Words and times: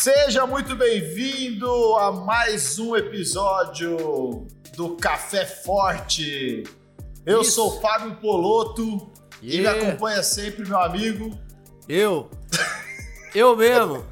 Seja 0.00 0.46
muito 0.46 0.74
bem-vindo 0.76 1.70
a 1.96 2.10
mais 2.10 2.78
um 2.78 2.96
episódio 2.96 4.46
do 4.74 4.96
Café 4.96 5.44
Forte. 5.44 6.64
Eu 7.26 7.42
Isso. 7.42 7.50
sou 7.52 7.76
o 7.76 7.80
Fábio 7.82 8.16
Poloto 8.16 9.12
e 9.42 9.48
me 9.48 9.56
Yeah. 9.58 9.88
acompanha 9.88 10.22
sempre 10.22 10.66
meu 10.66 10.80
amigo. 10.80 11.38
Eu. 11.86 12.30
Eu 13.34 13.54
mesmo. 13.54 14.06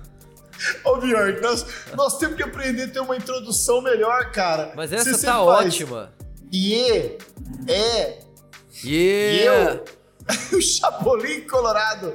Ô, 0.85 0.97
Bjork, 0.97 1.41
nós, 1.41 1.65
nós 1.97 2.19
temos 2.19 2.37
que 2.37 2.43
aprender 2.43 2.83
a 2.83 2.89
ter 2.89 3.01
uma 3.01 3.17
introdução 3.17 3.81
melhor, 3.81 4.31
cara. 4.31 4.75
Mas 4.77 4.91
Você 4.91 4.97
essa 4.97 5.05
sempre 5.15 5.25
tá 5.25 5.43
ótima. 5.43 6.13
Iê, 6.53 7.17
é, 7.67 8.21
e 8.85 9.39
Yeah. 9.41 9.81
eu, 10.53 10.53
o 10.59 10.61
Chapolin 10.61 11.47
Colorado. 11.49 12.15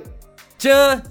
Tchan. 0.60 1.02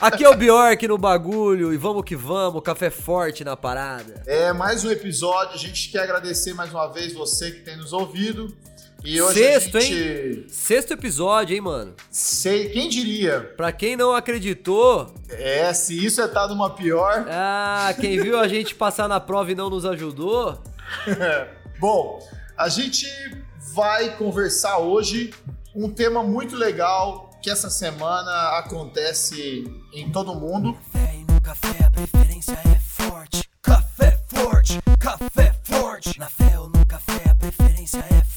Aqui 0.00 0.24
é 0.24 0.28
o 0.30 0.34
Bjork 0.34 0.88
no 0.88 0.96
bagulho 0.96 1.74
e 1.74 1.76
vamos 1.76 2.02
que 2.04 2.16
vamos, 2.16 2.62
café 2.62 2.88
forte 2.88 3.44
na 3.44 3.56
parada. 3.56 4.22
É 4.26 4.52
mais 4.52 4.82
um 4.84 4.90
episódio. 4.90 5.54
A 5.54 5.58
gente 5.58 5.90
quer 5.90 6.00
agradecer 6.02 6.54
mais 6.54 6.70
uma 6.70 6.86
vez 6.88 7.12
você 7.12 7.50
que 7.50 7.60
tem 7.60 7.76
nos 7.76 7.92
ouvido. 7.92 8.56
E 9.04 9.20
hoje 9.20 9.34
Sexto, 9.38 9.76
a 9.78 9.80
gente. 9.80 10.46
Sexto 10.50 10.92
episódio, 10.92 11.54
hein, 11.54 11.60
mano? 11.60 11.94
Sei, 12.10 12.68
quem 12.70 12.88
diria? 12.88 13.40
Pra 13.56 13.72
quem 13.72 13.96
não 13.96 14.14
acreditou, 14.14 15.12
É, 15.28 15.72
se 15.74 16.02
isso 16.04 16.20
é 16.20 16.28
tá 16.28 16.46
numa 16.48 16.70
pior. 16.70 17.26
ah, 17.30 17.94
quem 17.98 18.20
viu 18.22 18.38
a 18.38 18.46
gente 18.48 18.74
passar 18.74 19.08
na 19.08 19.20
prova 19.20 19.52
e 19.52 19.54
não 19.54 19.68
nos 19.70 19.84
ajudou, 19.84 20.58
Bom, 21.78 22.18
a 22.56 22.68
gente 22.68 23.06
vai 23.74 24.16
conversar 24.16 24.78
hoje 24.78 25.30
um 25.74 25.88
tema 25.88 26.22
muito 26.22 26.56
legal 26.56 27.29
que 27.40 27.50
essa 27.50 27.70
semana 27.70 28.58
acontece 28.58 29.64
em 29.92 30.10
todo 30.10 30.34
mundo. 30.34 30.74
Café 30.92 31.24
no 31.26 31.40
café 31.40 31.84
a 31.84 31.90
preferência 31.90 32.52
é 32.52 32.78
forte. 32.80 33.48
Café 33.62 34.18
forte, 34.28 34.78
café 34.98 35.54
forte. 35.64 36.18
Na 36.18 36.28
fé 36.28 36.58
ou 36.58 36.68
no 36.68 36.84
café 36.86 37.30
a 37.30 37.34
preferência 37.34 37.98
é 37.98 38.22
forte. 38.24 38.29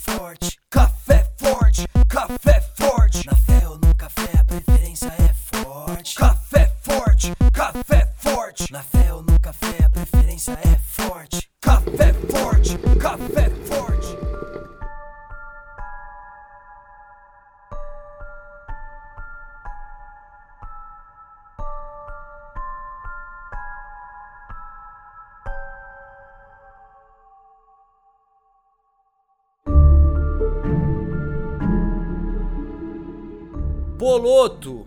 Poloto. 34.14 34.86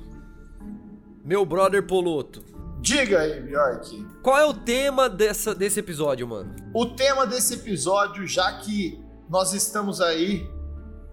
Meu 1.25 1.45
brother 1.45 1.85
Poloto. 1.85 2.45
Diga 2.81 3.23
aí, 3.23 3.41
Bjork. 3.41 4.07
Qual 4.23 4.39
é 4.39 4.45
o 4.45 4.55
tema 4.55 5.09
dessa, 5.09 5.53
desse 5.53 5.81
episódio, 5.81 6.29
mano? 6.29 6.55
O 6.73 6.87
tema 6.87 7.27
desse 7.27 7.55
episódio, 7.55 8.25
já 8.25 8.53
que 8.59 9.03
nós 9.29 9.53
estamos 9.53 10.01
aí 10.01 10.49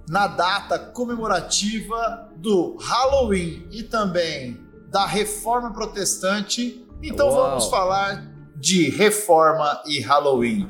na 0.08 0.28
data 0.28 0.78
comemorativa 0.78 2.30
do 2.36 2.78
Halloween 2.80 3.68
e 3.72 3.82
também 3.82 4.62
da 4.92 5.08
Reforma 5.08 5.74
Protestante, 5.74 6.88
então 7.02 7.30
Uau. 7.30 7.50
vamos 7.50 7.66
falar 7.66 8.32
de 8.56 8.92
Reforma 8.92 9.82
e 9.88 10.00
Halloween. 10.02 10.68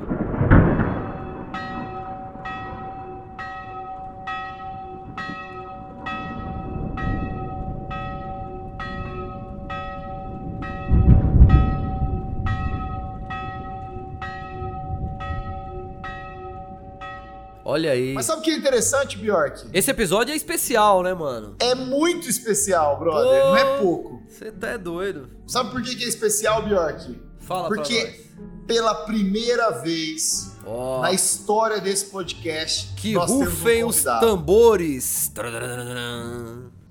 Olha 17.74 17.92
aí. 17.92 18.14
Mas 18.14 18.28
sabe 18.28 18.42
o 18.42 18.44
que 18.44 18.52
é 18.52 18.56
interessante, 18.56 19.18
Bjork? 19.18 19.68
Esse 19.74 19.90
episódio 19.90 20.32
é 20.32 20.36
especial, 20.36 21.02
né, 21.02 21.12
mano? 21.12 21.56
É 21.58 21.74
muito 21.74 22.30
especial, 22.30 23.00
brother, 23.00 23.42
Pô. 23.42 23.48
não 23.48 23.58
é 23.58 23.78
pouco. 23.80 24.22
Você 24.30 24.52
tá 24.52 24.68
é 24.68 24.78
doido. 24.78 25.28
Sabe 25.48 25.72
por 25.72 25.82
que 25.82 25.96
que 25.96 26.04
é 26.06 26.08
especial, 26.08 26.62
Bjork? 26.62 27.20
Fala 27.40 27.70
pra 27.70 27.78
Porque 27.78 28.28
pela 28.68 28.94
primeira 29.06 29.72
vez 29.82 30.56
Ó, 30.64 31.02
na 31.02 31.14
história 31.14 31.82
desse 31.82 32.06
podcast, 32.06 32.94
que 32.96 33.14
nós 33.14 33.26
temos 33.26 33.42
um 33.42 33.50
rufem 33.50 33.84
os 33.84 34.04
tambores. 34.04 35.32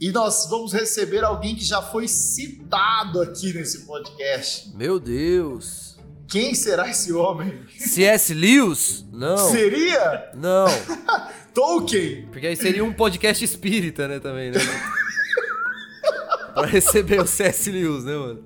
E 0.00 0.10
nós 0.10 0.49
vamos 0.50 0.72
receber 0.72 1.22
alguém 1.22 1.54
que 1.54 1.64
já 1.64 1.81
foi 1.81 2.09
citado 2.09 3.22
aqui 3.22 3.53
nesse 3.53 3.87
podcast. 3.87 4.76
Meu 4.76 4.99
Deus. 4.99 5.92
Quem 6.32 6.54
será 6.54 6.88
esse 6.88 7.12
homem? 7.12 7.60
C.S. 7.78 8.32
Lewis? 8.32 9.04
Não. 9.12 9.37
Seria 9.37 10.31
Não. 10.34 10.65
Tolkien. 11.53 12.26
Porque 12.32 12.47
aí 12.47 12.56
seria 12.56 12.82
um 12.82 12.93
podcast 12.93 13.44
espírita, 13.44 14.09
né, 14.09 14.19
também, 14.19 14.50
né? 14.50 14.59
pra 16.54 16.65
receber 16.66 17.20
o 17.20 17.26
C.S. 17.26 17.70
Lewis, 17.70 18.04
né, 18.04 18.16
mano? 18.16 18.44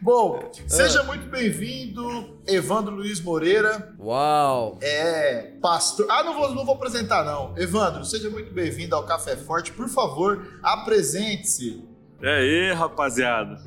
Bom, 0.00 0.50
Ah. 0.50 0.62
seja 0.66 1.02
muito 1.02 1.26
bem-vindo, 1.26 2.38
Evandro 2.46 2.94
Luiz 2.94 3.20
Moreira. 3.20 3.94
Uau. 3.98 4.78
É 4.80 5.52
pastor. 5.60 6.06
Ah, 6.10 6.22
não 6.22 6.32
vou, 6.32 6.54
não 6.54 6.64
vou 6.64 6.74
apresentar, 6.74 7.22
não. 7.22 7.54
Evandro, 7.58 8.02
seja 8.06 8.30
muito 8.30 8.50
bem-vindo 8.54 8.96
ao 8.96 9.04
Café 9.04 9.36
Forte. 9.36 9.72
Por 9.72 9.90
favor, 9.90 10.58
apresente-se. 10.62 11.84
E 12.22 12.26
aí, 12.26 12.72
rapaziada? 12.72 13.60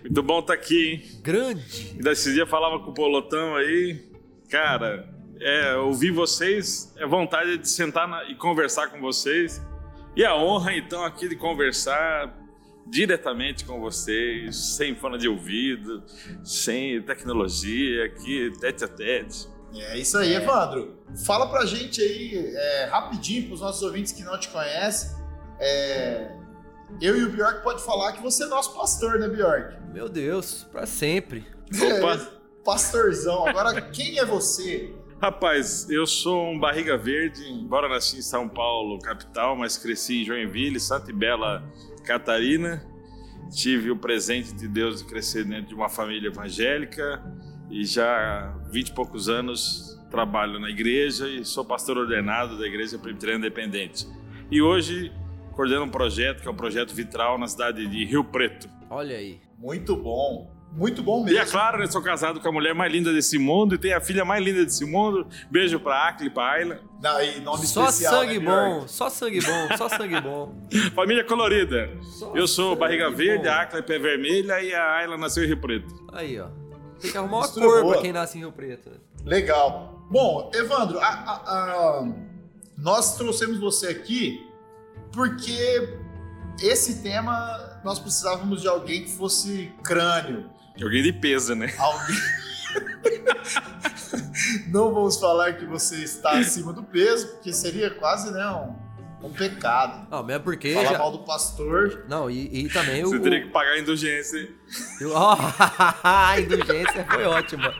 Muito 0.00 0.22
bom 0.22 0.38
estar 0.40 0.54
aqui, 0.54 0.88
hein? 0.92 1.20
Grande. 1.22 1.92
Ainda 1.96 2.12
esses 2.12 2.32
dias 2.34 2.48
falava 2.48 2.78
com 2.80 2.90
o 2.90 2.94
Polotão 2.94 3.56
aí. 3.56 4.00
Cara, 4.48 5.08
é, 5.40 5.74
ouvir 5.76 6.10
vocês 6.12 6.92
é 6.96 7.06
vontade 7.06 7.58
de 7.58 7.68
sentar 7.68 8.06
na- 8.08 8.24
e 8.30 8.34
conversar 8.36 8.88
com 8.88 9.00
vocês. 9.00 9.60
E 10.14 10.24
a 10.24 10.34
honra, 10.36 10.74
então, 10.74 11.04
aqui 11.04 11.28
de 11.28 11.36
conversar 11.36 12.34
diretamente 12.88 13.64
com 13.64 13.80
vocês, 13.80 14.76
sem 14.76 14.94
fone 14.94 15.18
de 15.18 15.28
ouvido, 15.28 16.02
sem 16.44 17.02
tecnologia, 17.02 18.04
aqui, 18.04 18.52
tete 18.60 18.84
a 18.84 18.88
tete. 18.88 19.48
É 19.74 19.98
isso 19.98 20.16
aí, 20.16 20.32
Evandro. 20.34 20.96
Fala 21.26 21.50
pra 21.50 21.66
gente 21.66 22.00
aí, 22.00 22.34
é, 22.56 22.84
rapidinho, 22.86 23.48
pros 23.48 23.60
nossos 23.60 23.82
ouvintes 23.82 24.12
que 24.12 24.22
não 24.22 24.38
te 24.38 24.48
conhecem. 24.48 25.10
É, 25.58 26.30
eu 27.00 27.16
e 27.16 27.24
o 27.24 27.30
Bjork 27.30 27.62
pode 27.62 27.82
falar 27.84 28.12
que 28.12 28.22
você 28.22 28.44
é 28.44 28.46
nosso 28.46 28.74
pastor, 28.74 29.18
né, 29.18 29.28
Bjork? 29.28 29.76
Meu 29.92 30.08
Deus, 30.08 30.64
pra 30.70 30.86
sempre. 30.86 31.44
Opa! 31.74 32.14
É, 32.14 32.36
pastorzão. 32.64 33.46
Agora, 33.46 33.80
quem 33.80 34.18
é 34.18 34.24
você? 34.24 34.94
Rapaz, 35.20 35.88
eu 35.88 36.06
sou 36.06 36.50
um 36.50 36.58
barriga 36.58 36.98
verde, 36.98 37.42
embora 37.48 37.88
nasci 37.88 38.18
em 38.18 38.22
São 38.22 38.48
Paulo, 38.48 38.98
capital, 38.98 39.56
mas 39.56 39.78
cresci 39.78 40.22
em 40.22 40.24
Joinville, 40.24 40.78
Santa 40.78 41.10
e 41.10 41.14
Bela, 41.14 41.62
Catarina. 42.04 42.84
Tive 43.50 43.90
o 43.90 43.96
presente 43.96 44.52
de 44.52 44.68
Deus 44.68 44.98
de 44.98 45.08
crescer 45.08 45.44
dentro 45.44 45.68
de 45.68 45.74
uma 45.74 45.88
família 45.88 46.28
evangélica 46.28 47.22
e 47.70 47.84
já 47.84 48.06
há 48.06 48.68
20 48.70 48.88
e 48.88 48.92
poucos 48.92 49.28
anos 49.28 49.96
trabalho 50.10 50.58
na 50.58 50.70
igreja 50.70 51.28
e 51.28 51.44
sou 51.44 51.64
pastor 51.64 51.98
ordenado 51.98 52.58
da 52.58 52.66
Igreja 52.66 52.98
Presbiteriana 52.98 53.46
Independente. 53.46 54.06
E 54.50 54.60
hoje 54.60 55.12
coordeno 55.56 55.84
um 55.84 55.88
projeto 55.88 56.42
que 56.42 56.48
é 56.48 56.50
o 56.50 56.54
Projeto 56.54 56.94
Vitral 56.94 57.38
na 57.38 57.48
cidade 57.48 57.86
de 57.86 58.04
Rio 58.04 58.22
Preto. 58.22 58.68
Olha 58.90 59.16
aí. 59.16 59.40
Muito 59.58 59.96
bom. 59.96 60.54
Muito 60.72 61.02
bom 61.02 61.22
E 61.22 61.24
mesmo. 61.26 61.38
é 61.40 61.46
claro, 61.46 61.82
eu 61.82 61.90
sou 61.90 62.02
casado 62.02 62.38
com 62.38 62.48
a 62.48 62.52
mulher 62.52 62.74
mais 62.74 62.92
linda 62.92 63.10
desse 63.10 63.38
mundo 63.38 63.74
e 63.74 63.78
tenho 63.78 63.96
a 63.96 64.00
filha 64.00 64.24
mais 64.26 64.44
linda 64.44 64.62
desse 64.62 64.84
mundo. 64.84 65.26
Beijo 65.50 65.80
pra 65.80 66.06
Acre, 66.08 66.28
pra 66.28 66.50
Ayla. 66.52 66.80
Não, 67.02 67.22
e 67.22 67.40
nome 67.40 67.66
Só 67.66 67.86
especial, 67.88 68.20
sangue 68.20 68.38
né, 68.38 68.44
bom, 68.44 68.86
só 68.86 69.08
sangue 69.08 69.40
bom, 69.40 69.76
só 69.78 69.88
sangue 69.88 70.20
bom. 70.20 70.54
Família 70.94 71.24
colorida. 71.24 71.90
Só 72.02 72.32
Eu 72.36 72.46
sou 72.46 72.76
barriga 72.76 73.08
bom. 73.10 73.16
verde, 73.16 73.48
a 73.48 73.62
Acla 73.62 73.78
é 73.78 73.82
pé 73.82 73.98
vermelha 73.98 74.60
e 74.62 74.74
a 74.74 74.96
Ayla 74.96 75.16
nasceu 75.16 75.44
em 75.44 75.46
Rio 75.46 75.60
Preto. 75.60 75.94
Aí, 76.12 76.38
ó. 76.38 76.48
Tem 77.00 77.10
que 77.10 77.16
arrumar 77.16 77.38
uma 77.38 77.42
Mistura 77.42 77.66
cor 77.66 77.80
boa. 77.82 77.92
pra 77.94 78.02
quem 78.02 78.12
nasce 78.12 78.36
em 78.36 78.40
Rio 78.42 78.52
Preto. 78.52 78.90
né? 78.90 78.96
Legal. 79.24 80.06
Bom, 80.10 80.50
Evandro, 80.54 80.98
a- 80.98 81.04
a- 81.06 81.42
a- 82.00 82.08
nós 82.76 83.16
trouxemos 83.16 83.58
você 83.58 83.86
aqui 83.88 84.45
porque 85.16 85.98
esse 86.62 87.02
tema 87.02 87.80
nós 87.82 87.98
precisávamos 87.98 88.60
de 88.60 88.68
alguém 88.68 89.04
que 89.04 89.12
fosse 89.16 89.72
crânio. 89.82 90.50
Alguém 90.80 91.02
de 91.02 91.12
peso, 91.14 91.54
né? 91.54 91.74
Alguém. 91.78 92.16
Não 94.68 94.92
vamos 94.92 95.18
falar 95.18 95.54
que 95.54 95.64
você 95.64 95.96
está 95.96 96.38
acima 96.38 96.72
do 96.72 96.82
peso, 96.82 97.28
porque 97.28 97.52
seria 97.52 97.90
quase 97.90 98.30
né, 98.30 98.46
um, 98.50 99.26
Um 99.26 99.32
pecado. 99.32 100.06
Não, 100.10 100.22
mesmo 100.22 100.44
porque. 100.44 100.74
Falar 100.74 100.92
já- 100.92 100.98
mal 100.98 101.10
do 101.12 101.20
pastor. 101.20 102.04
Não, 102.08 102.30
e, 102.30 102.66
e 102.66 102.68
também 102.68 103.02
o. 103.04 103.08
Você 103.08 103.18
teria 103.18 103.42
que 103.42 103.48
pagar 103.48 103.72
a 103.72 103.78
indulgência. 103.78 104.50
o- 105.00 105.10
Ó, 105.12 105.36
a 106.04 106.38
indulgência 106.40 107.06
foi 107.10 107.24
ótima. 107.24 107.74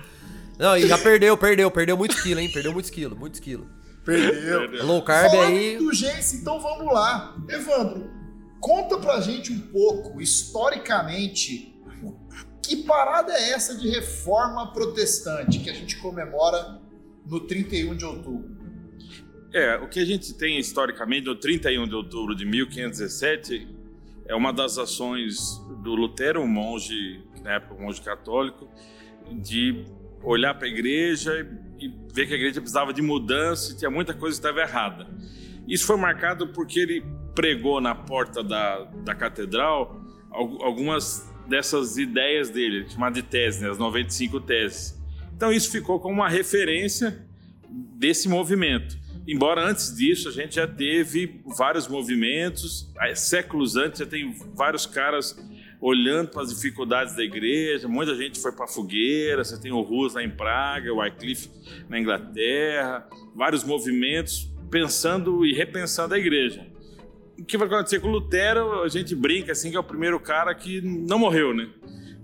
Não, 0.59 0.75
e 0.77 0.87
já 0.89 0.97
perdeu, 0.97 1.37
perdeu, 1.37 1.71
perdeu 1.71 1.97
muitos 1.99 2.21
quilos, 2.23 2.43
hein? 2.43 2.51
Perdeu 2.51 2.73
muitos 2.73 2.91
quilos, 2.91 3.19
muitos 3.19 3.41
quilos. 3.41 3.67
Perdeu. 4.07 4.87
Low 4.87 5.03
carb 5.03 5.31
Falando 5.33 5.49
aí. 5.49 5.73
em 5.73 5.75
indulgência, 5.75 6.37
então 6.37 6.61
vamos 6.61 6.87
lá. 6.93 7.37
Evandro, 7.49 8.09
conta 8.61 8.97
pra 8.99 9.21
gente 9.21 9.53
um 9.53 9.59
pouco, 9.59 10.21
historicamente, 10.21 11.75
que 12.63 12.85
parada 12.85 13.33
é 13.33 13.51
essa 13.51 13.77
de 13.77 13.89
reforma 13.89 14.73
protestante 14.73 15.59
que 15.59 15.69
a 15.69 15.75
gente 15.75 15.97
comemora 15.99 16.81
no 17.27 17.41
31 17.41 17.97
de 17.97 18.05
outubro? 18.05 18.57
É, 19.53 19.77
o 19.77 19.89
que 19.89 19.99
a 19.99 20.05
gente 20.05 20.35
tem 20.35 20.59
historicamente 20.59 21.27
no 21.27 21.35
31 21.35 21.89
de 21.89 21.95
outubro 21.95 22.35
de 22.35 22.45
1517 22.45 23.67
é 24.27 24.35
uma 24.35 24.53
das 24.53 24.79
ações 24.79 25.59
do 25.83 25.95
Lutero, 25.95 26.43
um 26.43 26.47
monge, 26.47 27.23
na 27.43 27.55
época 27.55 27.75
um 27.75 27.87
monge 27.87 28.01
católico, 28.03 28.69
de 29.33 29.85
olhar 30.23 30.55
para 30.55 30.67
a 30.67 30.71
igreja 30.71 31.41
e, 31.41 31.66
e 31.79 31.89
ver 32.13 32.27
que 32.27 32.33
a 32.35 32.37
igreja 32.37 32.61
precisava 32.61 32.93
de 32.93 33.03
mudança 33.03 33.73
e 33.73 33.77
tinha 33.77 33.91
muita 33.91 34.15
coisa 34.15 34.41
que 34.41 34.47
estava 34.47 34.61
errada. 34.61 35.07
Isso 35.69 35.87
foi 35.87 35.97
marcado 35.97 36.49
porque 36.49 36.79
ele 36.81 37.05
pregou 37.35 37.81
na 37.81 37.95
porta 37.95 38.43
da, 38.43 38.85
da 39.05 39.15
catedral 39.15 40.01
al- 40.31 40.63
algumas 40.65 41.29
dessas 41.49 41.97
ideias 41.97 42.51
dele, 42.51 42.89
chamadas 42.89 43.23
de 43.23 43.29
teses, 43.29 43.61
né, 43.61 43.71
as 43.71 43.79
95 43.79 44.41
teses. 44.41 44.99
Então 45.37 45.53
isso 45.53 45.71
ficou 45.71 46.01
como 46.01 46.15
uma 46.15 46.29
referência 46.29 47.25
desse 47.69 48.29
movimento. 48.29 48.97
Embora 49.29 49.65
antes 49.69 49.95
disso 49.95 50.29
a 50.29 50.33
gente 50.33 50.55
já 50.55 50.67
teve 50.69 51.41
vários 51.57 51.89
movimentos, 51.89 52.91
séculos 53.15 53.77
antes 53.77 53.99
já 54.01 54.07
tem 54.07 54.35
vários 54.55 54.87
caras 54.87 55.37
olhando 55.81 56.31
para 56.31 56.43
as 56.43 56.55
dificuldades 56.55 57.15
da 57.17 57.23
igreja, 57.23 57.89
muita 57.89 58.15
gente 58.15 58.41
foi 58.41 58.53
para 58.53 58.65
a 58.65 58.69
fogueira, 58.69 59.45
você 59.45 59.61
tem 59.61 59.73
o 59.73 59.81
Rus 59.81 60.15
lá 60.15 60.23
em 60.23 60.31
Praga, 60.31 60.93
o 60.93 60.99
Wycliffe 60.99 61.51
na 61.89 61.99
Inglaterra, 61.99 63.07
vários 63.35 63.65
movimentos 63.65 64.51
pensando 64.71 65.45
e 65.45 65.53
repensando 65.53 66.15
a 66.15 66.19
igreja. 66.19 66.67
O 67.39 67.45
que 67.45 67.59
vai 67.59 67.69
acontecer 67.69 68.01
com 68.01 68.09
Lutero, 68.09 68.83
a 68.83 68.89
gente 68.89 69.15
brinca 69.15 69.53
assim 69.53 69.71
que 69.71 69.77
é 69.77 69.81
o 69.81 69.85
primeiro 69.85 70.19
cara 70.19 70.55
que 70.55 70.81
não 70.81 71.19
morreu, 71.19 71.55
né? 71.55 71.69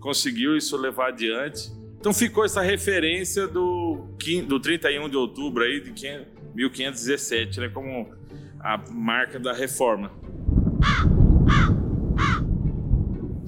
Conseguiu 0.01 0.57
isso 0.57 0.77
levar 0.77 1.09
adiante. 1.09 1.71
Então 2.01 2.13
ficou 2.13 2.45
essa 2.45 2.63
referência 2.63 3.47
do, 3.47 4.09
do 4.49 4.59
31 4.59 5.09
de 5.09 5.17
outubro 5.17 5.63
aí 5.63 5.81
de 5.81 5.93
500 5.93 6.43
1517, 6.55 7.61
né, 7.61 7.69
como 7.69 8.13
a 8.61 8.79
marca 8.91 9.39
da 9.39 9.53
reforma. 9.53 10.11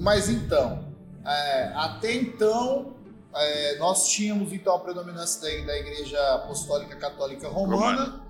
Mas 0.05 0.29
então, 0.29 0.93
é, 1.25 1.71
até 1.73 2.13
então, 2.13 2.95
é, 3.33 3.79
nós 3.79 4.07
tínhamos 4.07 4.53
então 4.53 4.75
a 4.75 4.79
predominância 4.79 5.41
da, 5.41 5.65
da 5.65 5.79
Igreja 5.79 6.35
Apostólica 6.35 6.95
Católica 6.95 7.49
Romana. 7.49 8.23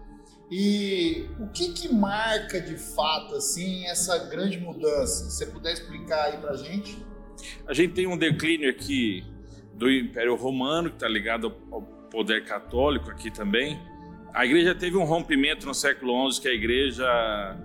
E 0.49 1.25
o 1.37 1.47
que 1.49 1.73
que 1.73 1.93
marca 1.93 2.61
de 2.61 2.77
fato 2.77 3.35
assim 3.35 3.85
essa 3.87 4.17
grande 4.29 4.57
mudança? 4.57 5.29
Se 5.29 5.35
você 5.35 5.47
puder 5.47 5.73
explicar 5.73 6.27
aí 6.27 6.37
pra 6.37 6.55
gente? 6.55 6.97
A 7.67 7.73
gente 7.73 7.93
tem 7.93 8.07
um 8.07 8.17
declínio 8.17 8.69
aqui 8.69 9.25
do 9.73 9.91
Império 9.91 10.35
Romano, 10.35 10.87
que 10.89 10.95
está 10.95 11.09
ligado 11.09 11.53
ao 11.69 11.81
poder 12.09 12.45
católico 12.45 13.11
aqui 13.11 13.29
também. 13.29 13.77
A 14.33 14.45
igreja 14.45 14.73
teve 14.73 14.95
um 14.95 15.03
rompimento 15.03 15.65
no 15.65 15.73
século 15.73 16.31
XI, 16.31 16.41
que 16.41 16.47
a 16.47 16.53
igreja 16.53 17.57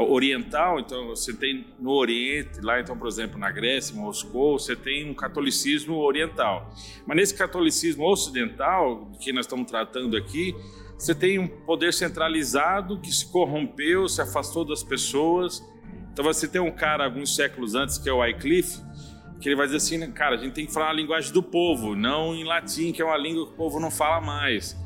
oriental, 0.00 0.80
então 0.80 1.08
você 1.08 1.32
tem 1.32 1.66
no 1.78 1.90
Oriente, 1.90 2.60
lá 2.60 2.80
então, 2.80 2.96
por 2.96 3.06
exemplo, 3.06 3.38
na 3.38 3.50
Grécia, 3.50 3.94
Moscou, 3.94 4.58
você 4.58 4.74
tem 4.74 5.08
um 5.08 5.14
catolicismo 5.14 5.96
oriental. 5.96 6.72
Mas 7.06 7.16
nesse 7.16 7.34
catolicismo 7.34 8.04
ocidental, 8.04 9.10
que 9.20 9.32
nós 9.32 9.46
estamos 9.46 9.70
tratando 9.70 10.16
aqui, 10.16 10.54
você 10.98 11.14
tem 11.14 11.38
um 11.38 11.46
poder 11.46 11.92
centralizado 11.92 13.00
que 13.00 13.10
se 13.12 13.30
corrompeu, 13.30 14.08
se 14.08 14.20
afastou 14.20 14.64
das 14.64 14.82
pessoas. 14.82 15.62
Então 16.12 16.24
você 16.24 16.46
tem 16.46 16.60
um 16.60 16.70
cara 16.70 17.04
alguns 17.04 17.34
séculos 17.34 17.74
antes, 17.74 17.98
que 17.98 18.08
é 18.08 18.12
o 18.12 18.18
Wycliffe, 18.18 18.80
que 19.40 19.48
ele 19.48 19.56
vai 19.56 19.66
dizer 19.66 19.78
assim, 19.78 20.12
cara, 20.12 20.36
a 20.36 20.38
gente 20.38 20.54
tem 20.54 20.66
que 20.66 20.72
falar 20.72 20.90
a 20.90 20.92
linguagem 20.92 21.32
do 21.32 21.42
povo, 21.42 21.96
não 21.96 22.34
em 22.34 22.44
latim, 22.44 22.92
que 22.92 23.02
é 23.02 23.04
uma 23.04 23.16
língua 23.16 23.46
que 23.46 23.52
o 23.52 23.56
povo 23.56 23.80
não 23.80 23.90
fala 23.90 24.20
mais. 24.20 24.76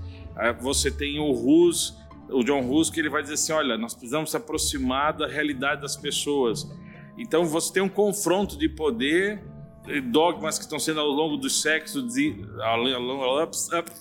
Você 0.61 0.91
tem 0.91 1.19
o 1.19 1.31
Rus, 1.33 1.98
o 2.31 2.45
John 2.45 2.61
Rus, 2.63 2.91
que 2.91 3.01
ele 3.01 3.09
vai 3.09 3.23
dizer 3.23 3.35
assim, 3.35 3.53
olha, 3.53 3.77
nós 3.77 3.95
precisamos 3.95 4.31
se 4.31 4.37
aproximar 4.37 5.13
da 5.13 5.27
realidade 5.27 5.81
das 5.81 5.97
pessoas. 5.97 6.71
Então 7.17 7.45
você 7.45 7.73
tem 7.73 7.83
um 7.83 7.89
confronto 7.89 8.57
de 8.57 8.69
poder, 8.69 9.43
eh, 9.89 10.01
dogmas 10.01 10.59
que 10.59 10.65
estão 10.65 10.79
sendo 10.79 11.01
ao 11.01 11.09
longo 11.09 11.37
dos 11.37 11.61
séculos, 11.61 12.15
de, 12.15 12.45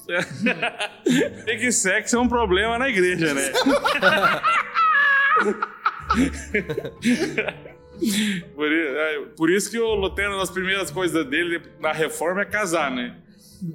tem 1.45 1.57
que 1.57 1.71
sexo 1.71 2.15
é 2.15 2.19
um 2.19 2.27
problema 2.27 2.77
na 2.77 2.89
igreja, 2.89 3.33
né? 3.33 3.51
Por, 8.55 8.71
é, 8.71 9.25
por 9.35 9.49
isso 9.49 9.71
que 9.71 9.79
o 9.79 9.95
Lutero, 9.95 10.31
uma 10.31 10.39
das 10.39 10.51
primeiras 10.51 10.91
coisas 10.91 11.25
dele 11.25 11.61
na 11.79 11.91
reforma 11.91 12.41
é 12.41 12.45
casar, 12.45 12.91
né? 12.91 13.15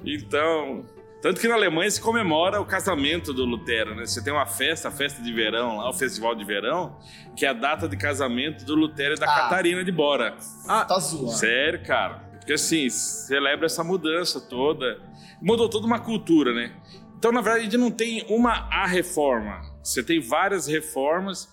Então, 0.05 0.85
tanto 1.23 1.39
que 1.39 1.47
na 1.47 1.55
Alemanha 1.55 1.89
se 1.89 2.01
comemora 2.01 2.59
o 2.59 2.65
casamento 2.65 3.31
do 3.31 3.45
Lutero, 3.45 3.95
né? 3.95 4.05
Você 4.05 4.21
tem 4.21 4.33
uma 4.33 4.45
festa, 4.45 4.89
a 4.89 4.91
festa 4.91 5.23
de 5.23 5.31
verão 5.31 5.77
lá, 5.77 5.89
o 5.89 5.93
festival 5.93 6.35
de 6.35 6.43
verão, 6.43 6.99
que 7.33 7.45
é 7.45 7.49
a 7.49 7.53
data 7.53 7.87
de 7.87 7.95
casamento 7.95 8.65
do 8.65 8.75
Lutero 8.75 9.15
e 9.15 9.17
da 9.17 9.25
Ah. 9.25 9.39
Catarina 9.43 9.85
de 9.85 9.91
Bora. 9.91 10.35
Tá 10.83 10.99
zoando. 10.99 11.31
Sério, 11.31 11.81
cara. 11.81 12.15
Porque 12.37 12.51
assim, 12.51 12.89
celebra 12.89 13.67
essa 13.67 13.85
mudança 13.85 14.41
toda. 14.41 14.99
Mudou 15.41 15.69
toda 15.69 15.87
uma 15.87 15.97
cultura, 15.97 16.53
né? 16.53 16.75
Então, 17.17 17.31
na 17.31 17.39
verdade, 17.39 17.61
a 17.61 17.63
gente 17.69 17.77
não 17.77 17.89
tem 17.89 18.25
uma 18.27 18.67
a 18.69 18.85
reforma. 18.85 19.61
Você 19.81 20.03
tem 20.03 20.19
várias 20.19 20.67
reformas. 20.67 21.47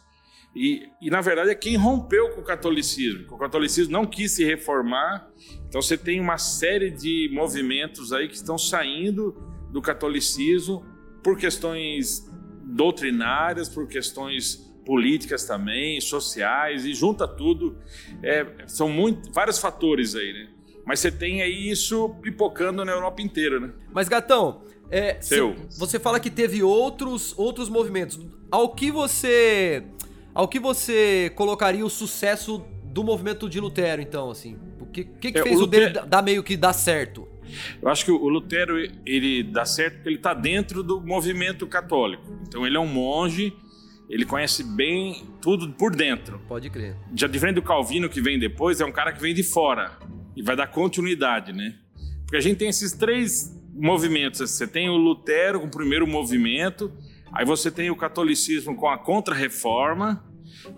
E, 0.53 0.89
e, 1.01 1.11
na 1.11 1.21
verdade, 1.21 1.49
é 1.51 1.55
quem 1.55 1.77
rompeu 1.77 2.31
com 2.31 2.41
o 2.41 2.45
catolicismo. 2.45 3.25
O 3.33 3.39
catolicismo 3.39 3.93
não 3.93 4.05
quis 4.05 4.33
se 4.33 4.45
reformar. 4.45 5.29
Então, 5.69 5.81
você 5.81 5.97
tem 5.97 6.19
uma 6.21 6.39
série 6.39 6.91
de 6.91 7.31
movimentos 7.33 8.13
aí 8.13 8.27
que 8.27 8.35
estão 8.35 8.59
saindo 8.59 9.33
do 9.71 9.81
catolicismo 9.83 10.85
por 11.23 11.37
questões 11.39 12.29
doutrinárias, 12.65 13.69
por 13.69 13.87
questões 13.87 14.69
políticas 14.85 15.45
também, 15.45 16.01
sociais, 16.01 16.85
e 16.85 16.95
junta 16.95 17.29
tudo. 17.29 17.77
É, 18.23 18.47
são 18.67 18.89
muito, 18.89 19.31
vários 19.33 19.59
fatores 19.59 20.15
aí, 20.15 20.33
né? 20.33 20.49
Mas 20.85 20.99
você 21.01 21.11
tem 21.11 21.43
aí 21.43 21.71
isso 21.71 22.09
pipocando 22.23 22.85
na 22.85 22.93
Europa 22.93 23.21
inteira, 23.23 23.61
né? 23.61 23.71
Mas, 23.93 24.09
Gatão, 24.09 24.63
é, 24.91 25.21
Seu. 25.21 25.55
cê- 25.69 25.79
você 25.79 25.99
fala 26.01 26.19
que 26.19 26.31
teve 26.31 26.63
outros, 26.63 27.35
outros 27.39 27.69
movimentos. 27.69 28.19
Ao 28.51 28.75
que 28.75 28.91
você. 28.91 29.85
Ao 30.35 30.49
que 30.49 30.59
você 30.59 31.31
colocaria 31.37 31.85
o 31.85 31.91
sucesso 31.91 32.65
do 32.85 33.05
movimento 33.05 33.49
de 33.49 33.61
Lutero, 33.61 34.01
então, 34.01 34.31
assim? 34.31 34.57
O 34.81 34.87
que, 34.87 35.05
que, 35.05 35.33
que 35.33 35.39
É, 35.39 35.43
fez 35.43 35.61
o 35.61 35.65
o, 35.65 35.67
dele 35.67 35.87
Lutero- 35.89 36.07
dar 36.07 36.23
meio 36.23 36.43
que 36.43 36.57
dar 36.57 36.73
certo? 36.73 37.29
Eu 37.81 37.89
acho 37.89 38.05
que 38.05 38.11
o 38.11 38.29
Lutero 38.29 38.77
ele 39.05 39.43
dá 39.43 39.65
certo 39.65 39.95
porque 39.97 40.09
ele 40.09 40.17
está 40.17 40.35
dentro 40.35 40.83
do 40.83 41.01
movimento 41.01 41.67
católico. 41.67 42.39
Então 42.47 42.67
ele 42.67 42.77
é 42.77 42.81
um 42.81 42.87
monge, 42.87 43.53
ele 44.09 44.25
conhece 44.25 44.65
bem 44.65 45.27
tudo 45.41 45.71
por 45.71 45.95
dentro. 45.95 46.41
Pode 46.49 46.69
crer. 46.71 46.97
Já 47.15 47.27
diferente 47.27 47.57
do 47.57 47.63
Calvino 47.63 48.09
que 48.09 48.21
vem 48.21 48.39
depois, 48.39 48.81
é 48.81 48.85
um 48.85 48.93
cara 48.93 49.13
que 49.13 49.21
vem 49.21 49.35
de 49.35 49.43
fora 49.43 49.99
e 50.37 50.43
vai 50.43 50.57
dar 50.57 50.67
continuidade, 50.67 51.53
né? 51.53 51.77
Porque 52.23 52.37
a 52.37 52.41
gente 52.41 52.59
tem 52.59 52.69
esses 52.69 52.93
três 52.93 53.57
movimentos. 53.75 54.39
Você 54.51 54.67
tem 54.67 54.89
o 54.89 54.97
Lutero 54.97 55.61
com 55.61 55.67
o 55.67 55.71
primeiro 55.71 56.07
movimento, 56.07 56.93
aí 57.33 57.45
você 57.45 57.71
tem 57.71 57.91
o 57.91 57.97
catolicismo 57.97 58.77
com 58.77 58.89
a 58.89 58.99
contra-reforma, 58.99 60.25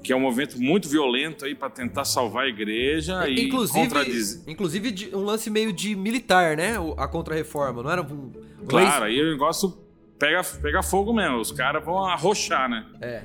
que 0.02 0.12
é 0.12 0.16
um 0.16 0.20
movimento 0.20 0.60
muito 0.60 0.88
violento 0.88 1.44
aí 1.44 1.54
para 1.54 1.70
tentar 1.70 2.04
salvar 2.04 2.44
a 2.44 2.48
igreja 2.48 3.28
e 3.28 3.46
inclusive, 3.46 3.78
contradizer. 3.78 4.42
inclusive 4.46 5.10
um 5.14 5.24
lance 5.24 5.50
meio 5.50 5.72
de 5.72 5.94
militar, 5.94 6.56
né? 6.56 6.74
A 6.96 7.08
contra-reforma. 7.08 7.82
Não 7.82 7.90
era 7.90 8.02
um. 8.02 8.32
um 8.62 8.66
Claro, 8.66 9.04
aí 9.04 9.20
o 9.20 9.32
negócio 9.32 9.76
pega, 10.18 10.42
pega 10.44 10.82
fogo 10.82 11.12
mesmo, 11.12 11.38
os 11.38 11.50
caras 11.50 11.84
vão 11.84 12.04
arrochar, 12.04 12.68
né? 12.68 12.86
É. 13.00 13.24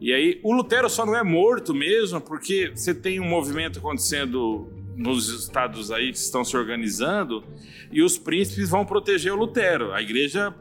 E 0.00 0.12
aí, 0.12 0.40
o 0.42 0.52
Lutero 0.52 0.88
só 0.88 1.04
não 1.04 1.16
é 1.16 1.22
morto 1.22 1.74
mesmo, 1.74 2.20
porque 2.20 2.70
você 2.74 2.94
tem 2.94 3.20
um 3.20 3.26
movimento 3.26 3.80
acontecendo 3.80 4.72
nos 4.96 5.28
estados 5.28 5.90
aí 5.90 6.10
que 6.10 6.18
estão 6.18 6.44
se 6.44 6.56
organizando 6.56 7.44
e 7.92 8.02
os 8.02 8.18
príncipes 8.18 8.70
vão 8.70 8.84
proteger 8.84 9.32
o 9.32 9.36
Lutero. 9.36 9.92
A 9.92 10.00
igreja 10.00 10.54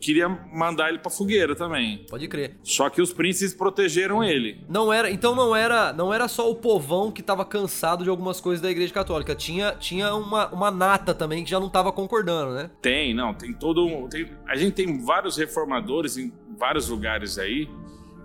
queria 0.00 0.28
mandar 0.28 0.88
ele 0.90 0.98
pra 0.98 1.10
fogueira 1.10 1.54
também. 1.54 2.04
Pode 2.10 2.28
crer. 2.28 2.56
Só 2.62 2.90
que 2.90 3.00
os 3.00 3.12
príncipes 3.12 3.54
protegeram 3.54 4.22
ele. 4.22 4.60
Não 4.68 4.92
era, 4.92 5.10
então 5.10 5.34
não 5.34 5.54
era, 5.56 5.92
não 5.92 6.12
era 6.12 6.28
só 6.28 6.50
o 6.50 6.54
povão 6.56 7.10
que 7.10 7.22
tava 7.22 7.44
cansado 7.44 8.04
de 8.04 8.10
algumas 8.10 8.40
coisas 8.40 8.60
da 8.60 8.70
Igreja 8.70 8.92
Católica. 8.92 9.34
Tinha, 9.34 9.72
tinha 9.72 10.14
uma, 10.14 10.48
uma 10.52 10.70
nata 10.70 11.14
também 11.14 11.42
que 11.44 11.50
já 11.50 11.58
não 11.58 11.68
tava 11.70 11.90
concordando, 11.92 12.52
né? 12.54 12.70
Tem, 12.82 13.14
não, 13.14 13.32
tem 13.32 13.52
todo 13.52 14.08
tem- 14.08 14.28
a 14.46 14.56
gente 14.56 14.72
tem 14.74 15.02
vários 15.04 15.36
reformadores 15.36 16.16
em 16.16 16.32
vários 16.58 16.88
lugares 16.88 17.38
aí 17.38 17.68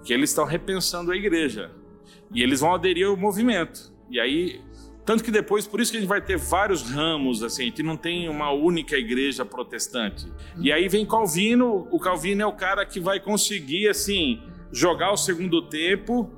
que 0.04 0.14
eles 0.14 0.30
estão 0.30 0.46
repensando 0.46 1.12
a 1.12 1.16
igreja 1.16 1.72
e 2.34 2.42
eles 2.44 2.60
vão 2.60 2.74
aderir 2.74 3.08
ao 3.08 3.18
movimento. 3.18 3.92
E 4.10 4.20
aí, 4.20 4.62
tanto 5.10 5.24
que 5.24 5.32
depois, 5.32 5.66
por 5.66 5.82
isso 5.82 5.92
que 5.92 5.98
a 5.98 6.02
gente 6.02 6.08
vai 6.08 6.22
ter 6.22 6.38
vários 6.38 6.84
ramos, 6.84 7.42
assim, 7.42 7.64
a 7.64 7.66
gente 7.66 7.82
não 7.82 7.98
tem 7.98 8.30
uma 8.30 8.52
única 8.52 8.96
igreja 8.96 9.44
protestante. 9.44 10.32
E 10.62 10.72
aí 10.72 10.88
vem 10.88 11.04
Calvino, 11.04 11.88
o 11.90 12.00
Calvino 12.00 12.44
é 12.44 12.46
o 12.46 12.54
cara 12.54 12.86
que 12.86 13.00
vai 13.00 13.20
conseguir, 13.20 13.90
assim, 13.90 14.40
jogar 14.72 15.12
o 15.12 15.18
segundo 15.18 15.64
tempo, 15.64 16.30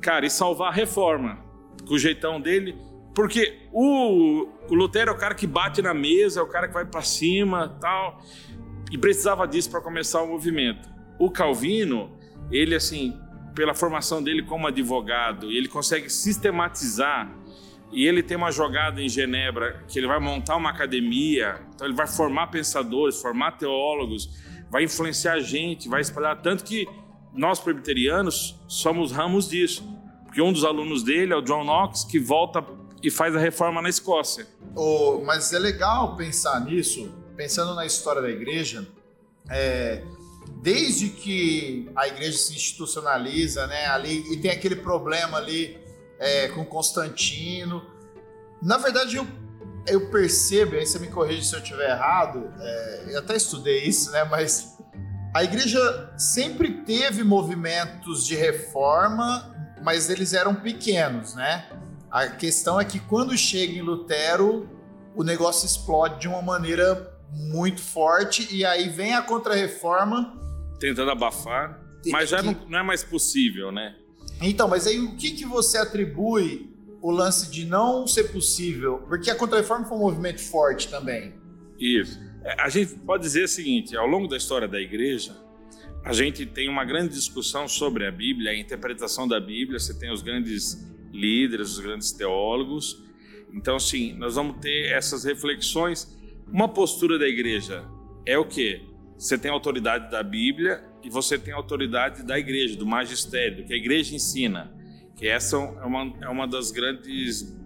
cara, 0.00 0.26
e 0.26 0.30
salvar 0.30 0.72
a 0.72 0.74
reforma, 0.74 1.38
com 1.86 1.94
o 1.94 1.98
jeitão 1.98 2.40
dele. 2.40 2.76
Porque 3.14 3.68
o, 3.72 4.48
o 4.68 4.74
Lutero 4.74 5.12
é 5.12 5.14
o 5.14 5.16
cara 5.16 5.36
que 5.36 5.46
bate 5.46 5.80
na 5.80 5.94
mesa, 5.94 6.40
é 6.40 6.42
o 6.42 6.48
cara 6.48 6.66
que 6.66 6.74
vai 6.74 6.84
para 6.84 7.02
cima 7.02 7.68
tal. 7.80 8.20
E 8.90 8.98
precisava 8.98 9.46
disso 9.46 9.70
para 9.70 9.80
começar 9.80 10.20
o 10.22 10.26
movimento. 10.26 10.90
O 11.20 11.30
Calvino, 11.30 12.10
ele, 12.50 12.74
assim, 12.74 13.16
pela 13.54 13.74
formação 13.74 14.20
dele 14.20 14.42
como 14.42 14.66
advogado, 14.66 15.52
ele 15.52 15.68
consegue 15.68 16.10
sistematizar 16.10 17.41
e 17.92 18.06
ele 18.06 18.22
tem 18.22 18.36
uma 18.36 18.50
jogada 18.50 19.00
em 19.00 19.08
Genebra 19.08 19.84
que 19.86 19.98
ele 19.98 20.06
vai 20.06 20.18
montar 20.18 20.56
uma 20.56 20.70
academia, 20.70 21.60
então 21.74 21.86
ele 21.86 21.94
vai 21.94 22.06
formar 22.06 22.46
pensadores, 22.46 23.20
formar 23.20 23.52
teólogos, 23.52 24.30
vai 24.70 24.84
influenciar 24.84 25.38
gente, 25.40 25.88
vai 25.88 26.00
espalhar 26.00 26.40
tanto 26.40 26.64
que 26.64 26.88
nós 27.34 27.60
presbiterianos 27.60 28.58
somos 28.66 29.12
ramos 29.12 29.48
disso. 29.48 29.86
Porque 30.24 30.40
um 30.40 30.52
dos 30.52 30.64
alunos 30.64 31.02
dele 31.02 31.32
é 31.34 31.36
o 31.36 31.42
John 31.42 31.64
Knox, 31.64 32.04
que 32.04 32.18
volta 32.18 32.64
e 33.02 33.10
faz 33.10 33.36
a 33.36 33.38
reforma 33.38 33.82
na 33.82 33.90
Escócia. 33.90 34.46
Oh, 34.74 35.22
mas 35.26 35.52
é 35.52 35.58
legal 35.58 36.16
pensar 36.16 36.64
nisso, 36.64 37.12
pensando 37.36 37.74
na 37.74 37.84
história 37.84 38.22
da 38.22 38.30
igreja. 38.30 38.86
É, 39.50 40.02
desde 40.62 41.08
que 41.08 41.90
a 41.94 42.08
igreja 42.08 42.38
se 42.38 42.54
institucionaliza, 42.54 43.66
né, 43.66 43.86
ali 43.86 44.32
e 44.32 44.38
tem 44.38 44.50
aquele 44.50 44.76
problema 44.76 45.36
ali 45.36 45.76
é, 46.22 46.48
com 46.48 46.64
Constantino. 46.64 47.84
Na 48.62 48.78
verdade, 48.78 49.16
eu, 49.16 49.26
eu 49.86 50.08
percebo, 50.08 50.76
aí 50.76 50.86
você 50.86 50.98
me 50.98 51.08
corrige 51.08 51.44
se 51.44 51.54
eu 51.54 51.58
estiver 51.58 51.90
errado, 51.90 52.52
é, 52.60 53.04
eu 53.08 53.18
até 53.18 53.36
estudei 53.36 53.84
isso, 53.84 54.10
né, 54.12 54.24
mas 54.24 54.78
a 55.34 55.42
igreja 55.42 56.12
sempre 56.16 56.82
teve 56.82 57.24
movimentos 57.24 58.24
de 58.24 58.36
reforma, 58.36 59.52
mas 59.82 60.08
eles 60.08 60.32
eram 60.32 60.54
pequenos, 60.54 61.34
né? 61.34 61.66
A 62.10 62.28
questão 62.28 62.78
é 62.78 62.84
que 62.84 63.00
quando 63.00 63.36
chega 63.36 63.72
em 63.72 63.80
Lutero, 63.80 64.68
o 65.16 65.24
negócio 65.24 65.66
explode 65.66 66.20
de 66.20 66.28
uma 66.28 66.42
maneira 66.42 67.18
muito 67.32 67.80
forte 67.80 68.46
e 68.54 68.64
aí 68.64 68.90
vem 68.90 69.14
a 69.14 69.22
Contra-Reforma 69.22 70.38
tentando 70.78 71.12
abafar, 71.12 71.80
mas 72.10 72.28
já 72.28 72.42
não, 72.42 72.56
não, 72.68 72.80
é 72.80 72.82
mais 72.82 73.04
possível, 73.04 73.70
né? 73.70 73.94
Então, 74.42 74.68
mas 74.68 74.86
aí 74.86 74.98
o 74.98 75.16
que, 75.16 75.30
que 75.30 75.44
você 75.44 75.78
atribui 75.78 76.70
o 77.00 77.10
lance 77.10 77.50
de 77.50 77.64
não 77.64 78.06
ser 78.06 78.24
possível? 78.24 78.98
Porque 79.08 79.30
a 79.30 79.34
Contra-Reforma 79.34 79.84
foi 79.84 79.96
um 79.96 80.00
movimento 80.00 80.40
forte 80.40 80.88
também. 80.88 81.34
Isso. 81.78 82.20
É, 82.44 82.60
a 82.60 82.68
gente 82.68 82.94
pode 82.94 83.22
dizer 83.22 83.44
o 83.44 83.48
seguinte: 83.48 83.96
ao 83.96 84.06
longo 84.06 84.28
da 84.28 84.36
história 84.36 84.68
da 84.68 84.80
igreja, 84.80 85.36
a 86.04 86.12
gente 86.12 86.44
tem 86.44 86.68
uma 86.68 86.84
grande 86.84 87.14
discussão 87.14 87.68
sobre 87.68 88.06
a 88.06 88.10
Bíblia, 88.10 88.50
a 88.50 88.56
interpretação 88.56 89.26
da 89.28 89.38
Bíblia. 89.38 89.78
Você 89.78 89.94
tem 89.98 90.12
os 90.12 90.22
grandes 90.22 90.84
líderes, 91.12 91.72
os 91.72 91.80
grandes 91.80 92.10
teólogos. 92.12 93.02
Então, 93.52 93.78
sim, 93.78 94.14
nós 94.14 94.34
vamos 94.34 94.58
ter 94.60 94.92
essas 94.92 95.24
reflexões. 95.24 96.16
Uma 96.48 96.68
postura 96.68 97.18
da 97.18 97.28
igreja 97.28 97.84
é 98.26 98.36
o 98.38 98.44
quê? 98.44 98.82
Você 99.16 99.38
tem 99.38 99.50
a 99.50 99.54
autoridade 99.54 100.10
da 100.10 100.22
Bíblia 100.22 100.82
e 101.02 101.10
você 101.10 101.38
tem 101.38 101.52
a 101.52 101.56
autoridade 101.56 102.22
da 102.22 102.38
igreja, 102.38 102.76
do 102.76 102.86
magistério, 102.86 103.58
do 103.58 103.64
que 103.64 103.72
a 103.72 103.76
igreja 103.76 104.14
ensina. 104.14 104.72
Que 105.16 105.26
essa 105.28 105.56
é 105.56 105.84
uma, 105.84 106.14
é 106.22 106.28
uma 106.28 106.46
das 106.46 106.70
grandes 106.70 107.56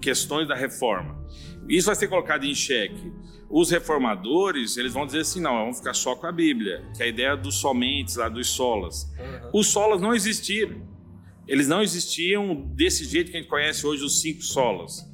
questões 0.00 0.48
da 0.48 0.54
reforma. 0.54 1.24
Isso 1.68 1.86
vai 1.86 1.94
ser 1.94 2.08
colocado 2.08 2.44
em 2.44 2.54
xeque. 2.54 3.12
Os 3.48 3.70
reformadores, 3.70 4.76
eles 4.76 4.92
vão 4.92 5.04
dizer 5.04 5.20
assim, 5.20 5.40
não, 5.40 5.52
vamos 5.52 5.78
ficar 5.78 5.94
só 5.94 6.16
com 6.16 6.26
a 6.26 6.32
Bíblia, 6.32 6.84
que 6.96 7.02
é 7.02 7.06
a 7.06 7.08
ideia 7.08 7.36
dos 7.36 7.56
somentes, 7.56 8.16
lá 8.16 8.28
dos 8.28 8.48
solas. 8.48 9.04
Uhum. 9.18 9.50
Os 9.60 9.68
solas 9.68 10.00
não 10.00 10.14
existiram. 10.14 10.90
Eles 11.46 11.68
não 11.68 11.82
existiam 11.82 12.54
desse 12.74 13.04
jeito 13.04 13.30
que 13.30 13.36
a 13.36 13.40
gente 13.40 13.50
conhece 13.50 13.86
hoje 13.86 14.04
os 14.04 14.20
cinco 14.20 14.42
solas. 14.42 15.06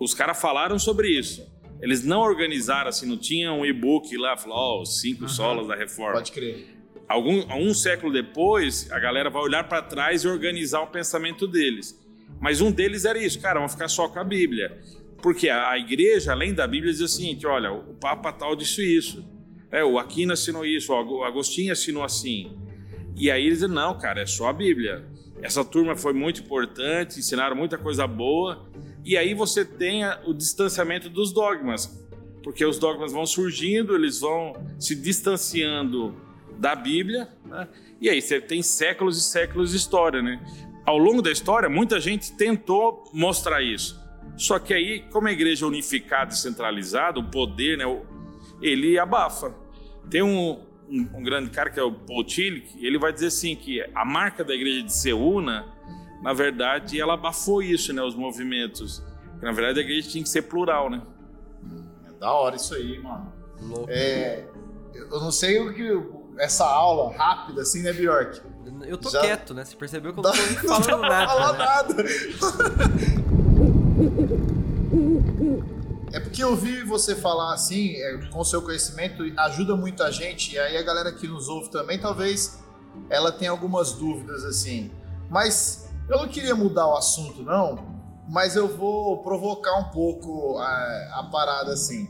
Os 0.00 0.14
caras 0.14 0.40
falaram 0.40 0.78
sobre 0.78 1.08
isso. 1.08 1.46
Eles 1.80 2.02
não 2.02 2.20
organizaram 2.20 2.88
assim, 2.88 3.06
não 3.06 3.18
tinha 3.18 3.52
um 3.52 3.64
e-book 3.64 4.16
lá, 4.16 4.36
falou, 4.36 4.56
ó, 4.56 4.78
oh, 4.78 4.82
os 4.82 5.00
cinco 5.00 5.22
uhum. 5.22 5.28
solas 5.28 5.66
da 5.66 5.76
reforma. 5.76 6.14
Pode 6.14 6.32
crer. 6.32 6.75
Algum, 7.08 7.44
um 7.54 7.72
século 7.72 8.12
depois, 8.12 8.90
a 8.90 8.98
galera 8.98 9.30
vai 9.30 9.42
olhar 9.42 9.64
para 9.64 9.80
trás 9.80 10.24
e 10.24 10.28
organizar 10.28 10.80
o 10.80 10.88
pensamento 10.88 11.46
deles. 11.46 11.98
Mas 12.40 12.60
um 12.60 12.70
deles 12.70 13.04
era 13.04 13.18
isso, 13.18 13.40
cara, 13.40 13.60
vamos 13.60 13.72
ficar 13.72 13.88
só 13.88 14.08
com 14.08 14.18
a 14.18 14.24
Bíblia. 14.24 14.80
Porque 15.22 15.48
a, 15.48 15.70
a 15.70 15.78
igreja, 15.78 16.32
além 16.32 16.52
da 16.52 16.66
Bíblia, 16.66 16.92
diz 16.92 17.00
o 17.00 17.08
seguinte: 17.08 17.46
olha, 17.46 17.72
o 17.72 17.94
Papa 17.94 18.32
tal 18.32 18.56
disse 18.56 18.82
isso. 18.82 19.24
É, 19.70 19.84
o 19.84 19.98
Aquino 19.98 20.32
assinou 20.32 20.64
isso, 20.64 20.92
o 20.92 21.24
Agostinho 21.24 21.72
assinou 21.72 22.02
assim. 22.02 22.56
E 23.16 23.30
aí 23.30 23.46
eles 23.46 23.60
dizem: 23.60 23.74
não, 23.74 23.96
cara, 23.98 24.22
é 24.22 24.26
só 24.26 24.48
a 24.48 24.52
Bíblia. 24.52 25.04
Essa 25.40 25.64
turma 25.64 25.94
foi 25.94 26.12
muito 26.12 26.40
importante, 26.40 27.18
ensinaram 27.18 27.54
muita 27.54 27.78
coisa 27.78 28.06
boa. 28.06 28.68
E 29.04 29.16
aí 29.16 29.34
você 29.34 29.64
tem 29.64 30.02
o 30.24 30.34
distanciamento 30.34 31.08
dos 31.08 31.32
dogmas, 31.32 32.04
porque 32.42 32.64
os 32.64 32.78
dogmas 32.78 33.12
vão 33.12 33.24
surgindo, 33.24 33.94
eles 33.94 34.20
vão 34.20 34.54
se 34.78 34.96
distanciando 34.96 36.14
da 36.58 36.74
Bíblia, 36.74 37.28
né? 37.44 37.68
e 38.00 38.08
aí 38.08 38.20
você 38.20 38.40
tem 38.40 38.62
séculos 38.62 39.18
e 39.18 39.22
séculos 39.22 39.70
de 39.70 39.76
história, 39.76 40.22
né? 40.22 40.40
Ao 40.84 40.96
longo 40.96 41.20
da 41.20 41.30
história, 41.30 41.68
muita 41.68 41.98
gente 41.98 42.32
tentou 42.32 43.04
mostrar 43.12 43.62
isso. 43.62 44.00
Só 44.36 44.58
que 44.58 44.74
aí, 44.74 45.00
como 45.10 45.28
a 45.28 45.32
igreja 45.32 45.64
é 45.64 45.68
unificada 45.68 46.32
e 46.32 46.36
centralizada, 46.36 47.18
o 47.18 47.24
poder, 47.24 47.78
né, 47.78 47.84
ele 48.60 48.98
abafa. 48.98 49.54
Tem 50.10 50.22
um, 50.22 50.60
um, 50.88 51.08
um, 51.14 51.22
grande 51.22 51.50
cara 51.50 51.70
que 51.70 51.80
é 51.80 51.82
o 51.82 51.92
Paul 51.92 52.22
Tillich, 52.22 52.72
ele 52.84 52.98
vai 52.98 53.12
dizer 53.12 53.26
assim 53.28 53.56
que 53.56 53.82
a 53.94 54.04
marca 54.04 54.44
da 54.44 54.54
igreja 54.54 54.82
de 54.82 54.92
ser 54.92 55.14
una, 55.14 55.66
na 56.22 56.32
verdade, 56.32 57.00
ela 57.00 57.14
abafou 57.14 57.62
isso, 57.62 57.92
né, 57.92 58.02
os 58.02 58.14
movimentos. 58.14 59.02
na 59.40 59.52
verdade 59.52 59.80
a 59.80 59.82
igreja 59.82 60.08
tinha 60.08 60.22
que 60.22 60.30
ser 60.30 60.42
plural, 60.42 60.90
né? 60.90 61.02
É 62.08 62.12
da 62.18 62.30
hora 62.32 62.56
isso 62.56 62.74
aí, 62.74 62.98
mano. 62.98 63.32
Louco. 63.60 63.86
É, 63.88 64.46
eu 64.94 65.20
não 65.20 65.32
sei 65.32 65.58
o 65.58 65.72
que 65.74 65.82
essa 66.38 66.66
aula 66.66 67.16
rápida 67.16 67.62
assim, 67.62 67.82
né, 67.82 67.92
Bjork? 67.92 68.40
Eu 68.82 68.98
tô 68.98 69.10
Já... 69.10 69.20
quieto, 69.20 69.54
né? 69.54 69.64
Você 69.64 69.76
percebeu 69.76 70.12
que 70.12 70.18
eu 70.18 70.22
não 70.22 70.32
tô 70.32 70.38
falando 70.68 70.90
não 70.90 71.00
nada. 71.00 71.26
Falando 71.26 71.58
né? 71.58 71.64
nada. 71.64 71.94
É 76.12 76.20
porque 76.20 76.42
eu 76.42 76.50
ouvi 76.50 76.82
você 76.82 77.14
falar 77.14 77.52
assim, 77.52 77.94
é, 77.96 78.16
com 78.28 78.38
o 78.38 78.44
seu 78.44 78.62
conhecimento, 78.62 79.22
ajuda 79.36 79.76
muita 79.76 80.10
gente, 80.10 80.54
e 80.54 80.58
aí 80.58 80.76
a 80.78 80.82
galera 80.82 81.12
que 81.12 81.28
nos 81.28 81.46
ouve 81.48 81.70
também, 81.70 82.00
talvez 82.00 82.58
ela 83.10 83.30
tenha 83.30 83.50
algumas 83.50 83.92
dúvidas 83.92 84.42
assim. 84.44 84.90
Mas 85.28 85.90
eu 86.08 86.18
não 86.18 86.28
queria 86.28 86.54
mudar 86.54 86.86
o 86.86 86.96
assunto, 86.96 87.42
não, 87.42 87.96
mas 88.28 88.56
eu 88.56 88.66
vou 88.66 89.22
provocar 89.22 89.76
um 89.78 89.90
pouco 89.90 90.56
a, 90.58 91.20
a 91.20 91.28
parada 91.30 91.72
assim. 91.72 92.08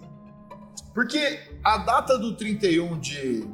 Porque 0.95 1.41
a 1.65 1.79
data 1.79 2.17
do 2.17 2.37
31 2.37 3.01
de, 3.01 3.49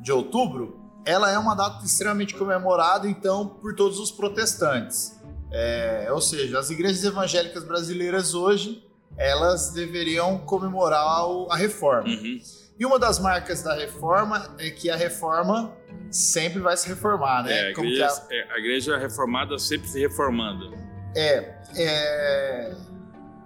de 0.00 0.12
outubro, 0.12 0.80
ela 1.04 1.30
é 1.30 1.38
uma 1.38 1.54
data 1.54 1.84
extremamente 1.84 2.34
comemorada, 2.34 3.08
então, 3.08 3.48
por 3.48 3.74
todos 3.74 3.98
os 3.98 4.10
protestantes. 4.10 5.18
É, 5.50 6.08
ou 6.10 6.20
seja, 6.20 6.58
as 6.58 6.70
igrejas 6.70 7.04
evangélicas 7.04 7.64
brasileiras 7.64 8.34
hoje 8.34 8.86
elas 9.16 9.72
deveriam 9.72 10.38
comemorar 10.38 11.04
a 11.50 11.56
reforma. 11.56 12.08
Uhum. 12.08 12.40
E 12.78 12.86
uma 12.86 12.98
das 12.98 13.18
marcas 13.18 13.62
da 13.62 13.74
reforma 13.74 14.54
é 14.58 14.70
que 14.70 14.88
a 14.88 14.94
reforma 14.94 15.76
sempre 16.10 16.60
vai 16.60 16.76
se 16.76 16.88
reformar, 16.88 17.42
né? 17.42 17.52
É, 17.52 17.66
a, 17.66 17.70
igreja, 17.70 18.06
a... 18.06 18.34
É, 18.34 18.52
a 18.52 18.58
igreja 18.58 18.96
reformada 18.96 19.58
sempre 19.58 19.88
se 19.88 19.98
reformando. 19.98 20.72
É, 21.16 21.58
é. 21.76 22.76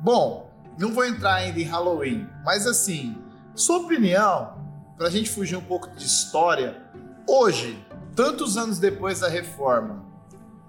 Bom, 0.01 0.53
não 0.79 0.93
vou 0.93 1.07
entrar 1.07 1.37
ainda 1.37 1.59
em 1.59 1.65
Halloween, 1.65 2.29
mas 2.45 2.67
assim, 2.67 3.17
sua 3.55 3.79
opinião, 3.79 4.62
para 5.03 5.09
a 5.09 5.13
gente 5.13 5.31
fugir 5.31 5.57
um 5.57 5.65
pouco 5.65 5.91
de 5.97 6.07
história, 6.07 6.81
hoje, 7.29 7.77
tantos 8.15 8.57
anos 8.57 8.79
depois 8.79 9.19
da 9.19 9.29
reforma, 9.29 10.01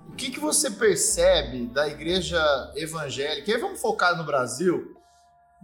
o 0.10 0.14
que, 0.14 0.32
que 0.32 0.40
você 0.40 0.72
percebe 0.72 1.68
da 1.68 1.88
igreja 1.88 2.42
evangélica? 2.76 3.52
E 3.52 3.54
aí 3.54 3.62
vamos 3.62 3.80
focar 3.80 4.18
no 4.18 4.24
Brasil, 4.24 4.98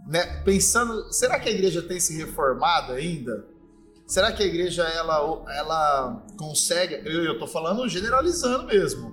né? 0.06 0.40
Pensando, 0.44 1.12
será 1.12 1.40
que 1.40 1.48
a 1.48 1.52
igreja 1.52 1.82
tem 1.82 1.98
se 1.98 2.16
reformado 2.16 2.92
ainda? 2.92 3.44
Será 4.06 4.30
que 4.30 4.40
a 4.40 4.46
igreja 4.46 4.84
ela, 4.84 5.44
ela 5.48 6.24
consegue? 6.38 6.94
Eu 7.04 7.32
estou 7.32 7.48
falando 7.48 7.88
generalizando 7.88 8.66
mesmo. 8.66 9.12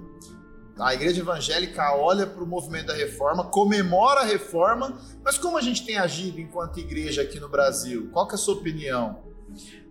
A 0.78 0.94
igreja 0.94 1.22
evangélica 1.22 1.96
olha 1.96 2.28
para 2.28 2.44
o 2.44 2.46
movimento 2.46 2.86
da 2.86 2.94
reforma, 2.94 3.46
comemora 3.46 4.22
a 4.22 4.24
reforma, 4.24 5.02
mas 5.26 5.36
como 5.36 5.58
a 5.58 5.62
gente 5.62 5.84
tem 5.84 5.98
agido 5.98 6.40
enquanto 6.40 6.80
igreja 6.80 7.24
aqui 7.24 7.40
no 7.40 7.50
Brasil? 7.50 8.12
Qual 8.14 8.30
é 8.30 8.36
a 8.36 8.38
sua 8.38 8.54
opinião? 8.54 9.27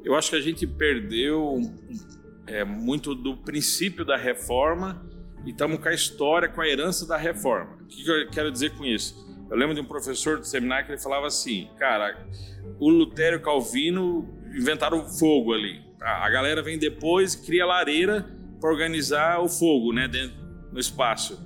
Eu 0.04 0.14
acho 0.14 0.30
que 0.30 0.36
a 0.36 0.40
gente 0.40 0.66
perdeu 0.66 1.60
é, 2.46 2.64
muito 2.64 3.14
do 3.14 3.36
princípio 3.36 4.04
da 4.04 4.16
reforma 4.16 5.04
e 5.44 5.50
estamos 5.50 5.78
com 5.78 5.88
a 5.88 5.94
história, 5.94 6.48
com 6.48 6.60
a 6.60 6.68
herança 6.68 7.06
da 7.06 7.16
reforma. 7.16 7.78
O 7.82 7.86
que 7.86 8.08
eu 8.08 8.30
quero 8.30 8.50
dizer 8.50 8.70
com 8.70 8.84
isso? 8.84 9.26
Eu 9.50 9.56
lembro 9.56 9.74
de 9.74 9.80
um 9.80 9.84
professor 9.84 10.38
do 10.38 10.44
seminário 10.44 10.86
que 10.86 10.92
ele 10.92 11.00
falava 11.00 11.26
assim, 11.26 11.68
cara, 11.78 12.26
o 12.80 12.88
Lutero 12.88 13.36
e 13.36 13.38
o 13.38 13.42
Calvino 13.42 14.28
inventaram 14.54 15.08
fogo 15.08 15.52
ali. 15.52 15.80
A 16.00 16.28
galera 16.28 16.62
vem 16.62 16.78
depois, 16.78 17.34
cria 17.34 17.64
lareira 17.64 18.26
para 18.60 18.70
organizar 18.70 19.40
o 19.40 19.48
fogo, 19.48 19.92
né, 19.92 20.08
dentro 20.08 20.36
no 20.72 20.78
espaço. 20.78 21.44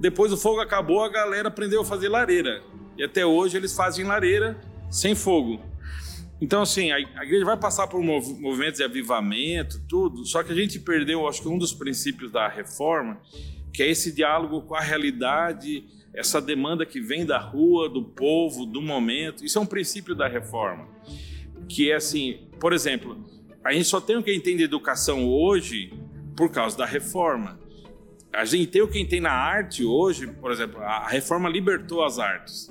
Depois 0.00 0.32
o 0.32 0.36
fogo 0.36 0.60
acabou, 0.60 1.02
a 1.02 1.08
galera 1.08 1.48
aprendeu 1.48 1.82
a 1.82 1.84
fazer 1.84 2.08
lareira. 2.08 2.62
E 2.96 3.02
até 3.02 3.24
hoje 3.24 3.56
eles 3.56 3.74
fazem 3.74 4.04
lareira 4.04 4.60
sem 4.90 5.14
fogo. 5.14 5.60
Então, 6.42 6.62
assim, 6.62 6.90
a, 6.90 6.98
igreja 6.98 7.44
vai 7.44 7.56
passar 7.56 7.86
por 7.86 8.02
movimentos 8.02 8.78
de 8.78 8.82
avivamento, 8.82 9.80
tudo, 9.88 10.26
só 10.26 10.42
que 10.42 10.50
a 10.50 10.54
gente 10.56 10.80
perdeu, 10.80 11.28
acho 11.28 11.40
que 11.40 11.46
um 11.46 11.56
dos 11.56 11.72
princípios 11.72 12.32
da 12.32 12.48
reforma, 12.48 13.20
que 13.72 13.80
é 13.80 13.88
esse 13.88 14.10
diálogo 14.10 14.60
com 14.62 14.74
a 14.74 14.80
realidade, 14.80 15.84
essa 16.12 16.42
demanda 16.42 16.84
que 16.84 17.00
vem 17.00 17.24
da 17.24 17.38
rua, 17.38 17.88
do 17.88 18.02
povo, 18.02 18.66
do 18.66 18.82
momento. 18.82 19.44
Isso 19.44 19.56
é 19.56 19.62
um 19.62 19.66
princípio 19.66 20.16
da 20.16 20.26
reforma. 20.26 20.88
Que 21.68 21.92
é 21.92 21.94
assim, 21.94 22.40
por 22.58 22.72
exemplo, 22.72 23.24
a 23.62 23.72
gente 23.72 23.84
só 23.84 24.00
tem 24.00 24.16
o 24.16 24.22
que 24.22 24.34
entende 24.34 24.64
educação 24.64 25.24
hoje 25.24 25.94
por 26.36 26.50
causa 26.50 26.76
da 26.76 26.84
reforma. 26.84 27.56
A 28.32 28.44
gente 28.44 28.66
tem 28.66 28.82
o 28.82 28.88
que 28.88 29.04
tem 29.04 29.20
na 29.20 29.30
arte 29.30 29.84
hoje, 29.84 30.26
por 30.26 30.50
exemplo, 30.50 30.82
a 30.82 31.06
reforma 31.06 31.48
libertou 31.48 32.04
as 32.04 32.18
artes 32.18 32.68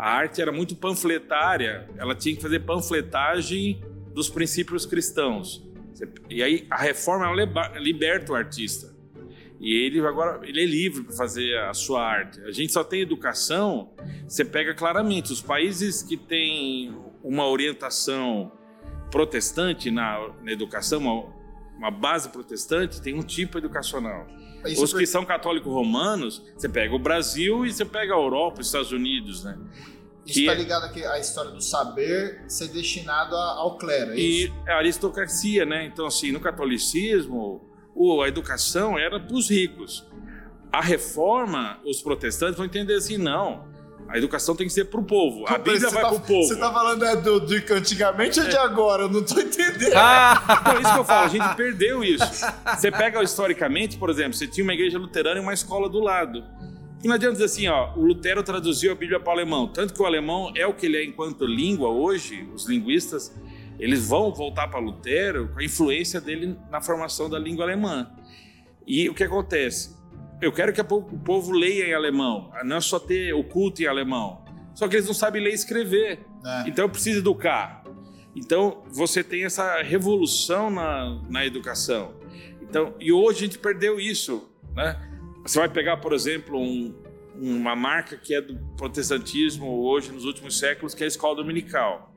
a 0.00 0.12
arte 0.12 0.40
era 0.40 0.50
muito 0.50 0.74
panfletária, 0.74 1.86
ela 1.98 2.14
tinha 2.14 2.34
que 2.34 2.40
fazer 2.40 2.60
panfletagem 2.60 3.82
dos 4.14 4.30
princípios 4.30 4.86
cristãos. 4.86 5.62
E 6.30 6.42
aí 6.42 6.66
a 6.70 6.78
reforma 6.78 7.26
liberta 7.78 8.32
o 8.32 8.34
artista. 8.34 8.94
E 9.60 9.74
ele 9.74 10.00
agora 10.00 10.40
ele 10.42 10.62
é 10.62 10.64
livre 10.64 11.04
para 11.04 11.14
fazer 11.14 11.54
a 11.58 11.74
sua 11.74 12.02
arte. 12.02 12.40
A 12.44 12.50
gente 12.50 12.72
só 12.72 12.82
tem 12.82 13.02
educação, 13.02 13.92
você 14.26 14.42
pega 14.42 14.72
claramente 14.72 15.34
os 15.34 15.42
países 15.42 16.02
que 16.02 16.16
têm 16.16 16.96
uma 17.22 17.46
orientação 17.46 18.50
protestante 19.10 19.90
na, 19.90 20.30
na 20.42 20.50
educação, 20.50 21.00
uma, 21.00 21.26
uma 21.76 21.90
base 21.90 22.30
protestante, 22.30 23.02
tem 23.02 23.12
um 23.14 23.22
tipo 23.22 23.58
educacional. 23.58 24.26
Isso 24.66 24.84
Os 24.84 24.92
que 24.92 25.06
são 25.06 25.24
católicos 25.24 25.72
romanos, 25.72 26.42
você 26.56 26.68
pega 26.68 26.94
o 26.94 26.98
Brasil 26.98 27.64
e 27.64 27.72
você 27.72 27.84
pega 27.84 28.14
a 28.14 28.16
Europa, 28.16 28.60
os 28.60 28.66
Estados 28.66 28.92
Unidos, 28.92 29.44
né? 29.44 29.58
Isso 30.26 30.40
está 30.40 30.54
ligado 30.54 30.84
aqui 30.84 31.04
à 31.04 31.18
história 31.18 31.50
do 31.50 31.60
saber 31.60 32.44
ser 32.46 32.68
destinado 32.68 33.34
ao 33.34 33.78
clero, 33.78 34.12
é 34.12 34.16
E 34.16 34.52
a 34.68 34.76
aristocracia, 34.76 35.64
né? 35.64 35.86
Então, 35.86 36.06
assim, 36.06 36.30
no 36.30 36.40
catolicismo, 36.40 37.68
a 38.22 38.28
educação 38.28 38.98
era 38.98 39.18
para 39.18 39.34
os 39.34 39.50
ricos. 39.50 40.06
A 40.70 40.80
reforma, 40.80 41.80
os 41.84 42.00
protestantes 42.00 42.56
vão 42.56 42.66
entender 42.66 42.94
assim, 42.94 43.16
não, 43.16 43.69
a 44.10 44.18
educação 44.18 44.56
tem 44.56 44.66
que 44.66 44.72
ser 44.72 44.86
para 44.86 45.00
o 45.00 45.04
povo. 45.04 45.44
A 45.46 45.56
Bíblia 45.56 45.88
vai 45.88 46.02
tá, 46.02 46.08
para 46.08 46.16
o 46.16 46.20
povo. 46.20 46.42
Você 46.42 46.54
está 46.54 46.72
falando 46.72 47.04
é 47.04 47.16
do, 47.16 47.38
do 47.38 47.54
antigamente 47.74 48.40
ou 48.40 48.48
de 48.48 48.56
agora? 48.56 49.04
Eu 49.04 49.08
não 49.08 49.20
estou 49.20 49.40
entendendo. 49.40 49.94
Ah, 49.94 50.60
então, 50.60 50.80
isso 50.80 50.92
que 50.92 50.98
eu 50.98 51.04
falo, 51.04 51.26
a 51.26 51.28
gente 51.28 51.56
perdeu 51.56 52.02
isso. 52.02 52.44
Você 52.76 52.90
pega 52.90 53.22
historicamente, 53.22 53.96
por 53.96 54.10
exemplo, 54.10 54.34
você 54.34 54.48
tinha 54.48 54.64
uma 54.64 54.74
igreja 54.74 54.98
luterana 54.98 55.38
e 55.38 55.42
uma 55.42 55.54
escola 55.54 55.88
do 55.88 56.00
lado. 56.00 56.44
E 57.02 57.06
não 57.06 57.14
adianta 57.14 57.34
dizer 57.34 57.44
assim, 57.44 57.68
ó, 57.68 57.94
o 57.96 58.04
Lutero 58.04 58.42
traduziu 58.42 58.90
a 58.90 58.94
Bíblia 58.94 59.20
para 59.20 59.30
o 59.30 59.32
alemão. 59.32 59.68
Tanto 59.68 59.94
que 59.94 60.02
o 60.02 60.06
alemão 60.06 60.52
é 60.56 60.66
o 60.66 60.74
que 60.74 60.86
ele 60.86 60.96
é 60.96 61.04
enquanto 61.04 61.46
língua 61.46 61.88
hoje, 61.88 62.48
os 62.52 62.68
linguistas, 62.68 63.32
eles 63.78 64.06
vão 64.06 64.34
voltar 64.34 64.68
para 64.68 64.80
Lutero 64.80 65.48
com 65.52 65.60
a 65.60 65.64
influência 65.64 66.20
dele 66.20 66.56
na 66.68 66.80
formação 66.80 67.30
da 67.30 67.38
língua 67.38 67.64
alemã. 67.64 68.10
E 68.86 69.08
o 69.08 69.14
que 69.14 69.22
acontece? 69.22 69.99
Eu 70.40 70.52
quero 70.52 70.72
que 70.72 70.80
o 70.80 71.18
povo 71.18 71.52
leia 71.52 71.88
em 71.88 71.94
alemão, 71.94 72.50
não 72.64 72.76
é 72.76 72.80
só 72.80 72.98
ter 72.98 73.34
o 73.34 73.44
culto 73.44 73.82
em 73.82 73.86
alemão. 73.86 74.42
Só 74.74 74.88
que 74.88 74.96
eles 74.96 75.06
não 75.06 75.14
sabem 75.14 75.42
ler 75.42 75.50
e 75.50 75.54
escrever. 75.54 76.20
É. 76.44 76.68
Então 76.68 76.86
eu 76.86 76.88
preciso 76.88 77.18
educar. 77.18 77.84
Então 78.34 78.82
você 78.90 79.22
tem 79.22 79.44
essa 79.44 79.82
revolução 79.82 80.70
na, 80.70 81.20
na 81.28 81.44
educação. 81.44 82.14
Então, 82.62 82.94
e 82.98 83.12
hoje 83.12 83.38
a 83.38 83.42
gente 83.42 83.58
perdeu 83.58 84.00
isso. 84.00 84.48
Né? 84.74 84.98
Você 85.42 85.58
vai 85.58 85.68
pegar, 85.68 85.98
por 85.98 86.12
exemplo, 86.12 86.58
um, 86.58 86.94
uma 87.34 87.74
marca 87.76 88.16
que 88.16 88.34
é 88.34 88.40
do 88.40 88.56
protestantismo 88.76 89.82
hoje, 89.82 90.12
nos 90.12 90.24
últimos 90.24 90.58
séculos, 90.58 90.94
que 90.94 91.02
é 91.02 91.06
a 91.06 91.08
escola 91.08 91.36
dominical. 91.36 92.14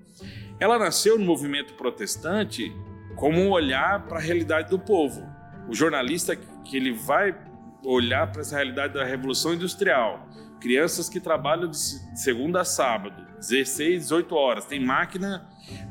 Ela 0.60 0.78
nasceu 0.78 1.18
no 1.18 1.26
movimento 1.26 1.74
protestante 1.74 2.74
como 3.16 3.40
um 3.40 3.50
olhar 3.50 4.06
para 4.06 4.18
a 4.18 4.22
realidade 4.22 4.70
do 4.70 4.80
povo. 4.80 5.28
O 5.68 5.74
jornalista 5.74 6.36
que 6.36 6.78
ele 6.78 6.92
vai 6.92 7.36
olhar 7.84 8.32
para 8.32 8.42
essa 8.42 8.56
realidade 8.56 8.94
da 8.94 9.04
revolução 9.04 9.54
industrial. 9.54 10.28
Crianças 10.60 11.10
que 11.10 11.20
trabalham 11.20 11.70
de 11.70 11.78
segunda 11.78 12.62
a 12.62 12.66
sábado, 12.66 13.26
16, 13.38 14.04
18 14.04 14.36
horas, 14.36 14.66
tem 14.66 14.80
máquina 14.80 15.48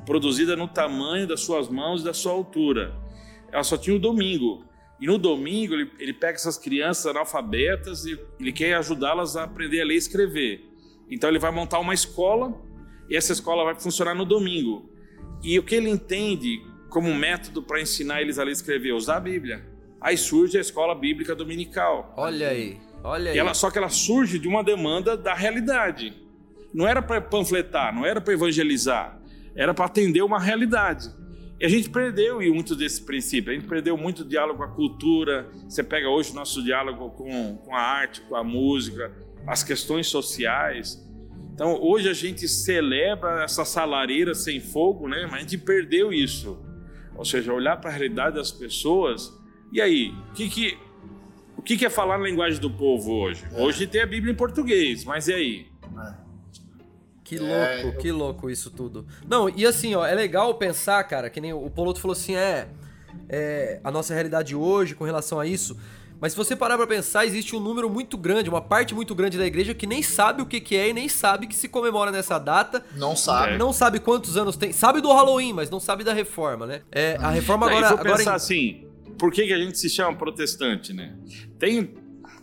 produzida 0.07 0.57
no 0.57 0.67
tamanho 0.67 1.27
das 1.27 1.41
suas 1.41 1.69
mãos 1.69 2.01
e 2.01 2.05
da 2.05 2.15
sua 2.15 2.33
altura. 2.33 2.95
Ela 3.51 3.63
só 3.63 3.77
tinha 3.77 3.95
o 3.95 3.99
domingo. 3.99 4.65
E 4.99 5.07
no 5.07 5.19
domingo 5.19 5.75
ele, 5.75 5.91
ele 5.99 6.15
pega 6.15 6.35
essas 6.35 6.57
crianças 6.57 7.07
analfabetas 7.07 8.07
e 8.07 8.19
ele 8.39 8.53
quer 8.53 8.75
ajudá-las 8.75 9.37
a 9.37 9.45
aprender 9.45 9.81
a 9.81 9.85
ler 9.85 9.95
e 9.95 9.99
escrever. 9.99 10.65
Então 11.11 11.29
ele 11.29 11.39
vai 11.39 11.51
montar 11.51 11.79
uma 11.81 11.93
escola 11.93 12.59
e 13.11 13.17
essa 13.17 13.33
escola 13.33 13.65
vai 13.65 13.79
funcionar 13.79 14.15
no 14.15 14.25
domingo. 14.25 14.91
E 15.43 15.59
o 15.59 15.63
que 15.63 15.75
ele 15.75 15.91
entende 15.91 16.63
como 16.89 17.13
método 17.15 17.63
para 17.63 17.81
ensinar 17.81 18.23
eles 18.23 18.39
a 18.39 18.45
ler 18.45 18.51
e 18.51 18.53
escrever? 18.53 18.93
Usar 18.93 19.17
a 19.17 19.21
Bíblia. 19.21 19.72
Aí 20.03 20.17
surge 20.17 20.59
a 20.59 20.61
escola 20.61 20.95
bíblica 20.95 21.35
dominical. 21.35 22.13
Olha 22.17 22.49
aí, 22.49 22.79
olha 23.05 23.31
aí. 23.31 23.39
Ela, 23.39 23.55
só 23.55 23.71
que 23.71 23.79
ela 23.79 23.89
surge 23.89 24.39
de 24.39 24.49
uma 24.49 24.65
demanda 24.65 25.17
da 25.17 25.33
realidade. 25.33 26.13
Não 26.75 26.89
era 26.89 27.01
para 27.01 27.21
panfletar, 27.21 27.95
não 27.95 28.05
era 28.05 28.21
para 28.21 28.35
evangelizar, 28.35 29.21
era 29.55 29.73
para 29.73 29.85
atender 29.85 30.23
uma 30.23 30.41
realidade. 30.41 31.09
E 31.61 31.65
a 31.65 31.69
gente 31.69 31.89
perdeu 31.89 32.41
muito 32.53 32.75
desse 32.75 33.01
princípio, 33.03 33.53
a 33.53 33.55
gente 33.55 33.69
perdeu 33.69 33.97
muito 33.97 34.25
diálogo 34.25 34.59
com 34.59 34.65
a 34.65 34.69
cultura. 34.69 35.49
Você 35.69 35.85
pega 35.85 36.09
hoje 36.09 36.33
o 36.33 36.35
nosso 36.35 36.61
diálogo 36.65 37.11
com, 37.11 37.57
com 37.59 37.77
a 37.77 37.81
arte, 37.81 38.21
com 38.23 38.35
a 38.35 38.43
música, 38.43 39.13
as 39.47 39.63
questões 39.63 40.09
sociais. 40.09 41.01
Então 41.55 41.81
hoje 41.81 42.09
a 42.09 42.13
gente 42.13 42.49
celebra 42.49 43.45
essa 43.45 43.65
salareira 43.65 44.35
sem 44.35 44.59
fogo, 44.59 45.07
né? 45.07 45.23
mas 45.31 45.35
a 45.35 45.39
gente 45.41 45.59
perdeu 45.59 46.13
isso. 46.13 46.59
Ou 47.15 47.25
seja, 47.25 47.53
olhar 47.53 47.77
para 47.77 47.91
a 47.91 47.93
realidade 47.93 48.35
das 48.35 48.51
pessoas 48.51 49.33
e 49.73 49.81
aí, 49.81 50.15
o 50.31 50.33
que, 50.35 50.49
que, 50.49 50.79
o 51.57 51.63
que, 51.63 51.77
que 51.77 51.87
é 51.87 51.91
falar 51.91 52.19
na 52.19 52.25
linguagem 52.25 52.61
do 52.61 52.71
povo 52.71 53.13
hoje? 53.13 53.45
É. 53.53 53.61
Hoje 53.61 53.87
tem 53.87 54.03
a 54.03 54.07
Bíblia 54.07 54.33
em 54.33 54.37
português, 54.37 55.05
mas 55.05 55.29
e 55.29 55.33
aí? 55.33 55.67
É. 55.99 56.15
Que 57.25 57.39
louco, 57.39 57.55
é, 57.55 57.85
eu... 57.85 57.97
que 57.97 58.13
louco 58.13 58.51
isso 58.51 58.71
tudo. 58.71 59.07
Não, 59.27 59.49
e 59.49 59.65
assim, 59.65 59.95
ó, 59.95 60.05
é 60.05 60.15
legal 60.15 60.55
pensar, 60.57 61.03
cara, 61.05 61.31
que 61.31 61.41
nem 61.41 61.53
o 61.53 61.71
Poloto 61.71 62.01
falou 62.01 62.13
assim, 62.13 62.37
é, 62.37 62.69
é 63.29 63.81
a 63.83 63.91
nossa 63.91 64.13
realidade 64.13 64.55
hoje 64.55 64.95
com 64.95 65.05
relação 65.05 65.41
a 65.41 65.47
isso. 65.47 65.77
Mas 66.21 66.33
se 66.33 66.39
você 66.39 66.55
parar 66.55 66.77
pra 66.77 66.87
pensar, 66.87 67.27
existe 67.27 67.57
um 67.57 67.59
número 67.59 67.91
muito 67.91 68.17
grande, 68.17 68.49
uma 68.49 68.61
parte 68.61 68.95
muito 68.95 69.13
grande 69.13 69.37
da 69.37 69.45
igreja 69.45 69.75
que 69.75 69.89
nem 69.89 70.03
sabe 70.03 70.41
o 70.41 70.47
que, 70.47 70.61
que 70.61 70.77
é 70.77 70.91
e 70.91 70.93
nem 70.93 71.09
sabe 71.09 71.49
que 71.49 71.55
se 71.55 71.69
comemora 71.69 72.13
nessa 72.13 72.39
data. 72.39 72.85
Não 72.95 73.17
sabe. 73.17 73.59
Não 73.59 73.73
sabe 73.73 73.99
quantos 73.99 74.37
anos 74.37 74.57
tem. 74.57 74.71
Sabe 74.73 75.01
do 75.01 75.09
Halloween, 75.09 75.53
mas 75.53 75.69
não 75.69 75.81
sabe 75.81 76.05
da 76.05 76.13
reforma, 76.13 76.65
né? 76.65 76.83
É, 76.93 77.17
a 77.19 77.31
reforma 77.31 77.67
agora. 77.67 77.91
Não, 77.91 77.99
agora 77.99 78.17
pensar 78.19 78.33
em... 78.33 78.37
assim, 78.37 78.87
por 79.23 79.31
que, 79.31 79.47
que 79.47 79.53
a 79.53 79.59
gente 79.59 79.79
se 79.79 79.89
chama 79.89 80.19
protestante, 80.19 80.93
né? 80.93 81.17
Tem, 81.57 81.95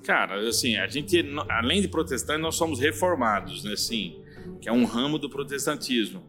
cara, 0.02 0.48
assim, 0.48 0.78
a 0.78 0.88
gente, 0.88 1.22
além 1.50 1.82
de 1.82 1.90
protestante, 1.90 2.40
nós 2.40 2.56
somos 2.56 2.80
reformados, 2.80 3.66
né? 3.66 3.74
Assim, 3.74 4.24
que 4.62 4.70
é 4.70 4.72
um 4.72 4.86
ramo 4.86 5.20
do 5.20 5.30
protestantismo. 5.30 6.24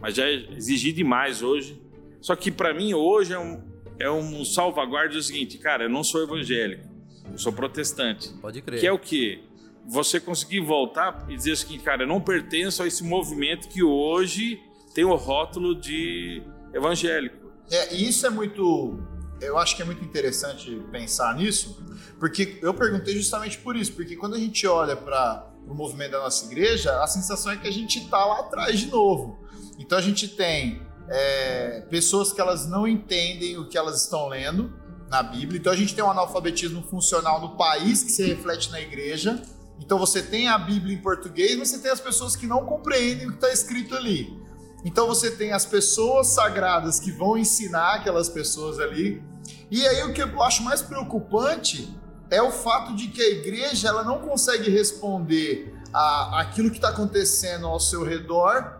Mas 0.00 0.14
já 0.14 0.24
é 0.24 0.36
exigir 0.56 0.94
demais 0.94 1.42
hoje. 1.42 1.78
Só 2.18 2.34
que 2.34 2.50
para 2.50 2.72
mim 2.72 2.94
hoje 2.94 3.34
é 3.34 3.38
um, 3.38 3.62
é 3.98 4.10
um 4.10 4.42
salvaguarda 4.42 5.18
o 5.18 5.22
seguinte, 5.22 5.58
cara, 5.58 5.84
eu 5.84 5.90
não 5.90 6.02
sou 6.02 6.22
evangélico, 6.22 6.88
eu 7.30 7.36
sou 7.36 7.52
protestante. 7.52 8.32
Pode 8.40 8.62
crer. 8.62 8.80
Que 8.80 8.86
é 8.86 8.92
o 8.92 8.98
quê? 8.98 9.40
Você 9.86 10.18
conseguir 10.18 10.60
voltar 10.60 11.26
e 11.28 11.36
dizer 11.36 11.52
o 11.52 11.56
seguinte, 11.58 11.84
cara, 11.84 12.04
eu 12.04 12.08
não 12.08 12.22
pertenço 12.22 12.82
a 12.82 12.86
esse 12.86 13.04
movimento 13.04 13.68
que 13.68 13.82
hoje 13.82 14.62
tem 14.94 15.04
o 15.04 15.14
rótulo 15.14 15.78
de 15.78 16.42
evangélico. 16.72 17.52
É, 17.70 17.94
e 17.94 18.08
isso 18.08 18.26
é 18.26 18.30
muito 18.30 18.98
eu 19.40 19.58
acho 19.58 19.74
que 19.74 19.82
é 19.82 19.84
muito 19.84 20.04
interessante 20.04 20.70
pensar 20.92 21.34
nisso, 21.34 21.82
porque 22.18 22.58
eu 22.62 22.74
perguntei 22.74 23.14
justamente 23.14 23.58
por 23.58 23.76
isso, 23.76 23.92
porque 23.92 24.16
quando 24.16 24.34
a 24.34 24.38
gente 24.38 24.66
olha 24.66 24.96
para 24.96 25.50
o 25.66 25.74
movimento 25.74 26.12
da 26.12 26.20
nossa 26.20 26.44
igreja, 26.46 27.02
a 27.02 27.06
sensação 27.06 27.52
é 27.52 27.56
que 27.56 27.66
a 27.66 27.72
gente 27.72 27.98
está 28.00 28.24
lá 28.24 28.40
atrás 28.40 28.78
de 28.78 28.86
novo. 28.86 29.38
Então 29.78 29.96
a 29.96 30.02
gente 30.02 30.28
tem 30.28 30.82
é, 31.08 31.80
pessoas 31.88 32.32
que 32.32 32.40
elas 32.40 32.68
não 32.68 32.86
entendem 32.86 33.56
o 33.56 33.68
que 33.68 33.78
elas 33.78 34.02
estão 34.02 34.28
lendo 34.28 34.72
na 35.08 35.22
Bíblia, 35.22 35.58
então 35.58 35.72
a 35.72 35.76
gente 35.76 35.94
tem 35.94 36.04
um 36.04 36.10
analfabetismo 36.10 36.82
funcional 36.82 37.40
no 37.40 37.56
país 37.56 38.02
que 38.02 38.12
se 38.12 38.22
reflete 38.24 38.70
na 38.70 38.80
igreja. 38.80 39.42
Então 39.80 39.98
você 39.98 40.22
tem 40.22 40.46
a 40.48 40.58
Bíblia 40.58 40.94
em 40.94 40.98
português, 40.98 41.56
mas 41.56 41.68
você 41.68 41.78
tem 41.78 41.90
as 41.90 42.00
pessoas 42.00 42.36
que 42.36 42.46
não 42.46 42.66
compreendem 42.66 43.26
o 43.26 43.30
que 43.30 43.36
está 43.36 43.50
escrito 43.50 43.96
ali. 43.96 44.38
Então 44.84 45.06
você 45.06 45.30
tem 45.30 45.52
as 45.52 45.66
pessoas 45.66 46.28
sagradas 46.28 47.00
que 47.00 47.10
vão 47.10 47.36
ensinar 47.36 47.96
aquelas 47.96 48.28
pessoas 48.28 48.78
ali, 48.78 49.22
E 49.70 49.86
aí 49.86 50.02
o 50.04 50.12
que 50.12 50.22
eu 50.22 50.42
acho 50.42 50.62
mais 50.62 50.82
preocupante 50.82 51.94
é 52.30 52.40
o 52.40 52.50
fato 52.50 52.94
de 52.94 53.08
que 53.08 53.20
a 53.20 53.28
igreja 53.28 53.88
ela 53.88 54.04
não 54.04 54.20
consegue 54.20 54.70
responder 54.70 55.74
a 55.92 56.40
aquilo 56.40 56.70
que 56.70 56.76
está 56.76 56.90
acontecendo 56.90 57.66
ao 57.66 57.80
seu 57.80 58.04
redor. 58.04 58.78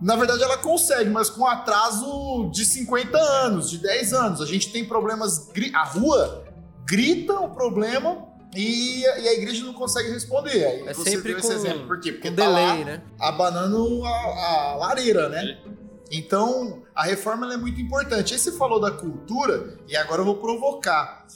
Na 0.00 0.16
verdade, 0.16 0.42
ela 0.42 0.58
consegue, 0.58 1.08
mas 1.08 1.30
com 1.30 1.46
atraso 1.46 2.50
de 2.52 2.64
50 2.64 3.18
anos, 3.18 3.70
de 3.70 3.78
10 3.78 4.12
anos. 4.12 4.40
A 4.40 4.46
gente 4.46 4.70
tem 4.70 4.84
problemas. 4.84 5.50
A 5.74 5.84
rua 5.84 6.44
grita 6.86 7.34
o 7.40 7.50
problema 7.50 8.26
e, 8.54 9.02
e, 9.02 9.28
a 9.28 9.34
igreja 9.34 9.64
não 9.64 9.74
consegue 9.74 10.10
responder. 10.10 10.64
Aí 10.64 10.88
é 10.88 10.94
sempre 10.94 11.32
com, 11.32 11.38
esse 11.38 11.52
exemplo. 11.52 11.86
Por 11.86 12.00
quê? 12.00 12.12
Porque 12.12 12.30
tá 12.30 12.46
delay, 12.46 12.78
lá 12.78 12.84
né? 12.84 13.02
abanando 13.18 14.04
a, 14.04 14.08
a, 14.08 14.76
lareira, 14.76 15.28
né? 15.28 15.58
Então, 16.10 16.82
a 16.96 17.04
reforma 17.04 17.52
é 17.52 17.58
muito 17.58 17.78
importante. 17.78 18.32
Aí 18.32 18.40
você 18.40 18.50
falou 18.52 18.80
da 18.80 18.90
cultura, 18.90 19.78
e 19.86 19.94
agora 19.94 20.22
eu 20.22 20.24
vou 20.24 20.38
provocar. 20.38 21.26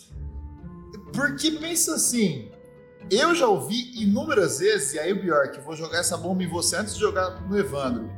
Porque 1.12 1.51
pensa 1.51 1.96
assim, 1.96 2.51
eu 3.11 3.35
já 3.35 3.46
ouvi 3.46 3.92
inúmeras 4.03 4.59
vezes, 4.59 4.94
e 4.94 4.99
aí 4.99 5.12
o 5.12 5.20
Bjork, 5.20 5.61
vou 5.61 5.77
jogar 5.77 5.99
essa 5.99 6.16
bomba 6.16 6.42
em 6.42 6.49
você 6.49 6.77
antes 6.77 6.94
de 6.94 7.01
jogar 7.01 7.42
no 7.42 7.59
Evandro, 7.59 8.11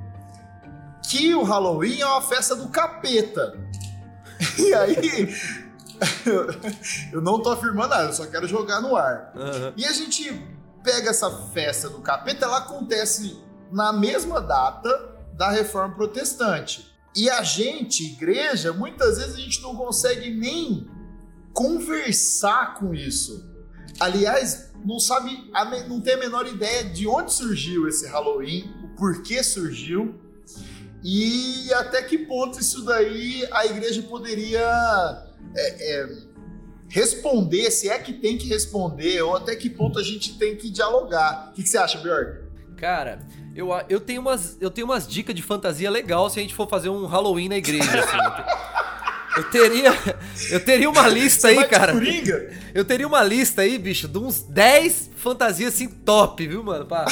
que 1.10 1.34
o 1.34 1.42
Halloween 1.42 2.00
é 2.00 2.06
uma 2.06 2.22
festa 2.22 2.54
do 2.54 2.68
capeta. 2.68 3.58
E 4.58 4.74
aí, 4.74 5.32
eu 7.12 7.20
não 7.20 7.40
tô 7.40 7.50
afirmando 7.50 7.90
nada, 7.90 8.08
eu 8.08 8.12
só 8.12 8.26
quero 8.26 8.48
jogar 8.48 8.80
no 8.80 8.96
ar. 8.96 9.32
Uhum. 9.36 9.72
E 9.76 9.84
a 9.84 9.92
gente 9.92 10.32
pega 10.82 11.10
essa 11.10 11.30
festa 11.52 11.88
do 11.88 12.00
capeta, 12.00 12.44
ela 12.44 12.58
acontece 12.58 13.40
na 13.70 13.92
mesma 13.92 14.40
data 14.40 15.16
da 15.34 15.50
reforma 15.50 15.94
protestante. 15.94 16.91
E 17.14 17.28
a 17.28 17.42
gente, 17.42 18.04
igreja, 18.04 18.72
muitas 18.72 19.18
vezes 19.18 19.34
a 19.34 19.40
gente 19.40 19.60
não 19.60 19.76
consegue 19.76 20.30
nem 20.30 20.88
conversar 21.52 22.74
com 22.74 22.94
isso. 22.94 23.50
Aliás, 24.00 24.72
não 24.84 24.98
sabe, 24.98 25.50
não 25.88 26.00
tem 26.00 26.14
a 26.14 26.18
menor 26.18 26.46
ideia 26.46 26.84
de 26.84 27.06
onde 27.06 27.32
surgiu 27.32 27.86
esse 27.86 28.06
Halloween, 28.06 28.70
o 28.82 28.96
porquê 28.96 29.42
surgiu 29.42 30.18
e 31.04 31.72
até 31.74 32.00
que 32.02 32.16
ponto 32.18 32.60
isso 32.60 32.84
daí 32.84 33.46
a 33.50 33.66
igreja 33.66 34.02
poderia 34.02 34.60
é, 35.56 35.94
é, 35.94 36.08
responder, 36.88 37.70
se 37.72 37.88
é 37.88 37.98
que 37.98 38.12
tem 38.12 38.38
que 38.38 38.46
responder, 38.48 39.20
ou 39.22 39.36
até 39.36 39.56
que 39.56 39.68
ponto 39.68 39.98
a 39.98 40.02
gente 40.02 40.38
tem 40.38 40.56
que 40.56 40.70
dialogar. 40.70 41.50
O 41.50 41.54
que, 41.54 41.62
que 41.64 41.68
você 41.68 41.78
acha, 41.78 41.98
Björk? 41.98 42.42
Cara, 42.76 43.20
eu, 43.54 43.68
eu, 43.88 44.00
tenho 44.00 44.20
umas, 44.20 44.56
eu 44.60 44.70
tenho 44.70 44.86
umas 44.86 45.06
dicas 45.06 45.34
de 45.34 45.42
fantasia 45.42 45.90
legal 45.90 46.28
se 46.30 46.38
a 46.38 46.42
gente 46.42 46.54
for 46.54 46.68
fazer 46.68 46.88
um 46.88 47.06
Halloween 47.06 47.48
na 47.48 47.56
igreja. 47.56 48.00
Assim. 48.00 48.18
Eu 49.34 49.44
teria, 49.44 49.94
eu 50.50 50.60
teria 50.60 50.90
uma 50.90 51.08
lista 51.08 51.48
Você 51.48 51.58
aí, 51.58 51.66
cara. 51.66 51.94
Eu 52.74 52.84
teria 52.84 53.06
uma 53.06 53.22
lista 53.24 53.62
aí, 53.62 53.78
bicho, 53.78 54.06
de 54.06 54.18
uns 54.18 54.42
10 54.42 55.12
fantasias 55.16 55.72
assim 55.72 55.88
top, 55.88 56.46
viu, 56.46 56.62
mano? 56.62 56.84
Pra, 56.84 57.06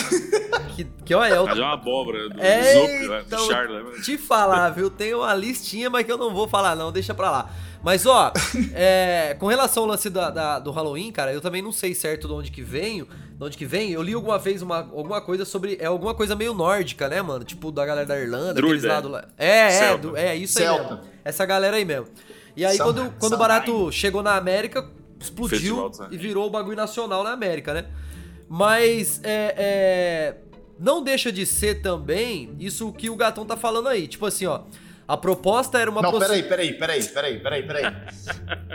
que, 0.76 0.84
que 1.02 1.14
olha, 1.14 1.34
eu... 1.34 1.46
Fazer 1.46 1.62
uma 1.62 1.72
abóbora 1.72 2.28
do 2.28 2.38
é, 2.38 2.74
Zop, 2.74 3.08
né? 3.08 3.22
então, 3.26 3.46
Charlie. 3.46 4.02
Te 4.02 4.18
falar, 4.18 4.68
viu? 4.68 4.90
Tem 4.90 5.14
uma 5.14 5.32
listinha, 5.32 5.88
mas 5.88 6.04
que 6.04 6.12
eu 6.12 6.18
não 6.18 6.34
vou 6.34 6.46
falar, 6.46 6.76
não. 6.76 6.92
Deixa 6.92 7.14
pra 7.14 7.30
lá. 7.30 7.50
Mas, 7.82 8.04
ó, 8.06 8.32
é, 8.74 9.34
com 9.38 9.46
relação 9.46 9.84
ao 9.84 9.88
lance 9.88 10.10
da, 10.10 10.30
da, 10.30 10.58
do 10.58 10.70
Halloween, 10.70 11.10
cara, 11.10 11.32
eu 11.32 11.40
também 11.40 11.62
não 11.62 11.72
sei 11.72 11.94
certo 11.94 12.28
de 12.28 12.34
onde 12.34 12.50
que 12.50 12.62
venho. 12.62 13.06
De 13.38 13.44
onde 13.44 13.56
que 13.56 13.64
vem. 13.64 13.90
Eu 13.90 14.02
li 14.02 14.12
alguma 14.12 14.38
vez 14.38 14.60
uma, 14.60 14.78
alguma 14.78 15.20
coisa 15.20 15.44
sobre. 15.44 15.78
É 15.80 15.86
alguma 15.86 16.14
coisa 16.14 16.36
meio 16.36 16.52
nórdica, 16.52 17.08
né, 17.08 17.22
mano? 17.22 17.44
Tipo, 17.44 17.72
da 17.72 17.86
galera 17.86 18.06
da 18.06 18.18
Irlanda, 18.18 18.54
Druida. 18.54 18.76
aqueles 18.76 18.84
lados 18.84 19.10
lá. 19.10 19.24
É, 19.38 19.76
é, 19.76 19.98
do, 19.98 20.16
é, 20.16 20.36
isso 20.36 20.58
aí 20.58 20.64
Celta. 20.66 20.94
mesmo. 20.96 21.10
Essa 21.24 21.46
galera 21.46 21.76
aí 21.76 21.84
mesmo. 21.84 22.08
E 22.56 22.64
aí, 22.64 22.76
quando, 22.76 23.14
quando 23.18 23.34
o 23.34 23.38
Barato 23.38 23.90
chegou 23.92 24.22
na 24.22 24.36
América, 24.36 24.86
explodiu 25.18 25.86
Festival, 25.86 26.08
e 26.10 26.16
virou 26.16 26.46
o 26.46 26.50
bagulho 26.50 26.76
nacional 26.76 27.24
na 27.24 27.32
América, 27.32 27.72
né? 27.72 27.86
Mas 28.48 29.20
é, 29.22 29.54
é, 29.56 30.36
não 30.78 31.02
deixa 31.02 31.30
de 31.30 31.46
ser 31.46 31.82
também 31.82 32.54
isso 32.58 32.92
que 32.92 33.08
o 33.08 33.16
Gatão 33.16 33.46
tá 33.46 33.56
falando 33.56 33.88
aí. 33.88 34.08
Tipo 34.08 34.26
assim, 34.26 34.46
ó. 34.46 34.62
A 35.10 35.16
proposta 35.16 35.76
era 35.76 35.90
uma... 35.90 36.00
Não, 36.00 36.16
peraí, 36.20 36.44
peraí, 36.44 36.72
peraí, 36.72 37.02
peraí, 37.02 37.40
peraí, 37.40 37.62
peraí. 37.64 37.84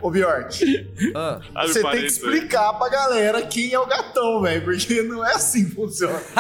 Ô, 0.01 0.11
Bjork, 0.11 0.85
ah. 1.15 1.39
você 1.65 1.81
tem 1.81 1.91
que 1.91 2.07
explicar 2.07 2.73
pra 2.73 2.89
galera 2.89 3.41
quem 3.43 3.71
é 3.71 3.79
o 3.79 3.85
gatão, 3.85 4.41
velho, 4.41 4.65
porque 4.65 5.01
não 5.03 5.25
é 5.25 5.31
assim 5.31 5.63
que 5.63 5.75
funciona. 5.75 6.21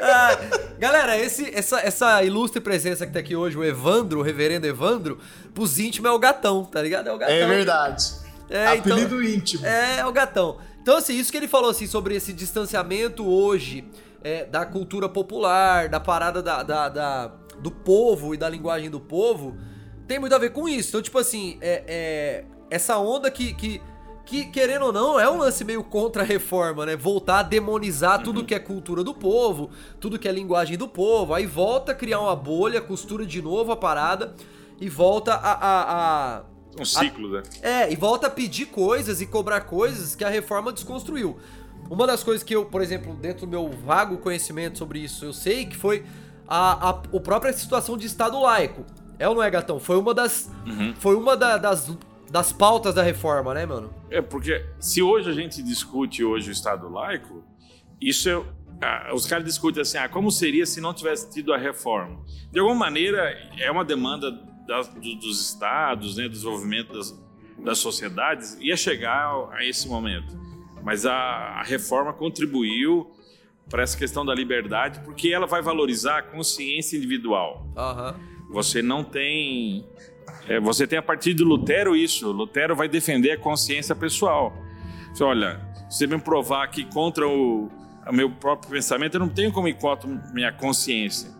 ah, 0.00 0.38
galera, 0.78 1.18
esse, 1.18 1.54
essa, 1.54 1.80
essa 1.80 2.24
ilustre 2.24 2.62
presença 2.62 3.06
que 3.06 3.12
tá 3.12 3.18
aqui 3.18 3.36
hoje, 3.36 3.58
o 3.58 3.62
Evandro, 3.62 4.20
o 4.20 4.22
reverendo 4.22 4.66
Evandro, 4.66 5.18
pros 5.52 5.78
íntimos 5.78 6.10
é 6.10 6.14
o 6.14 6.18
gatão, 6.18 6.64
tá 6.64 6.80
ligado? 6.80 7.08
É 7.08 7.12
o 7.12 7.18
gatão. 7.18 7.36
É 7.36 7.46
verdade. 7.46 8.04
É, 8.48 8.68
Apelido 8.68 9.22
então, 9.22 9.22
íntimo. 9.22 9.66
É, 9.66 9.98
é 9.98 10.06
o 10.06 10.12
gatão. 10.12 10.56
Então, 10.80 10.96
assim, 10.96 11.14
isso 11.14 11.30
que 11.30 11.36
ele 11.36 11.46
falou, 11.46 11.68
assim, 11.68 11.86
sobre 11.86 12.16
esse 12.16 12.32
distanciamento 12.32 13.22
hoje 13.22 13.84
é, 14.22 14.46
da 14.46 14.64
cultura 14.64 15.10
popular, 15.10 15.90
da 15.90 16.00
parada 16.00 16.42
da, 16.42 16.62
da, 16.62 16.88
da 16.88 17.43
do 17.64 17.70
povo 17.70 18.34
e 18.34 18.36
da 18.36 18.46
linguagem 18.46 18.90
do 18.90 19.00
povo, 19.00 19.56
tem 20.06 20.18
muito 20.18 20.34
a 20.34 20.38
ver 20.38 20.52
com 20.52 20.68
isso. 20.68 20.90
Então, 20.90 21.00
tipo 21.00 21.18
assim, 21.18 21.56
é, 21.62 21.82
é 21.86 22.44
essa 22.70 22.98
onda 22.98 23.30
que, 23.30 23.54
que, 23.54 23.80
que, 24.26 24.44
querendo 24.50 24.84
ou 24.84 24.92
não, 24.92 25.18
é 25.18 25.30
um 25.30 25.38
lance 25.38 25.64
meio 25.64 25.82
contra 25.82 26.22
a 26.22 26.26
reforma, 26.26 26.84
né? 26.84 26.94
Voltar 26.94 27.38
a 27.38 27.42
demonizar 27.42 28.18
uhum. 28.18 28.24
tudo 28.24 28.44
que 28.44 28.54
é 28.54 28.58
cultura 28.58 29.02
do 29.02 29.14
povo, 29.14 29.70
tudo 29.98 30.18
que 30.18 30.28
é 30.28 30.32
linguagem 30.32 30.76
do 30.76 30.86
povo. 30.86 31.32
Aí 31.32 31.46
volta 31.46 31.92
a 31.92 31.94
criar 31.94 32.20
uma 32.20 32.36
bolha, 32.36 32.82
costura 32.82 33.24
de 33.24 33.40
novo 33.40 33.72
a 33.72 33.76
parada 33.76 34.34
e 34.78 34.90
volta 34.90 35.32
a. 35.32 35.52
a, 35.52 36.38
a 36.38 36.44
um 36.78 36.84
ciclo, 36.84 37.30
né? 37.30 37.42
É, 37.62 37.90
e 37.90 37.96
volta 37.96 38.26
a 38.26 38.30
pedir 38.30 38.66
coisas 38.66 39.22
e 39.22 39.26
cobrar 39.26 39.62
coisas 39.62 40.14
que 40.14 40.24
a 40.24 40.28
reforma 40.28 40.70
desconstruiu. 40.70 41.38
Uma 41.88 42.06
das 42.06 42.22
coisas 42.22 42.42
que 42.42 42.54
eu, 42.54 42.66
por 42.66 42.82
exemplo, 42.82 43.14
dentro 43.14 43.46
do 43.46 43.50
meu 43.50 43.70
vago 43.70 44.18
conhecimento 44.18 44.76
sobre 44.76 44.98
isso, 44.98 45.24
eu 45.24 45.32
sei 45.32 45.64
que 45.64 45.76
foi 45.76 46.04
a, 46.48 46.90
a, 46.90 46.90
a 46.90 47.20
própria 47.20 47.52
situação 47.52 47.96
de 47.96 48.06
Estado 48.06 48.40
laico. 48.40 48.84
É 49.18 49.28
ou 49.28 49.34
não 49.34 49.42
é, 49.42 49.50
Gatão? 49.50 49.78
Foi 49.78 49.96
uma 49.96 50.12
das. 50.12 50.50
Uhum. 50.66 50.94
Foi 50.96 51.14
uma 51.14 51.36
da, 51.36 51.56
das, 51.56 51.96
das 52.30 52.52
pautas 52.52 52.94
da 52.94 53.02
reforma, 53.02 53.54
né, 53.54 53.64
mano? 53.64 53.92
É, 54.10 54.20
porque 54.20 54.64
se 54.78 55.02
hoje 55.02 55.30
a 55.30 55.32
gente 55.32 55.62
discute 55.62 56.24
hoje 56.24 56.50
o 56.50 56.52
Estado 56.52 56.88
laico, 56.88 57.44
isso 58.00 58.28
é. 58.28 58.42
Ah, 58.82 59.12
os 59.14 59.24
caras 59.24 59.44
discutem 59.44 59.80
assim, 59.80 59.96
ah, 59.96 60.08
como 60.08 60.30
seria 60.32 60.66
se 60.66 60.80
não 60.80 60.92
tivesse 60.92 61.30
tido 61.30 61.54
a 61.54 61.56
reforma? 61.56 62.20
De 62.50 62.58
alguma 62.58 62.76
maneira, 62.76 63.30
é 63.56 63.70
uma 63.70 63.84
demanda 63.84 64.32
das, 64.66 64.88
do, 64.88 65.14
dos 65.14 65.40
estados, 65.40 66.16
né, 66.16 66.24
do 66.24 66.30
desenvolvimento 66.30 66.92
das, 66.92 67.16
das 67.64 67.78
sociedades, 67.78 68.58
ia 68.60 68.76
chegar 68.76 69.48
a 69.52 69.64
esse 69.64 69.88
momento. 69.88 70.36
Mas 70.82 71.06
a, 71.06 71.14
a 71.14 71.62
reforma 71.62 72.12
contribuiu 72.12 73.10
para 73.68 73.82
essa 73.82 73.96
questão 73.96 74.24
da 74.24 74.34
liberdade, 74.34 75.00
porque 75.00 75.28
ela 75.28 75.46
vai 75.46 75.62
valorizar 75.62 76.18
a 76.18 76.22
consciência 76.22 76.96
individual. 76.96 77.66
Uhum. 77.76 78.34
Você 78.50 78.82
não 78.82 79.02
tem. 79.02 79.84
É, 80.48 80.60
você 80.60 80.86
tem 80.86 80.98
a 80.98 81.02
partir 81.02 81.34
de 81.34 81.42
Lutero 81.42 81.96
isso. 81.96 82.30
Lutero 82.30 82.76
vai 82.76 82.88
defender 82.88 83.32
a 83.32 83.38
consciência 83.38 83.94
pessoal. 83.94 84.52
Você, 85.12 85.24
olha, 85.24 85.60
você 85.88 86.06
me 86.06 86.18
provar 86.18 86.68
que 86.68 86.84
contra 86.84 87.26
o, 87.26 87.70
o, 88.06 88.12
meu 88.12 88.30
próprio 88.30 88.70
pensamento, 88.70 89.14
eu 89.14 89.20
não 89.20 89.28
tenho 89.28 89.52
como 89.52 89.68
ir 89.68 89.74
contra 89.74 90.08
minha 90.32 90.52
consciência. 90.52 91.30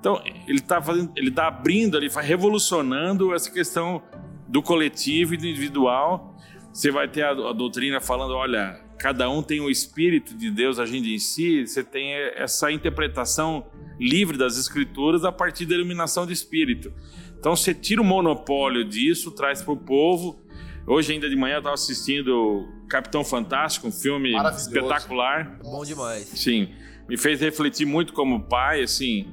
Então, 0.00 0.22
ele 0.46 0.58
está 0.58 0.80
fazendo, 0.82 1.12
ele 1.16 1.30
está 1.30 1.48
abrindo, 1.48 1.96
ele 1.96 2.06
está 2.06 2.20
revolucionando 2.20 3.34
essa 3.34 3.50
questão 3.50 4.02
do 4.46 4.62
coletivo 4.62 5.34
e 5.34 5.36
do 5.36 5.46
individual. 5.46 6.34
Você 6.72 6.90
vai 6.90 7.08
ter 7.08 7.22
a, 7.22 7.30
a 7.30 7.52
doutrina 7.52 8.00
falando, 8.00 8.34
olha, 8.34 8.83
cada 8.98 9.28
um 9.28 9.42
tem 9.42 9.60
o 9.60 9.70
Espírito 9.70 10.36
de 10.36 10.50
Deus 10.50 10.78
agindo 10.78 11.06
em 11.06 11.18
si, 11.18 11.66
você 11.66 11.82
tem 11.82 12.12
essa 12.36 12.70
interpretação 12.70 13.66
livre 13.98 14.36
das 14.36 14.58
Escrituras 14.58 15.24
a 15.24 15.32
partir 15.32 15.66
da 15.66 15.74
iluminação 15.74 16.26
do 16.26 16.32
Espírito. 16.32 16.92
Então 17.38 17.54
você 17.54 17.74
tira 17.74 18.00
o 18.00 18.04
monopólio 18.04 18.84
disso, 18.84 19.30
traz 19.30 19.62
para 19.62 19.72
o 19.72 19.76
povo. 19.76 20.42
Hoje, 20.86 21.12
ainda 21.12 21.28
de 21.28 21.36
manhã, 21.36 21.54
eu 21.54 21.58
estava 21.58 21.74
assistindo 21.74 22.66
Capitão 22.88 23.24
Fantástico, 23.24 23.88
um 23.88 23.92
filme 23.92 24.34
espetacular. 24.56 25.58
Bom 25.62 25.84
demais. 25.84 26.26
Sim, 26.26 26.68
me 27.08 27.16
fez 27.16 27.40
refletir 27.40 27.86
muito 27.86 28.12
como 28.12 28.44
pai, 28.44 28.82
assim. 28.82 29.26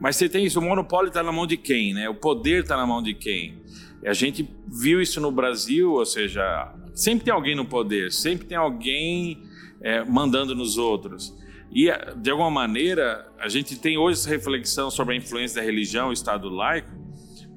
Mas 0.00 0.16
você 0.16 0.28
tem 0.28 0.44
isso, 0.44 0.60
o 0.60 0.62
monopólio 0.62 1.08
está 1.08 1.22
na 1.22 1.32
mão 1.32 1.46
de 1.46 1.56
quem, 1.56 1.92
né? 1.92 2.08
O 2.08 2.14
poder 2.14 2.62
está 2.62 2.76
na 2.76 2.86
mão 2.86 3.02
de 3.02 3.14
quem? 3.14 3.62
A 4.04 4.12
gente 4.12 4.48
viu 4.66 5.00
isso 5.00 5.20
no 5.20 5.32
Brasil, 5.32 5.92
ou 5.92 6.06
seja, 6.06 6.72
sempre 6.98 7.24
tem 7.24 7.32
alguém 7.32 7.54
no 7.54 7.64
poder, 7.64 8.12
sempre 8.12 8.46
tem 8.46 8.58
alguém 8.58 9.44
é, 9.80 10.04
mandando 10.04 10.54
nos 10.54 10.76
outros. 10.76 11.32
E, 11.70 11.88
de 12.16 12.30
alguma 12.30 12.50
maneira, 12.50 13.30
a 13.38 13.48
gente 13.48 13.78
tem 13.78 13.96
hoje 13.96 14.18
essa 14.18 14.28
reflexão 14.28 14.90
sobre 14.90 15.14
a 15.14 15.18
influência 15.18 15.60
da 15.60 15.66
religião, 15.66 16.08
o 16.08 16.12
Estado 16.12 16.48
laico, 16.48 16.90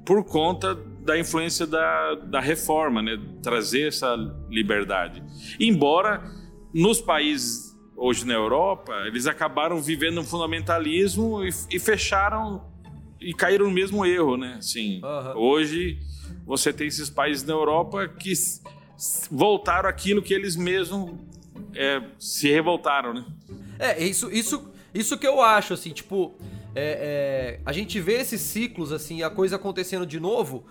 por 0.05 0.23
conta 0.25 0.75
da 0.75 1.17
influência 1.17 1.65
da, 1.65 2.15
da 2.15 2.39
reforma, 2.39 3.01
né? 3.01 3.19
trazer 3.41 3.87
essa 3.87 4.15
liberdade. 4.49 5.23
Embora 5.59 6.23
nos 6.73 7.01
países 7.01 7.75
hoje 7.95 8.25
na 8.25 8.33
Europa, 8.33 8.93
eles 9.07 9.25
acabaram 9.25 9.81
vivendo 9.81 10.21
um 10.21 10.23
fundamentalismo 10.23 11.43
e, 11.43 11.49
e 11.71 11.79
fecharam 11.79 12.69
e 13.19 13.33
caíram 13.33 13.67
no 13.67 13.71
mesmo 13.71 14.05
erro, 14.05 14.37
né? 14.37 14.55
Assim, 14.57 14.99
uhum. 15.03 15.37
Hoje 15.37 15.99
você 16.45 16.73
tem 16.73 16.87
esses 16.87 17.09
países 17.09 17.43
na 17.43 17.53
Europa 17.53 18.07
que 18.07 18.33
voltaram 19.29 19.89
aquilo 19.89 20.21
que 20.21 20.33
eles 20.33 20.55
mesmos 20.55 21.11
é, 21.75 22.01
se 22.19 22.49
revoltaram, 22.49 23.13
né? 23.13 23.25
É, 23.79 24.03
isso, 24.03 24.29
isso, 24.31 24.69
isso 24.93 25.17
que 25.17 25.27
eu 25.27 25.41
acho, 25.41 25.73
assim, 25.73 25.91
tipo, 25.91 26.35
é, 26.75 27.57
é, 27.57 27.59
a 27.65 27.73
gente 27.73 27.99
vê 27.99 28.13
esses 28.13 28.41
ciclos, 28.41 28.91
assim, 28.91 29.23
a 29.23 29.29
coisa 29.29 29.55
acontecendo 29.55 30.05
de 30.05 30.19
novo 30.19 30.65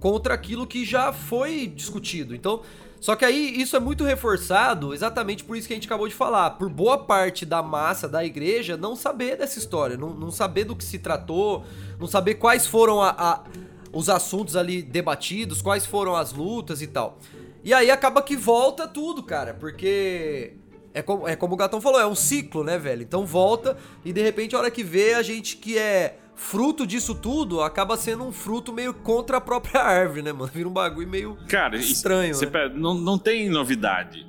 contra 0.00 0.34
aquilo 0.34 0.66
que 0.66 0.84
já 0.84 1.12
foi 1.12 1.66
discutido. 1.66 2.34
Então, 2.34 2.62
só 3.00 3.14
que 3.14 3.24
aí 3.24 3.60
isso 3.60 3.76
é 3.76 3.80
muito 3.80 4.04
reforçado 4.04 4.92
exatamente 4.92 5.44
por 5.44 5.56
isso 5.56 5.66
que 5.68 5.72
a 5.72 5.76
gente 5.76 5.86
acabou 5.86 6.08
de 6.08 6.14
falar, 6.14 6.50
por 6.50 6.68
boa 6.68 6.98
parte 6.98 7.46
da 7.46 7.62
massa 7.62 8.08
da 8.08 8.24
igreja 8.24 8.76
não 8.76 8.96
saber 8.96 9.36
dessa 9.36 9.58
história, 9.58 9.96
não, 9.96 10.12
não 10.12 10.30
saber 10.30 10.64
do 10.64 10.74
que 10.74 10.84
se 10.84 10.98
tratou, 10.98 11.64
não 11.98 12.08
saber 12.08 12.34
quais 12.34 12.66
foram 12.66 13.00
a, 13.00 13.10
a, 13.10 13.44
os 13.92 14.08
assuntos 14.08 14.56
ali 14.56 14.82
debatidos, 14.82 15.62
quais 15.62 15.86
foram 15.86 16.16
as 16.16 16.32
lutas 16.32 16.82
e 16.82 16.88
tal. 16.88 17.18
E 17.64 17.74
aí 17.74 17.90
acaba 17.90 18.22
que 18.22 18.36
volta 18.36 18.86
tudo, 18.86 19.22
cara, 19.22 19.54
porque 19.54 20.54
é 20.94 21.02
como, 21.02 21.28
é 21.28 21.36
como 21.36 21.54
o 21.54 21.56
Gatão 21.56 21.80
falou, 21.80 22.00
é 22.00 22.06
um 22.06 22.14
ciclo, 22.14 22.64
né, 22.64 22.78
velho? 22.78 23.02
Então 23.02 23.26
volta 23.26 23.76
e 24.04 24.12
de 24.12 24.22
repente 24.22 24.54
a 24.54 24.58
hora 24.58 24.70
que 24.70 24.82
vê 24.82 25.14
a 25.14 25.22
gente 25.22 25.56
que 25.56 25.78
é 25.78 26.18
fruto 26.34 26.86
disso 26.86 27.14
tudo 27.14 27.60
acaba 27.60 27.96
sendo 27.96 28.24
um 28.24 28.32
fruto 28.32 28.72
meio 28.72 28.94
contra 28.94 29.38
a 29.38 29.40
própria 29.40 29.82
árvore, 29.82 30.22
né, 30.22 30.32
mano? 30.32 30.50
Vira 30.52 30.68
um 30.68 30.72
bagulho 30.72 31.08
meio 31.08 31.36
Cara, 31.48 31.76
estranho. 31.76 32.34
Você 32.34 32.46
né? 32.46 32.68
não, 32.74 32.94
não 32.94 33.18
tem 33.18 33.48
novidade. 33.48 34.26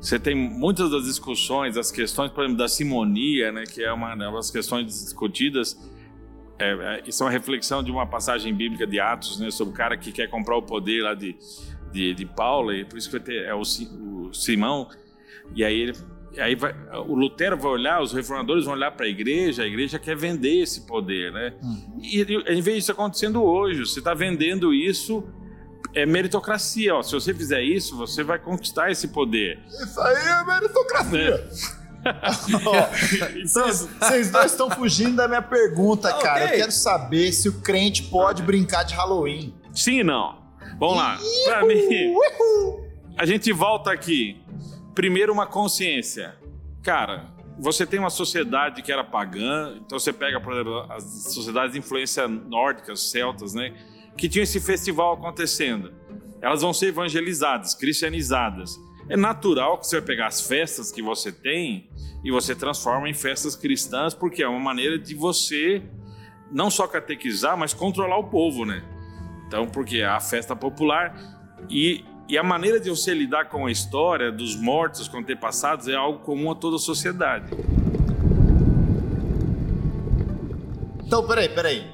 Você 0.00 0.18
tem 0.18 0.34
muitas 0.34 0.90
das 0.90 1.04
discussões, 1.04 1.76
as 1.76 1.92
questões, 1.92 2.30
por 2.30 2.42
exemplo, 2.42 2.58
da 2.58 2.68
simonia, 2.68 3.52
né, 3.52 3.64
que 3.64 3.84
é 3.84 3.92
uma 3.92 4.14
das 4.14 4.50
questões 4.50 4.86
discutidas. 4.86 5.78
É, 6.58 6.72
é, 6.72 7.02
isso 7.06 7.22
é 7.22 7.26
uma 7.26 7.32
reflexão 7.32 7.82
de 7.82 7.90
uma 7.90 8.06
passagem 8.06 8.54
bíblica 8.54 8.86
de 8.86 8.98
Atos, 8.98 9.38
né, 9.38 9.50
sobre 9.50 9.74
o 9.74 9.76
cara 9.76 9.98
que 9.98 10.10
quer 10.10 10.28
comprar 10.28 10.56
o 10.56 10.62
poder 10.62 11.02
lá 11.02 11.12
de, 11.14 11.36
de, 11.92 12.14
de 12.14 12.26
Paulo, 12.26 12.72
e 12.72 12.84
por 12.84 12.98
isso 12.98 13.08
que 13.10 13.18
vai 13.18 13.24
ter, 13.24 13.44
é 13.44 13.54
o, 13.54 13.60
o 13.60 14.32
Simão, 14.32 14.88
e 15.54 15.64
aí 15.64 15.80
ele 15.80 15.92
aí 16.38 16.54
vai, 16.54 16.74
o 17.08 17.14
Lutero 17.14 17.56
vai 17.56 17.72
olhar, 17.72 18.00
os 18.00 18.12
reformadores 18.12 18.64
vão 18.64 18.74
olhar 18.74 18.92
para 18.92 19.06
a 19.06 19.08
igreja, 19.08 19.64
a 19.64 19.66
igreja 19.66 19.98
quer 19.98 20.16
vender 20.16 20.62
esse 20.62 20.82
poder, 20.82 21.32
né? 21.32 21.54
Uhum. 21.60 21.98
E, 22.02 22.22
e 22.22 22.54
em 22.54 22.60
vez 22.60 22.78
disso 22.78 22.92
acontecendo 22.92 23.42
hoje, 23.42 23.80
você 23.80 23.98
está 23.98 24.14
vendendo 24.14 24.72
isso, 24.72 25.24
é 25.94 26.06
meritocracia. 26.06 26.94
Ó. 26.94 27.02
Se 27.02 27.12
você 27.12 27.34
fizer 27.34 27.62
isso, 27.62 27.96
você 27.96 28.22
vai 28.22 28.38
conquistar 28.38 28.90
esse 28.90 29.08
poder. 29.08 29.58
Isso 29.66 30.00
aí 30.00 30.16
é 30.16 30.44
meritocracia. 30.44 31.20
É. 31.20 31.80
então, 33.42 33.66
vocês 33.66 34.30
dois 34.30 34.52
estão 34.52 34.70
fugindo 34.70 35.16
da 35.16 35.28
minha 35.28 35.42
pergunta, 35.42 36.12
cara. 36.14 36.44
Okay. 36.44 36.56
Eu 36.56 36.60
quero 36.60 36.72
saber 36.72 37.32
se 37.32 37.48
o 37.48 37.60
crente 37.60 38.04
pode 38.04 38.42
brincar 38.42 38.84
de 38.84 38.94
Halloween. 38.94 39.54
Sim 39.74 40.00
e 40.00 40.04
não. 40.04 40.39
Vamos 40.80 40.96
lá. 40.96 41.18
Pra 41.44 41.66
mim, 41.66 42.14
a 43.18 43.26
gente 43.26 43.52
volta 43.52 43.92
aqui. 43.92 44.40
Primeiro, 44.94 45.30
uma 45.30 45.46
consciência. 45.46 46.34
Cara, 46.82 47.34
você 47.58 47.84
tem 47.86 48.00
uma 48.00 48.08
sociedade 48.08 48.80
que 48.80 48.90
era 48.90 49.04
pagã, 49.04 49.74
então 49.76 49.98
você 49.98 50.10
pega, 50.10 50.40
por 50.40 50.54
exemplo, 50.54 50.86
as 50.90 51.04
sociedades 51.34 51.74
de 51.74 51.78
influência 51.80 52.26
nórdicas, 52.26 53.10
celtas, 53.10 53.52
né? 53.52 53.74
Que 54.16 54.26
tinham 54.26 54.42
esse 54.42 54.58
festival 54.58 55.12
acontecendo. 55.12 55.92
Elas 56.40 56.62
vão 56.62 56.72
ser 56.72 56.86
evangelizadas, 56.86 57.74
cristianizadas. 57.74 58.80
É 59.10 59.18
natural 59.18 59.76
que 59.76 59.86
você 59.86 59.98
vai 59.98 60.06
pegar 60.06 60.28
as 60.28 60.40
festas 60.40 60.90
que 60.90 61.02
você 61.02 61.30
tem 61.30 61.90
e 62.24 62.30
você 62.30 62.54
transforma 62.54 63.06
em 63.06 63.12
festas 63.12 63.54
cristãs, 63.54 64.14
porque 64.14 64.42
é 64.42 64.48
uma 64.48 64.58
maneira 64.60 64.98
de 64.98 65.14
você 65.14 65.82
não 66.50 66.70
só 66.70 66.86
catequizar, 66.86 67.54
mas 67.54 67.74
controlar 67.74 68.16
o 68.16 68.30
povo, 68.30 68.64
né? 68.64 68.82
Então, 69.50 69.66
porque 69.66 69.96
é 69.96 70.06
a 70.06 70.20
festa 70.20 70.54
popular 70.54 71.12
e 71.68 72.04
e 72.28 72.38
a 72.38 72.44
maneira 72.44 72.78
de 72.78 72.88
você 72.88 73.12
lidar 73.12 73.46
com 73.46 73.66
a 73.66 73.72
história 73.72 74.30
dos 74.30 74.54
mortos, 74.54 75.08
com 75.08 75.18
antepassados, 75.18 75.88
é 75.88 75.96
algo 75.96 76.20
comum 76.20 76.52
a 76.52 76.54
toda 76.54 76.76
a 76.76 76.78
sociedade. 76.78 77.50
Então, 81.04 81.26
peraí, 81.26 81.48
peraí. 81.48 81.90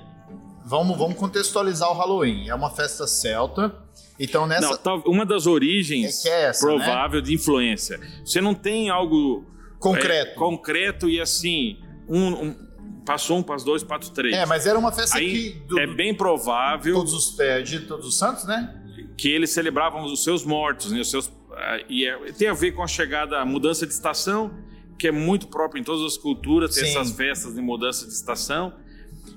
Vamos, 0.62 0.98
vamos 0.98 1.16
contextualizar 1.16 1.90
o 1.90 1.94
Halloween. 1.94 2.50
É 2.50 2.54
uma 2.54 2.68
festa 2.68 3.06
celta. 3.06 3.74
Então, 4.20 4.46
nessa. 4.46 4.78
Não, 4.84 4.98
uma 5.06 5.24
das 5.24 5.46
origens 5.46 6.26
é, 6.26 6.28
é 6.28 6.42
essa, 6.48 6.66
provável 6.66 7.20
né? 7.20 7.26
de 7.26 7.34
influência. 7.34 7.98
Você 8.22 8.42
não 8.42 8.54
tem 8.54 8.90
algo. 8.90 9.50
Concreto. 9.78 10.32
É, 10.32 10.34
concreto 10.34 11.08
e 11.08 11.18
assim. 11.18 11.80
Um, 12.06 12.26
um, 12.26 12.65
passou 13.06 13.38
um, 13.38 13.42
passou 13.42 13.66
dois, 13.66 13.82
passou 13.82 14.12
três. 14.12 14.36
É, 14.36 14.44
mas 14.44 14.66
era 14.66 14.78
uma 14.78 14.92
festa 14.92 15.16
Aí, 15.16 15.52
que. 15.52 15.58
Do, 15.60 15.78
é 15.78 15.86
bem 15.86 16.14
provável. 16.14 16.94
Todos 16.96 17.14
os, 17.14 17.40
é, 17.40 17.62
de 17.62 17.80
todos 17.80 18.06
os 18.06 18.18
santos, 18.18 18.44
né? 18.44 18.82
que 19.16 19.28
eles 19.28 19.50
celebravam 19.50 20.04
os 20.04 20.22
seus 20.22 20.44
mortos, 20.44 20.92
né, 20.92 21.00
os 21.00 21.10
seus, 21.10 21.32
ah, 21.52 21.78
e 21.88 22.06
é, 22.06 22.32
tem 22.32 22.48
a 22.48 22.52
ver 22.52 22.72
com 22.72 22.82
a 22.82 22.86
chegada, 22.86 23.40
a 23.40 23.44
mudança 23.44 23.86
de 23.86 23.92
estação, 23.92 24.54
que 24.98 25.08
é 25.08 25.12
muito 25.12 25.48
próprio 25.48 25.80
em 25.80 25.84
todas 25.84 26.04
as 26.04 26.18
culturas, 26.18 26.74
ter 26.74 26.86
essas 26.86 27.12
festas 27.12 27.54
de 27.54 27.60
mudança 27.60 28.06
de 28.06 28.12
estação. 28.12 28.74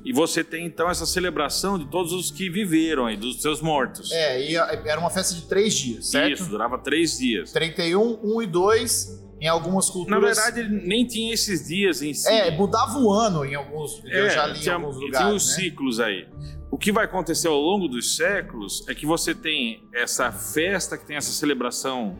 E 0.05 0.13
você 0.13 0.43
tem 0.43 0.65
então 0.65 0.89
essa 0.89 1.05
celebração 1.05 1.77
de 1.77 1.85
todos 1.87 2.13
os 2.13 2.31
que 2.31 2.49
viveram 2.49 3.05
aí, 3.05 3.17
dos 3.17 3.41
seus 3.41 3.61
mortos. 3.61 4.11
É, 4.11 4.51
e 4.51 4.55
era 4.55 4.99
uma 4.99 5.09
festa 5.09 5.35
de 5.35 5.41
três 5.41 5.73
dias, 5.73 6.11
certo? 6.11 6.33
Isso, 6.33 6.49
durava 6.49 6.77
três 6.77 7.17
dias. 7.17 7.51
31, 7.51 8.19
1 8.23 8.41
e 8.41 8.47
2, 8.47 9.23
em 9.39 9.47
algumas 9.47 9.89
culturas. 9.89 10.37
Na 10.37 10.43
verdade, 10.43 10.69
nem 10.85 11.05
tinha 11.05 11.33
esses 11.33 11.67
dias 11.67 12.01
em 12.01 12.13
si. 12.13 12.29
É, 12.29 12.51
mudava 12.51 12.97
o 12.99 13.11
ano 13.11 13.45
em 13.45 13.55
alguns. 13.55 14.03
É, 14.05 14.21
eu 14.21 14.29
já 14.29 14.47
li 14.47 14.59
tinha, 14.59 14.73
em 14.73 14.75
alguns 14.75 14.95
lugares. 14.95 15.17
Tinha 15.17 15.35
os 15.35 15.47
né? 15.47 15.55
ciclos 15.55 15.99
aí. 15.99 16.27
O 16.71 16.77
que 16.77 16.91
vai 16.91 17.05
acontecer 17.05 17.47
ao 17.47 17.59
longo 17.59 17.87
dos 17.87 18.15
séculos 18.15 18.87
é 18.87 18.93
que 18.93 19.05
você 19.05 19.33
tem 19.33 19.83
essa 19.93 20.31
festa, 20.31 20.97
que 20.97 21.05
tem 21.05 21.15
essa 21.15 21.31
celebração 21.31 22.17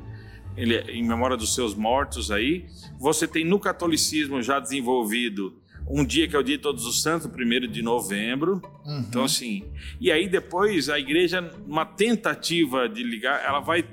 ele, 0.58 0.78
em 0.92 1.08
memória 1.08 1.38
dos 1.38 1.54
seus 1.54 1.76
mortos 1.76 2.32
aí. 2.32 2.66
Você 3.00 3.28
tem 3.28 3.46
no 3.46 3.60
catolicismo 3.60 4.42
já 4.42 4.60
desenvolvido 4.60 5.56
um 5.90 6.06
dia 6.06 6.28
que 6.28 6.36
é 6.36 6.40
o 6.40 6.44
dia 6.44 6.56
de 6.56 6.62
Todos 6.62 6.86
os 6.86 7.02
Santos, 7.02 7.28
primeiro 7.28 7.68
de 7.68 7.82
novembro. 7.82 8.62
Uhum. 8.86 9.06
Então, 9.08 9.24
assim. 9.24 9.66
E 10.00 10.12
aí 10.12 10.30
depois 10.30 10.90
a 10.90 11.00
igreja, 11.00 11.50
uma 11.66 11.86
tentativa 11.86 12.88
de 12.88 13.04
ligar, 13.04 13.44
ela 13.44 13.60
vai. 13.60 13.84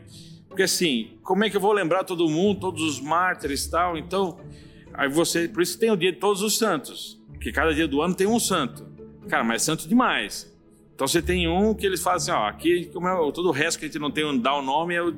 Porque 0.56 0.62
assim, 0.62 1.18
como 1.22 1.44
é 1.44 1.50
que 1.50 1.56
eu 1.58 1.60
vou 1.60 1.70
lembrar 1.70 2.02
todo 2.02 2.26
mundo, 2.30 2.60
todos 2.60 2.82
os 2.82 2.98
mártires 2.98 3.66
e 3.66 3.70
tal? 3.70 3.98
Então, 3.98 4.40
aí 4.94 5.06
você. 5.06 5.46
Por 5.46 5.62
isso 5.62 5.78
tem 5.78 5.90
o 5.90 5.96
dia 5.96 6.10
de 6.10 6.18
Todos 6.18 6.40
os 6.40 6.56
Santos, 6.56 7.20
que 7.38 7.52
cada 7.52 7.74
dia 7.74 7.86
do 7.86 8.00
ano 8.00 8.14
tem 8.14 8.26
um 8.26 8.40
santo. 8.40 8.86
Cara, 9.28 9.44
mas 9.44 9.60
é 9.60 9.64
santo 9.66 9.86
demais. 9.86 10.50
Então 10.94 11.06
você 11.06 11.20
tem 11.20 11.46
um 11.46 11.74
que 11.74 11.84
eles 11.84 12.02
falam 12.02 12.16
assim, 12.16 12.30
ó, 12.30 12.46
aqui 12.48 12.86
como 12.86 13.06
é, 13.06 13.32
todo 13.32 13.50
o 13.50 13.50
resto 13.50 13.78
que 13.78 13.84
a 13.84 13.88
gente 13.88 13.98
não 13.98 14.10
tem 14.10 14.24
um 14.24 14.38
dá 14.38 14.54
o 14.54 14.62
nome 14.62 14.94
é 14.94 15.02
o 15.02 15.12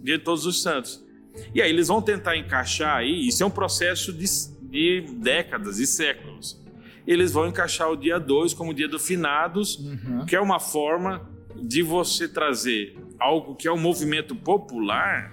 dia 0.00 0.16
de 0.16 0.22
todos 0.22 0.46
os 0.46 0.62
santos. 0.62 1.04
E 1.52 1.60
aí 1.60 1.68
eles 1.68 1.88
vão 1.88 2.00
tentar 2.00 2.36
encaixar 2.36 2.98
aí, 2.98 3.26
isso 3.26 3.42
é 3.42 3.46
um 3.46 3.50
processo 3.50 4.12
de, 4.12 4.26
de 4.62 5.00
décadas 5.16 5.80
e 5.80 5.88
séculos. 5.88 6.62
Eles 7.04 7.32
vão 7.32 7.48
encaixar 7.48 7.90
o 7.90 7.96
dia 7.96 8.20
2 8.20 8.54
como 8.54 8.70
o 8.70 8.74
dia 8.74 8.86
do 8.86 9.00
finados, 9.00 9.76
uhum. 9.76 10.24
que 10.24 10.36
é 10.36 10.40
uma 10.40 10.60
forma 10.60 11.28
de 11.56 11.82
você 11.82 12.28
trazer 12.28 13.03
algo 13.18 13.54
que 13.54 13.68
é 13.68 13.72
um 13.72 13.78
movimento 13.78 14.34
popular 14.34 15.32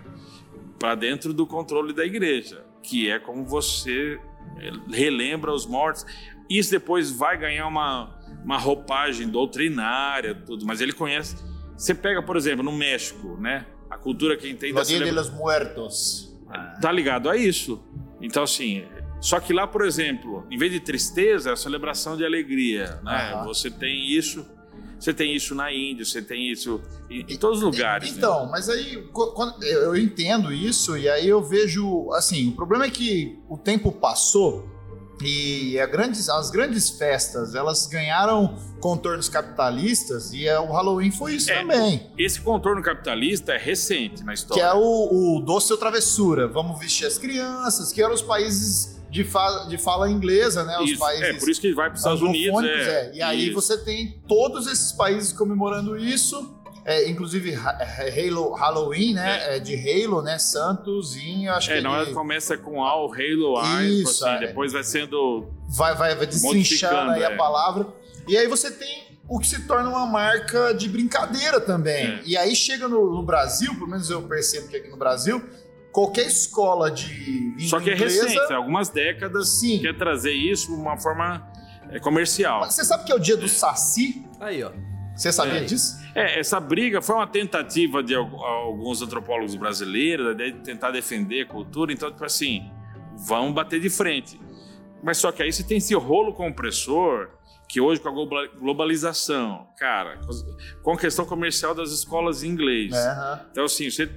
para 0.79 0.95
dentro 0.95 1.33
do 1.33 1.45
controle 1.45 1.93
da 1.93 2.05
igreja, 2.05 2.63
que 2.81 3.09
é 3.09 3.19
como 3.19 3.45
você 3.45 4.19
eh, 4.57 4.71
relembra 4.89 5.53
os 5.53 5.65
mortos. 5.65 6.05
Isso 6.49 6.71
depois 6.71 7.11
vai 7.11 7.37
ganhar 7.37 7.67
uma, 7.67 8.19
uma 8.43 8.57
roupagem 8.57 9.29
doutrinária, 9.29 10.33
tudo, 10.33 10.65
mas 10.65 10.81
ele 10.81 10.93
conhece. 10.93 11.35
Você 11.77 11.93
pega, 11.93 12.21
por 12.21 12.35
exemplo, 12.35 12.63
no 12.63 12.71
México, 12.71 13.37
né? 13.37 13.65
A 13.89 13.97
cultura 13.97 14.37
que 14.37 14.53
tem 14.53 14.73
da 14.73 14.83
celebra... 14.83 15.09
de 15.09 15.15
los 15.15 15.29
Muertos. 15.29 16.31
Tá 16.81 16.91
ligado 16.91 17.29
a 17.29 17.37
isso. 17.37 17.81
Então, 18.21 18.43
assim, 18.43 18.83
só 19.21 19.39
que 19.39 19.53
lá, 19.53 19.67
por 19.67 19.85
exemplo, 19.85 20.45
em 20.49 20.57
vez 20.57 20.71
de 20.71 20.79
tristeza, 20.79 21.51
é 21.51 21.53
a 21.53 21.55
celebração 21.55 22.17
de 22.17 22.25
alegria, 22.25 22.99
né? 23.03 23.35
Uhum. 23.35 23.43
Você 23.45 23.69
tem 23.69 24.11
isso, 24.11 24.45
você 25.01 25.13
tem 25.13 25.35
isso 25.35 25.55
na 25.55 25.73
Índia, 25.73 26.05
você 26.05 26.21
tem 26.21 26.51
isso 26.51 26.79
em, 27.09 27.25
em 27.27 27.37
todos 27.37 27.57
os 27.57 27.63
lugares. 27.63 28.11
Né? 28.11 28.17
Então, 28.17 28.45
né? 28.45 28.49
mas 28.51 28.69
aí 28.69 29.03
eu 29.61 29.97
entendo 29.97 30.53
isso 30.53 30.95
e 30.95 31.09
aí 31.09 31.27
eu 31.27 31.41
vejo, 31.41 32.11
assim, 32.13 32.49
o 32.49 32.51
problema 32.51 32.85
é 32.85 32.89
que 32.91 33.39
o 33.49 33.57
tempo 33.57 33.91
passou 33.91 34.69
e 35.23 35.75
grandes, 35.91 36.29
as 36.29 36.49
grandes 36.49 36.89
festas, 36.89 37.53
elas 37.53 37.85
ganharam 37.87 38.55
contornos 38.79 39.29
capitalistas 39.29 40.33
e 40.33 40.49
o 40.49 40.71
Halloween 40.71 41.11
foi 41.11 41.35
isso 41.35 41.51
é, 41.51 41.61
também. 41.61 42.11
Esse 42.17 42.41
contorno 42.41 42.81
capitalista 42.81 43.53
é 43.53 43.57
recente 43.57 44.23
na 44.23 44.33
história. 44.33 44.63
Que 44.63 44.67
é 44.67 44.73
o, 44.73 45.37
o 45.37 45.41
doce 45.41 45.71
ou 45.71 45.77
travessura. 45.77 46.47
Vamos 46.47 46.79
vestir 46.79 47.05
as 47.05 47.17
crianças, 47.17 47.91
que 47.91 48.01
eram 48.01 48.13
os 48.13 48.21
países 48.21 49.00
de, 49.11 49.23
fa 49.23 49.65
de 49.67 49.77
fala 49.77 50.09
inglesa, 50.09 50.63
né? 50.63 50.79
Os 50.79 50.89
isso, 50.89 50.99
países 50.99 51.23
é, 51.23 51.33
por 51.33 51.49
isso 51.49 51.61
que 51.61 51.73
vai 51.73 51.87
para 51.87 51.95
os 51.95 51.99
Estados 51.99 52.21
Unidos. 52.21 52.63
É, 52.63 52.67
é. 52.67 53.11
E 53.15 53.21
aí 53.21 53.49
você 53.51 53.77
tem 53.77 54.19
todos 54.27 54.65
esses 54.65 54.91
países 54.91 55.33
comemorando 55.33 55.97
isso 55.97 56.59
é, 56.83 57.07
inclusive 57.07 57.51
é, 57.53 58.27
Halo, 58.27 58.53
Halloween, 58.53 59.13
né? 59.13 59.53
É. 59.53 59.57
é. 59.57 59.59
de 59.59 59.75
Halo, 59.75 60.21
né? 60.21 60.39
Santosinho, 60.39 61.51
acho 61.51 61.71
é, 61.71 61.75
que. 61.75 61.81
Não, 61.81 61.93
ela 61.93 62.11
começa 62.13 62.57
com 62.57 62.83
Al, 62.83 63.11
Halo, 63.13 63.81
I, 63.81 64.01
Isso, 64.01 64.25
assim, 64.25 64.35
é. 64.35 64.47
depois 64.47 64.73
vai 64.73 64.83
sendo. 64.83 65.47
Vai, 65.69 65.95
vai, 65.95 66.15
vai 66.15 66.25
destrinchando 66.25 67.11
aí 67.11 67.23
a 67.23 67.31
é. 67.31 67.35
palavra. 67.35 67.87
E 68.27 68.35
aí 68.35 68.47
você 68.47 68.71
tem 68.71 69.11
o 69.27 69.39
que 69.39 69.47
se 69.47 69.65
torna 69.67 69.89
uma 69.89 70.05
marca 70.05 70.73
de 70.73 70.89
brincadeira 70.89 71.61
também. 71.61 72.07
É. 72.07 72.21
E 72.25 72.35
aí 72.35 72.55
chega 72.55 72.87
no, 72.87 73.11
no 73.11 73.23
Brasil, 73.23 73.73
pelo 73.75 73.87
menos 73.87 74.09
eu 74.09 74.21
percebo 74.23 74.67
que 74.67 74.77
aqui 74.77 74.89
no 74.89 74.97
Brasil, 74.97 75.41
qualquer 75.91 76.25
escola 76.27 76.89
de 76.91 77.13
língua 77.13 77.59
Só 77.67 77.79
que 77.79 77.89
é 77.89 77.95
inglesa, 77.95 78.23
recente, 78.27 78.53
há 78.53 78.55
algumas 78.57 78.89
décadas 78.89 79.49
Sim. 79.59 79.79
quer 79.79 79.97
trazer 79.97 80.33
isso 80.33 80.67
de 80.67 80.73
uma 80.81 80.97
forma 80.97 81.47
é, 81.89 81.99
comercial. 81.99 82.63
Você 82.65 82.83
sabe 82.85 83.03
que 83.05 83.11
é 83.11 83.15
o 83.15 83.19
dia 83.19 83.35
do 83.37 83.47
Saci? 83.47 84.25
Aí, 84.39 84.63
ó. 84.63 84.71
Você 85.15 85.31
sabia 85.31 85.59
É. 85.59 85.63
disso? 85.65 85.99
É, 86.15 86.39
essa 86.39 86.59
briga 86.59 87.01
foi 87.01 87.15
uma 87.15 87.27
tentativa 87.27 88.01
de 88.01 88.15
al- 88.15 88.43
alguns 88.43 89.01
antropólogos 89.01 89.55
brasileiros 89.55 90.35
de 90.37 90.53
tentar 90.53 90.91
defender 90.91 91.41
a 91.41 91.45
cultura, 91.45 91.91
então, 91.93 92.09
tipo 92.11 92.23
assim, 92.25 92.71
vamos 93.27 93.53
bater 93.53 93.79
de 93.79 93.89
frente. 93.89 94.39
Mas 95.03 95.17
só 95.17 95.31
que 95.31 95.43
aí 95.43 95.51
você 95.51 95.63
tem 95.63 95.77
esse 95.77 95.93
rolo 95.95 96.33
compressor, 96.33 97.29
que 97.67 97.79
hoje 97.81 97.99
com 98.01 98.09
a 98.09 98.11
globa- 98.11 98.47
globalização, 98.59 99.67
cara, 99.77 100.19
com 100.83 100.93
a 100.93 100.97
questão 100.97 101.25
comercial 101.25 101.73
das 101.75 101.91
escolas 101.91 102.43
em 102.43 102.47
inglês. 102.49 102.93
É. 102.93 103.39
Então, 103.51 103.65
assim, 103.65 103.89
você, 103.89 104.09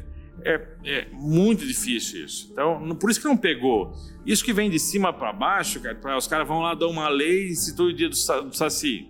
é, 0.44 0.60
é 0.84 1.06
muito 1.12 1.66
difícil 1.66 2.24
isso. 2.24 2.48
Então, 2.52 2.78
não- 2.80 2.94
por 2.96 3.10
isso 3.10 3.20
que 3.20 3.26
não 3.26 3.36
pegou. 3.36 3.92
Isso 4.26 4.44
que 4.44 4.52
vem 4.52 4.70
de 4.70 4.78
cima 4.78 5.12
para 5.12 5.32
baixo, 5.32 5.80
cara, 5.80 5.94
pra- 5.94 6.16
os 6.18 6.26
caras 6.26 6.46
vão 6.46 6.60
lá 6.60 6.74
dar 6.74 6.86
uma 6.88 7.08
lei 7.08 7.48
e 7.48 7.52
institui 7.52 7.92
o 7.92 7.96
dia 7.96 8.08
do, 8.08 8.16
sa- 8.16 8.40
do 8.40 8.54
Saci. 8.56 9.08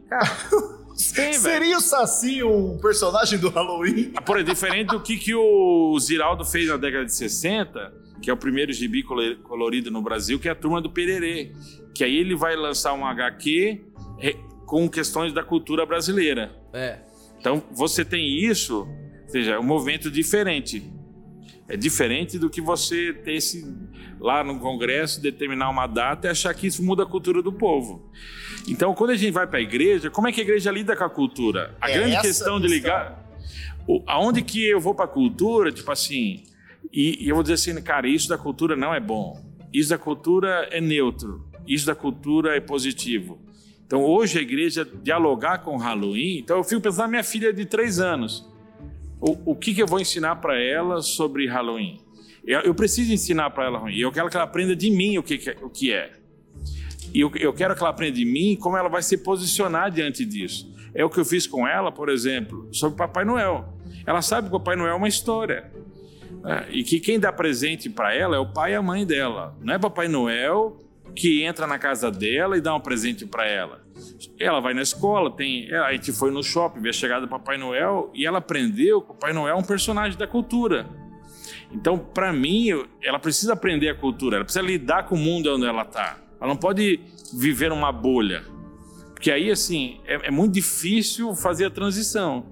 Tem, 1.15 1.31
velho. 1.33 1.41
Seria 1.41 1.77
o 1.79 1.81
Saci 1.81 2.43
um 2.43 2.79
personagem 2.79 3.39
do 3.39 3.49
Halloween? 3.49 4.13
Por 4.25 4.37
exemplo, 4.37 4.55
diferente 4.55 4.89
do 4.89 5.01
que, 5.01 5.17
que 5.17 5.35
o 5.35 5.99
Ziraldo 6.01 6.45
fez 6.45 6.69
na 6.69 6.77
década 6.77 7.05
de 7.05 7.15
60, 7.15 7.93
que 8.23 8.31
é 8.31 8.33
o 8.33 8.37
primeiro 8.37 8.73
gibi 8.73 9.03
colo- 9.03 9.37
colorido 9.43 9.91
no 9.91 10.01
Brasil, 10.03 10.39
que 10.39 10.49
é 10.49 10.53
a 10.53 10.55
Turma 10.55 10.81
do 10.81 10.91
Pererê. 10.91 11.53
Que 11.95 12.03
aí 12.05 12.17
ele 12.17 12.35
vai 12.35 12.57
lançar 12.57 12.93
um 12.95 13.05
HQ 13.07 13.85
com 14.67 14.89
questões 14.89 15.33
da 15.33 15.43
cultura 15.45 15.85
brasileira. 15.87 16.51
É. 16.73 16.99
Então, 17.39 17.63
você 17.73 18.05
tem 18.05 18.43
isso, 18.45 18.81
ou 19.25 19.29
seja, 19.29 19.53
é 19.53 19.59
um 19.59 19.63
movimento 19.63 20.11
diferente. 20.11 20.91
É 21.69 21.77
diferente 21.77 22.39
do 22.39 22.51
que 22.51 22.61
você 22.61 23.13
ter 23.13 23.35
esse 23.35 23.67
lá 24.21 24.45
no 24.45 24.59
Congresso, 24.59 25.21
determinar 25.21 25.71
uma 25.71 25.87
data 25.87 26.27
e 26.27 26.31
achar 26.31 26.53
que 26.55 26.67
isso 26.67 26.83
muda 26.85 27.03
a 27.03 27.07
cultura 27.07 27.43
do 27.43 27.53
povo. 27.53 28.11
Então, 28.69 28.95
quando 28.95 29.11
a 29.11 29.17
gente 29.17 29.33
vai 29.33 29.47
para 29.47 29.59
a 29.59 29.63
igreja, 29.63 30.11
como 30.11 30.29
é 30.29 30.33
que 30.33 30.41
a 30.41 30.45
igreja 30.45 30.71
lida 30.71 30.95
com 30.97 31.05
a 31.05 31.11
cultura? 31.11 31.75
A 31.81 31.91
É 31.91 31.95
grande 31.95 32.21
questão 32.21 32.61
de 32.61 32.67
ligar. 32.69 33.23
o- 33.87 34.03
aonde 34.07 34.43
que 34.43 34.65
eu 34.65 34.81
vou 34.81 34.95
para 34.95 35.05
a 35.05 35.09
cultura, 35.09 35.71
tipo 35.73 35.91
assim, 35.93 36.43
e, 36.93 37.25
e 37.25 37.29
eu 37.29 37.35
vou 37.35 37.43
dizer 37.43 37.55
assim, 37.55 37.83
cara, 37.83 38.07
isso 38.09 38.29
da 38.29 38.39
cultura 38.39 38.75
não 38.77 38.95
é 38.95 39.01
bom. 39.01 39.43
Isso 39.73 39.91
da 39.91 39.99
cultura 39.99 40.69
é 40.71 40.81
neutro. 40.81 41.47
Isso 41.67 41.85
da 41.87 41.95
cultura 41.95 42.57
é 42.57 42.61
positivo. 42.61 43.39
Então, 43.87 44.03
hoje 44.03 44.39
a 44.39 44.43
igreja 44.43 44.89
dialogar 45.03 45.59
com 45.59 45.75
o 45.75 45.79
Halloween. 45.79 46.39
Então, 46.39 46.57
eu 46.57 46.65
fico 46.65 46.81
pensando 46.81 47.03
na 47.03 47.09
minha 47.09 47.25
filha 47.25 47.53
de 47.53 47.67
três 47.67 47.99
anos. 48.01 48.49
O, 49.21 49.53
o 49.53 49.57
que, 49.57 49.75
que 49.75 49.83
eu 49.83 49.87
vou 49.87 50.01
ensinar 50.01 50.37
para 50.37 50.59
ela 50.61 51.01
sobre 51.03 51.47
Halloween? 51.47 51.99
Eu, 52.47 52.61
eu 52.61 52.75
preciso 52.75 53.13
ensinar 53.13 53.51
para 53.51 53.65
ela 53.65 53.79
Halloween. 53.79 53.99
Eu 53.99 54.13
quero 54.13 54.29
que 54.29 54.37
ela 54.37 54.45
aprenda 54.45 54.77
de 54.77 54.91
mim 54.91 55.17
o 55.19 55.23
que, 55.23 55.39
que 55.39 55.51
é- 55.51 55.57
o 55.63 55.71
que 55.71 55.93
é. 55.93 56.13
E 57.13 57.21
eu, 57.21 57.31
eu 57.37 57.53
quero 57.53 57.75
que 57.75 57.81
ela 57.81 57.91
aprenda 57.91 58.13
de 58.17 58.25
mim 58.25 58.57
como 58.61 58.77
ela 58.77 58.89
vai 58.89 59.03
se 59.03 59.17
posicionar 59.19 59.91
diante 59.91 60.25
disso. 60.25 60.73
É 60.95 61.05
o 61.05 61.11
que 61.11 61.19
eu 61.19 61.25
fiz 61.25 61.47
com 61.47 61.67
ela, 61.67 61.91
por 61.91 62.09
exemplo, 62.09 62.69
sobre 62.73 62.97
Papai 62.99 63.25
Noel. 63.25 63.73
Ela 64.07 64.21
sabe 64.21 64.49
que 64.51 64.55
o 64.55 64.59
Papai 64.59 64.77
Noel 64.77 64.93
é 64.93 64.97
uma 64.97 65.09
história. 65.09 65.71
né? 66.43 66.67
E 66.71 66.83
que 66.85 67.01
quem 67.01 67.19
dá 67.19 67.33
presente 67.33 67.89
para 67.89 68.13
ela 68.15 68.37
é 68.37 68.39
o 68.39 68.47
pai 68.53 68.73
e 68.73 68.75
a 68.75 68.83
mãe 68.83 69.07
dela. 69.07 69.57
Não 69.63 69.73
é 69.75 69.79
Papai 69.79 70.09
Noel 70.09 70.77
que 71.15 71.43
entra 71.45 71.67
na 71.67 71.79
casa 71.79 72.11
dela 72.11 72.57
e 72.57 72.61
dá 72.61 72.75
um 72.75 72.81
presente 72.81 73.25
para 73.25 73.47
ela. 73.47 73.84
Ela 74.39 74.61
vai 74.61 74.75
na 74.75 74.83
escola, 74.83 75.31
tem, 75.31 75.73
a 75.73 75.93
gente 75.93 76.13
foi 76.13 76.31
no 76.31 76.43
shopping 76.43 76.81
ver 76.81 76.91
a 76.91 76.93
chegada 76.93 77.27
do 77.27 77.29
Papai 77.29 77.57
Noel 77.57 78.11
e 78.15 78.27
ela 78.27 78.39
aprendeu 78.39 79.01
que 79.01 79.11
o 79.11 79.15
Papai 79.15 79.33
Noel 79.33 79.57
é 79.57 79.59
um 79.59 79.63
personagem 79.63 80.19
da 80.19 80.27
cultura. 80.27 80.87
Então, 81.73 81.99
para 81.99 82.33
mim, 82.33 82.69
ela 83.03 83.19
precisa 83.19 83.53
aprender 83.53 83.89
a 83.89 83.95
cultura, 83.95 84.37
ela 84.37 84.45
precisa 84.45 84.65
lidar 84.65 85.07
com 85.07 85.15
o 85.15 85.19
mundo 85.19 85.55
onde 85.55 85.67
ela 85.67 85.83
está. 85.83 86.19
Ela 86.41 86.49
não 86.49 86.57
pode 86.57 87.01
viver 87.33 87.71
numa 87.71 87.91
bolha. 87.91 88.45
Porque 89.13 89.31
aí, 89.31 89.51
assim, 89.51 90.01
é, 90.07 90.29
é 90.29 90.31
muito 90.31 90.53
difícil 90.53 91.35
fazer 91.35 91.67
a 91.67 91.71
transição. 91.71 92.47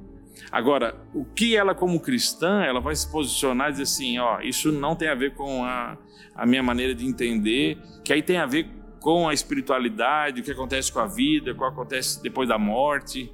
Agora, 0.51 0.95
o 1.15 1.25
que 1.25 1.57
ela, 1.57 1.75
como 1.75 2.01
cristã, 2.01 2.63
ela 2.63 2.81
vai 2.81 2.95
se 2.95 3.11
posicionar 3.11 3.69
e 3.69 3.73
dizer 3.73 3.85
assim: 3.85 4.19
ó, 4.19 4.41
isso 4.41 4.73
não 4.73 4.97
tem 4.97 5.09
a 5.09 5.15
ver 5.15 5.35
com 5.35 5.65
a, 5.65 5.97
a 6.35 6.47
minha 6.47 6.63
maneira 6.63 6.95
de 6.95 7.07
entender, 7.07 7.79
que 8.05 8.13
aí 8.13 8.23
tem 8.23 8.39
a 8.39 8.47
ver 8.47 8.69
com 9.03 9.29
a 9.29 9.35
espiritualidade, 9.35 10.41
o 10.41 10.45
que 10.45 10.51
acontece 10.53 10.93
com 10.93 11.01
a 11.01 11.07
vida, 11.07 11.53
o 11.53 11.59
que 11.59 11.65
acontece 11.65 12.23
depois 12.23 12.49
da 12.49 12.57
morte. 12.59 13.31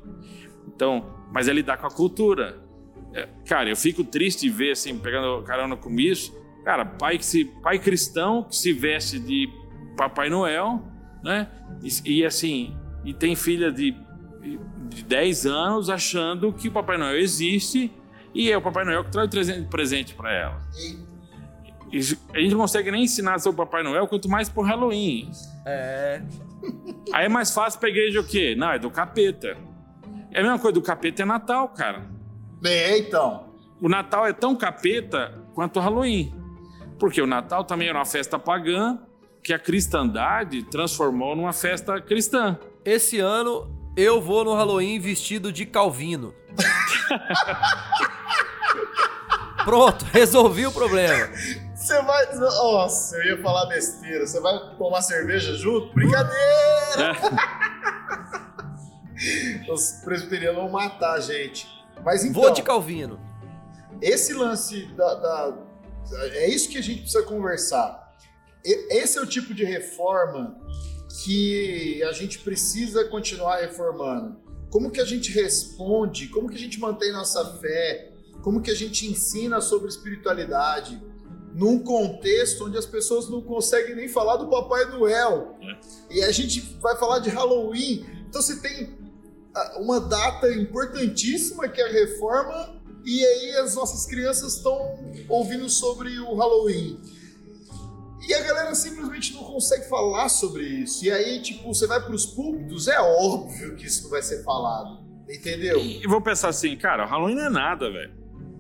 Então, 0.66 1.14
mas 1.33 1.46
é 1.48 1.52
lidar 1.52 1.76
com 1.76 1.87
a 1.87 1.90
cultura. 1.90 2.59
É, 3.14 3.28
cara, 3.46 3.68
eu 3.68 3.76
fico 3.76 4.02
triste 4.02 4.40
de 4.42 4.50
ver, 4.50 4.72
assim, 4.72 4.98
pegando 4.98 5.42
carona 5.44 5.76
com 5.76 5.90
isso, 5.98 6.35
cara, 6.64 6.85
pai, 6.85 7.18
que 7.18 7.24
se, 7.24 7.44
pai 7.62 7.78
cristão 7.78 8.42
que 8.42 8.57
se 8.57 8.72
veste 8.72 9.18
de 9.18 9.48
Papai 9.96 10.28
Noel, 10.28 10.83
né? 11.22 11.48
E, 11.83 12.18
e, 12.20 12.24
assim, 12.24 12.76
e 13.04 13.12
tem 13.14 13.35
filha 13.35 13.70
de, 13.72 13.94
de 14.88 15.02
10 15.04 15.46
anos 15.46 15.90
achando 15.90 16.52
que 16.52 16.68
o 16.68 16.72
Papai 16.72 16.96
Noel 16.98 17.18
existe 17.18 17.90
e 18.35 18.50
é 18.52 18.57
o 18.57 18.62
Papai 18.62 18.85
Noel 18.85 19.04
que 19.04 19.11
traz 19.11 19.48
o 19.48 19.64
presente- 19.68 20.14
para 20.14 20.33
ela. 20.33 20.59
Isso- 20.70 21.17
a 22.33 22.38
gente 22.38 22.53
não 22.53 22.61
consegue 22.61 22.90
nem 22.90 23.05
ensinar 23.05 23.38
sobre 23.38 23.62
o 23.62 23.66
Papai 23.66 23.83
Noel, 23.83 24.07
quanto 24.07 24.29
mais 24.29 24.48
por 24.48 24.66
Halloween. 24.66 25.31
É. 25.64 26.22
Aí 27.12 27.27
é 27.27 27.29
mais 27.29 27.53
fácil 27.53 27.81
pra 27.81 27.88
igreja 27.88 28.20
o 28.20 28.24
quê? 28.24 28.55
Não, 28.57 28.70
é 28.70 28.79
do 28.79 28.90
capeta. 28.90 29.57
É 30.31 30.40
a 30.40 30.42
mesma 30.42 30.59
coisa 30.59 30.74
do 30.74 30.83
capeta 30.83 31.22
é 31.22 31.24
Natal, 31.24 31.68
cara. 31.68 32.07
É, 32.64 32.98
então. 32.98 33.48
O 33.81 33.88
Natal 33.88 34.27
é 34.27 34.33
tão 34.33 34.55
capeta 34.55 35.42
quanto 35.55 35.79
o 35.79 35.83
Halloween. 35.83 36.35
Porque 36.98 37.22
o 37.22 37.27
Natal 37.27 37.64
também 37.64 37.88
era 37.88 37.98
uma 37.98 38.05
festa 38.05 38.38
pagã 38.38 38.98
que 39.42 39.53
a 39.53 39.59
cristandade 39.59 40.62
transformou 40.64 41.35
numa 41.35 41.53
festa 41.53 42.01
cristã. 42.01 42.59
Esse 42.85 43.20
ano 43.20 43.70
eu 43.96 44.20
vou 44.20 44.44
no 44.44 44.55
Halloween 44.55 44.98
vestido 44.98 45.53
de 45.53 45.64
Calvino. 45.64 46.35
Pronto, 49.64 50.05
resolvi 50.12 50.66
o 50.66 50.72
problema. 50.72 51.29
Você 51.88 52.03
vai. 52.03 52.35
Nossa, 52.37 53.16
eu 53.16 53.37
ia 53.37 53.42
falar 53.42 53.64
besteira. 53.66 54.27
Você 54.27 54.38
vai 54.40 54.77
tomar 54.77 55.01
cerveja 55.01 55.55
junto? 55.55 55.94
Brincadeira! 55.94 56.37
Os 59.72 59.92
presbiterianos 60.05 60.61
vão 60.61 60.70
matar 60.70 61.14
a 61.14 61.20
gente. 61.20 61.66
Mas 62.05 62.24
então, 62.27 62.42
Vou 62.42 62.51
de 62.53 62.62
Calvino. 62.62 63.18
esse 64.03 64.35
lance 64.35 64.85
da, 64.94 65.14
da- 65.14 65.59
É 66.35 66.46
isso 66.48 66.68
que 66.68 66.77
a 66.77 66.83
gente 66.83 67.01
precisa 67.01 67.22
conversar. 67.22 68.14
Esse 68.62 69.18
é 69.18 69.22
o 69.22 69.27
tipo 69.27 69.55
de 69.55 69.64
reforma 69.64 70.61
que 71.24 72.03
a 72.05 72.12
gente 72.12 72.38
precisa 72.40 73.05
continuar 73.07 73.61
reformando. 73.61 74.38
Como 74.70 74.90
que 74.90 75.01
a 75.01 75.07
gente 75.07 75.33
responde? 75.33 76.29
Como 76.29 76.51
que 76.51 76.57
a 76.57 76.61
gente 76.61 76.79
mantém 76.79 77.11
nossa 77.12 77.57
fé? 77.59 78.12
Como 78.42 78.61
que 78.61 78.70
a 78.70 78.74
gente 78.77 79.07
ensina 79.07 79.59
sobre 79.62 79.88
espiritualidade? 79.88 81.03
Num 81.58 81.80
contexto 81.80 82.66
onde 82.66 82.78
as 82.78 82.86
pessoas 82.86 83.28
não 83.28 83.42
conseguem 83.42 83.96
nem 83.96 84.08
falar 84.08 84.36
do 84.36 84.48
Papai 84.48 84.84
Noel. 84.86 85.58
E 86.08 86.22
a 86.22 86.30
gente 86.30 86.60
vai 86.80 86.96
falar 86.96 87.18
de 87.18 87.30
Halloween. 87.30 88.06
Então 88.28 88.40
você 88.40 88.60
tem 88.60 88.96
ah, 89.52 89.78
uma 89.80 89.98
data 89.98 90.48
importantíssima 90.52 91.68
que 91.68 91.80
é 91.80 91.84
a 91.84 91.92
reforma 91.92 92.80
e 93.04 93.24
aí 93.24 93.56
as 93.56 93.74
nossas 93.74 94.06
crianças 94.06 94.56
estão 94.56 94.78
ouvindo 95.28 95.68
sobre 95.68 96.16
o 96.20 96.36
Halloween. 96.36 97.00
E 98.28 98.34
a 98.34 98.40
galera 98.42 98.74
simplesmente 98.74 99.32
não 99.32 99.42
consegue 99.42 99.88
falar 99.88 100.28
sobre 100.28 100.62
isso. 100.62 101.04
E 101.04 101.11
aí, 101.11 101.40
tipo, 101.40 101.74
você 101.74 101.86
vai 101.86 102.04
pros 102.04 102.26
púlpitos, 102.26 102.86
é 102.86 103.00
óbvio 103.00 103.74
que 103.74 103.86
isso 103.86 104.04
não 104.04 104.11
vai 104.11 104.22
ser 104.22 104.44
falado. 104.44 104.98
Entendeu? 105.28 105.78
E 105.80 106.06
vou 106.06 106.20
pensar 106.20 106.48
assim, 106.50 106.76
cara, 106.76 107.04
o 107.04 107.09
Halloween 107.09 107.34
não 107.34 107.46
é 107.46 107.50
nada, 107.50 107.90
velho. 107.90 108.12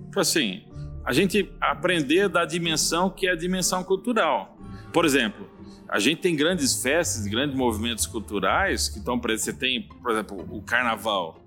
Tipo 0.06 0.20
assim, 0.20 0.62
a 1.08 1.12
gente 1.14 1.50
aprender 1.58 2.28
da 2.28 2.44
dimensão 2.44 3.08
que 3.08 3.26
é 3.26 3.30
a 3.30 3.34
dimensão 3.34 3.82
cultural. 3.82 4.58
Por 4.92 5.06
exemplo, 5.06 5.48
a 5.88 5.98
gente 5.98 6.20
tem 6.20 6.36
grandes 6.36 6.82
festas, 6.82 7.26
grandes 7.26 7.56
movimentos 7.56 8.06
culturais 8.06 8.90
que 8.90 8.98
estão 8.98 9.18
presentes. 9.18 9.46
Você 9.46 9.52
tem, 9.54 9.80
por 9.80 10.10
exemplo, 10.12 10.46
o 10.50 10.60
carnaval. 10.60 11.42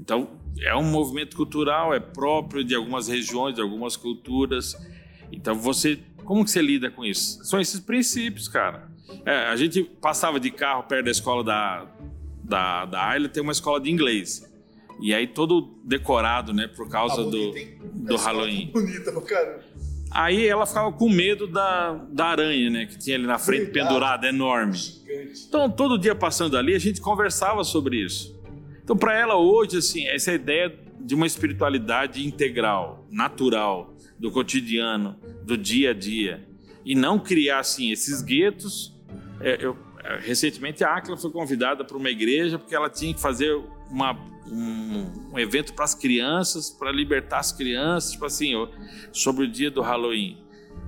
Então, 0.00 0.30
é 0.60 0.74
um 0.74 0.82
movimento 0.82 1.36
cultural, 1.36 1.94
é 1.94 2.00
próprio 2.00 2.64
de 2.64 2.74
algumas 2.74 3.06
regiões, 3.06 3.54
de 3.54 3.60
algumas 3.60 3.96
culturas. 3.96 4.76
Então, 5.30 5.54
você, 5.54 6.00
como 6.24 6.44
que 6.44 6.50
você 6.50 6.60
lida 6.60 6.90
com 6.90 7.04
isso? 7.04 7.44
São 7.44 7.60
esses 7.60 7.78
princípios, 7.78 8.48
cara. 8.48 8.90
É, 9.24 9.46
a 9.46 9.54
gente 9.54 9.84
passava 9.84 10.40
de 10.40 10.50
carro 10.50 10.82
perto 10.82 11.04
da 11.04 11.10
escola 11.12 11.44
da, 11.44 11.86
da, 12.42 12.84
da 12.84 13.10
Ayla, 13.10 13.28
tem 13.28 13.44
uma 13.44 13.52
escola 13.52 13.80
de 13.80 13.92
inglês. 13.92 14.52
E 15.00 15.14
aí 15.14 15.26
todo 15.26 15.74
decorado, 15.84 16.52
né, 16.52 16.68
por 16.68 16.88
causa 16.88 17.16
Tá 17.16 17.22
do, 17.22 17.54
do 18.06 18.16
Halloween. 18.16 18.70
Bonita 18.72 19.12
pra 19.12 19.22
caramba. 19.22 19.64
Aí 20.10 20.46
ela 20.46 20.64
ficava 20.64 20.92
com 20.92 21.08
medo 21.08 21.46
da, 21.46 21.94
da 22.10 22.26
aranha, 22.26 22.70
né, 22.70 22.86
que 22.86 22.98
tinha 22.98 23.16
ali 23.16 23.26
na 23.26 23.38
frente 23.38 23.64
Verdade. 23.64 23.88
pendurada, 23.88 24.28
enorme. 24.28 24.76
Gigante. 24.76 25.44
Então, 25.48 25.68
todo 25.68 25.98
dia 25.98 26.14
passando 26.14 26.56
ali, 26.56 26.74
a 26.74 26.78
gente 26.78 27.00
conversava 27.00 27.64
sobre 27.64 28.04
isso. 28.04 28.40
Então, 28.82 28.96
para 28.96 29.18
ela 29.18 29.36
hoje, 29.36 29.78
assim, 29.78 30.06
essa 30.06 30.32
ideia 30.32 30.72
de 31.00 31.14
uma 31.14 31.26
espiritualidade 31.26 32.24
integral, 32.24 33.06
natural, 33.10 33.94
do 34.18 34.30
cotidiano, 34.30 35.16
do 35.42 35.56
dia 35.56 35.90
a 35.90 35.94
dia, 35.94 36.46
e 36.84 36.94
não 36.94 37.18
criar 37.18 37.58
assim 37.58 37.90
esses 37.90 38.22
guetos. 38.22 38.94
É, 39.40 39.58
eu, 39.60 39.76
é, 40.02 40.18
recentemente 40.18 40.84
a 40.84 40.94
Acla 40.94 41.16
foi 41.16 41.30
convidada 41.30 41.84
para 41.84 41.96
uma 41.96 42.10
igreja 42.10 42.58
porque 42.58 42.74
ela 42.74 42.88
tinha 42.88 43.12
que 43.12 43.20
fazer 43.20 43.54
uma, 43.90 44.12
um, 44.50 45.32
um 45.32 45.38
evento 45.38 45.72
para 45.74 45.84
as 45.84 45.94
crianças, 45.94 46.70
para 46.70 46.90
libertar 46.92 47.38
as 47.38 47.52
crianças, 47.52 48.12
tipo 48.12 48.24
assim, 48.24 48.52
sobre 49.12 49.44
o 49.44 49.50
dia 49.50 49.70
do 49.70 49.80
Halloween. 49.80 50.38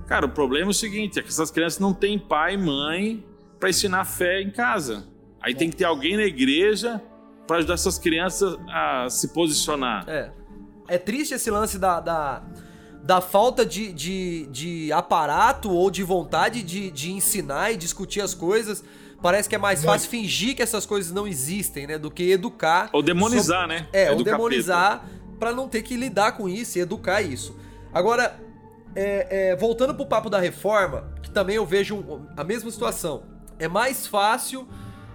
Cara, 0.07 0.25
o 0.25 0.29
problema 0.29 0.67
é 0.67 0.71
o 0.71 0.73
seguinte: 0.73 1.19
é 1.19 1.21
que 1.21 1.29
essas 1.29 1.51
crianças 1.51 1.79
não 1.79 1.93
têm 1.93 2.17
pai 2.17 2.53
e 2.53 2.57
mãe 2.57 3.25
para 3.59 3.69
ensinar 3.69 4.05
fé 4.05 4.41
em 4.41 4.51
casa. 4.51 5.07
Aí 5.41 5.53
tem 5.53 5.69
que 5.69 5.75
ter 5.75 5.85
alguém 5.85 6.15
na 6.15 6.23
igreja 6.23 7.01
para 7.45 7.57
ajudar 7.57 7.75
essas 7.75 7.97
crianças 7.97 8.57
a 8.67 9.09
se 9.09 9.29
posicionar. 9.29 10.03
É. 10.07 10.31
É 10.87 10.97
triste 10.97 11.33
esse 11.33 11.51
lance 11.51 11.77
da, 11.77 11.99
da, 11.99 12.43
da 13.03 13.21
falta 13.21 13.65
de, 13.65 13.91
de, 13.91 14.47
de 14.47 14.91
aparato 14.91 15.69
ou 15.69 15.91
de 15.91 16.01
vontade 16.03 16.63
de, 16.63 16.89
de 16.91 17.11
ensinar 17.11 17.71
e 17.71 17.77
discutir 17.77 18.21
as 18.21 18.33
coisas. 18.33 18.83
Parece 19.21 19.49
que 19.49 19.55
é 19.55 19.57
mais 19.57 19.83
fácil 19.83 20.09
fingir 20.09 20.55
que 20.55 20.61
essas 20.61 20.85
coisas 20.85 21.11
não 21.11 21.27
existem, 21.27 21.87
né? 21.87 21.97
Do 21.97 22.11
que 22.11 22.29
educar. 22.29 22.89
Ou 22.93 23.01
demonizar, 23.01 23.61
sobre... 23.61 23.75
né? 23.75 23.87
É, 23.91 24.11
ou 24.11 24.23
demonizar 24.23 25.05
para 25.39 25.51
não 25.51 25.67
ter 25.67 25.81
que 25.81 25.95
lidar 25.95 26.33
com 26.33 26.47
isso 26.47 26.77
e 26.77 26.81
educar 26.81 27.21
isso. 27.21 27.55
Agora, 27.93 28.39
é, 28.95 29.51
é, 29.51 29.55
voltando 29.55 29.93
pro 29.93 30.05
papo 30.05 30.29
da 30.29 30.39
reforma, 30.39 31.11
que 31.21 31.31
também 31.31 31.55
eu 31.55 31.65
vejo 31.65 32.03
a 32.35 32.43
mesma 32.43 32.69
situação. 32.69 33.23
É 33.59 33.67
mais 33.67 34.05
fácil 34.05 34.67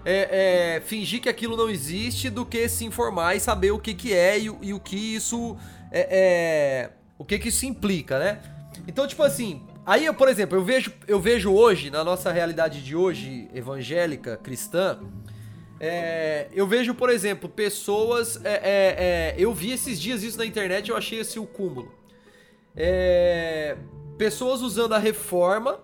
é, 0.04 0.76
é, 0.76 0.80
fingir 0.80 1.20
que 1.20 1.28
aquilo 1.28 1.56
não 1.56 1.68
existe 1.68 2.28
do 2.28 2.44
que 2.44 2.68
se 2.68 2.84
informar 2.84 3.36
e 3.36 3.40
saber 3.40 3.70
o 3.70 3.78
que, 3.78 3.94
que 3.94 4.12
é 4.12 4.38
e, 4.38 4.44
e 4.62 4.74
o 4.74 4.80
que 4.80 4.96
isso 4.96 5.56
é, 5.90 6.08
é, 6.10 6.90
o 7.18 7.24
que 7.24 7.38
que 7.38 7.48
isso 7.48 7.66
implica, 7.66 8.18
né? 8.18 8.40
Então, 8.86 9.06
tipo 9.06 9.22
assim, 9.22 9.62
aí, 9.84 10.12
por 10.12 10.28
exemplo, 10.28 10.56
eu 10.56 10.64
vejo, 10.64 10.92
eu 11.06 11.20
vejo 11.20 11.52
hoje, 11.52 11.90
na 11.90 12.02
nossa 12.04 12.30
realidade 12.32 12.82
de 12.82 12.94
hoje, 12.96 13.48
evangélica, 13.54 14.36
cristã, 14.36 15.00
é, 15.80 16.48
eu 16.52 16.66
vejo, 16.66 16.94
por 16.94 17.10
exemplo, 17.10 17.48
pessoas. 17.48 18.40
É, 18.44 18.52
é, 18.52 18.54
é 18.62 19.34
eu 19.36 19.52
vi 19.52 19.72
esses 19.72 20.00
dias 20.00 20.22
isso 20.22 20.38
na 20.38 20.46
internet 20.46 20.90
eu 20.90 20.96
achei 20.96 21.18
esse 21.18 21.38
o 21.38 21.46
cúmulo. 21.46 21.92
É, 22.76 23.76
pessoas 24.16 24.62
usando 24.62 24.94
a 24.94 24.98
reforma 24.98 25.80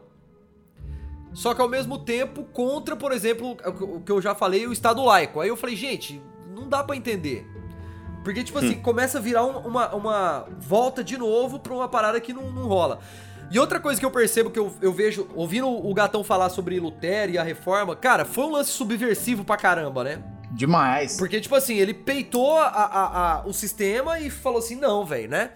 só 1.32 1.54
que 1.54 1.60
ao 1.60 1.68
mesmo 1.68 1.98
tempo 1.98 2.44
contra, 2.44 2.96
por 2.96 3.12
exemplo, 3.12 3.56
o 3.80 4.00
que 4.00 4.10
eu 4.10 4.20
já 4.20 4.34
falei, 4.34 4.66
o 4.66 4.72
Estado 4.72 5.04
laico. 5.04 5.40
Aí 5.40 5.48
eu 5.48 5.56
falei, 5.56 5.76
gente, 5.76 6.20
não 6.54 6.68
dá 6.68 6.82
para 6.82 6.96
entender. 6.96 7.46
Porque, 8.24 8.42
tipo 8.42 8.58
assim, 8.58 8.76
hum. 8.76 8.82
começa 8.82 9.18
a 9.18 9.20
virar 9.20 9.44
uma, 9.44 9.94
uma 9.94 10.48
volta 10.58 11.04
de 11.04 11.16
novo 11.16 11.58
pra 11.60 11.72
uma 11.72 11.88
parada 11.88 12.20
que 12.20 12.32
não, 12.32 12.50
não 12.50 12.66
rola. 12.66 12.98
E 13.50 13.58
outra 13.58 13.80
coisa 13.80 13.98
que 13.98 14.04
eu 14.04 14.10
percebo 14.10 14.50
que 14.50 14.58
eu, 14.58 14.74
eu 14.82 14.92
vejo, 14.92 15.26
ouvindo 15.34 15.68
o 15.68 15.94
Gatão 15.94 16.22
falar 16.22 16.50
sobre 16.50 16.78
Lutero 16.78 17.32
e 17.32 17.38
a 17.38 17.42
reforma, 17.42 17.96
cara, 17.96 18.24
foi 18.24 18.44
um 18.44 18.50
lance 18.50 18.70
subversivo 18.70 19.44
pra 19.44 19.56
caramba, 19.56 20.04
né? 20.04 20.22
Demais. 20.50 21.16
Porque, 21.16 21.40
tipo 21.40 21.54
assim, 21.54 21.76
ele 21.76 21.94
peitou 21.94 22.58
a, 22.58 22.66
a, 22.66 23.32
a, 23.32 23.46
o 23.46 23.52
sistema 23.52 24.18
e 24.18 24.28
falou 24.28 24.58
assim, 24.58 24.76
não, 24.76 25.04
velho, 25.04 25.28
né? 25.28 25.50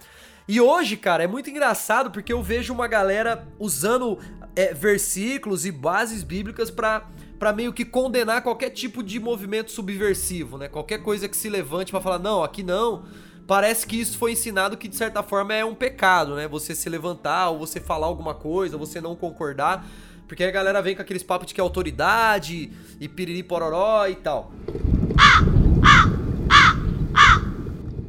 E 0.49 0.61
hoje, 0.61 0.97
cara, 0.97 1.25
é 1.25 1.27
muito 1.27 1.51
engraçado 1.51 2.11
porque 2.11 2.33
eu 2.33 2.43
vejo 2.43 2.73
uma 2.73 2.87
galera 2.89 3.47
usando 3.59 4.19
é, 4.57 4.75
versículos 4.75 5.65
e 5.65 5.73
bases 5.73 6.23
bíblicas 6.23 6.71
para 6.71 7.07
para 7.39 7.53
meio 7.53 7.73
que 7.73 7.85
condenar 7.85 8.41
qualquer 8.41 8.71
tipo 8.71 9.03
de 9.03 9.19
movimento 9.19 9.73
subversivo, 9.73 10.57
né? 10.57 10.69
Qualquer 10.69 10.99
coisa 10.99 11.29
que 11.29 11.37
se 11.37 11.49
levante 11.49 11.91
para 11.91 12.01
falar 12.01 12.21
não, 12.21 12.45
aqui 12.45 12.63
não. 12.63 13.03
Parece 13.47 13.87
que 13.87 14.01
isso 14.01 14.17
foi 14.17 14.33
ensinado 14.33 14.77
que 14.77 14.89
de 14.89 14.97
certa 14.97 15.23
forma 15.23 15.53
é 15.53 15.65
um 15.65 15.75
pecado, 15.75 16.37
né? 16.37 16.47
Você 16.49 16.75
se 16.75 16.89
levantar 16.89 17.51
ou 17.51 17.59
você 17.59 17.81
falar 17.81 18.07
alguma 18.07 18.35
coisa, 18.35 18.77
ou 18.77 18.87
você 18.87 19.01
não 19.01 19.17
concordar, 19.17 19.87
porque 20.29 20.45
a 20.45 20.51
galera 20.51 20.81
vem 20.81 20.95
com 20.95 21.03
aqueles 21.03 21.23
papos 21.23 21.49
de 21.49 21.55
que 21.55 21.61
é 21.61 21.63
autoridade 21.63 22.73
e 23.01 23.09
piriri 23.09 23.43
pororó 23.43 24.07
e 24.07 24.15
tal. 24.15 24.53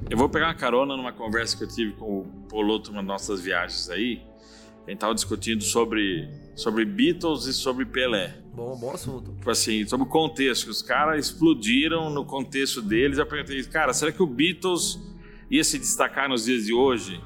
Eu 0.10 0.18
vou 0.18 0.30
pegar 0.30 0.48
uma 0.48 0.54
carona 0.54 0.96
numa 0.96 1.12
conversa 1.12 1.58
que 1.58 1.64
eu 1.64 1.68
tive 1.68 1.94
com 1.94 2.20
o 2.20 2.24
Poloto 2.48 2.92
nas 2.92 3.04
nossas 3.04 3.42
viagens 3.42 3.90
aí. 3.90 4.22
A 4.86 4.92
gente 4.92 5.00
tava 5.00 5.16
discutindo 5.16 5.64
sobre, 5.64 6.30
sobre 6.56 6.86
Beatles 6.86 7.46
e 7.46 7.54
sobre 7.54 7.86
Pelé. 7.86 8.36
Bom, 8.54 8.78
bom 8.78 8.92
assunto. 8.92 9.32
Tipo 9.32 9.50
assim, 9.50 9.88
sobre 9.88 10.06
o 10.06 10.10
contexto, 10.10 10.68
os 10.68 10.82
caras 10.82 11.26
explodiram 11.26 12.10
no 12.12 12.24
contexto 12.26 12.82
deles. 12.82 13.18
Eu 13.18 13.26
perguntei, 13.26 13.64
cara, 13.64 13.94
será 13.94 14.12
que 14.12 14.22
o 14.22 14.28
Beatles 14.28 15.00
ia 15.54 15.64
se 15.64 15.78
destacar 15.78 16.28
nos 16.28 16.46
dias 16.46 16.66
de 16.66 16.74
hoje? 16.74 17.22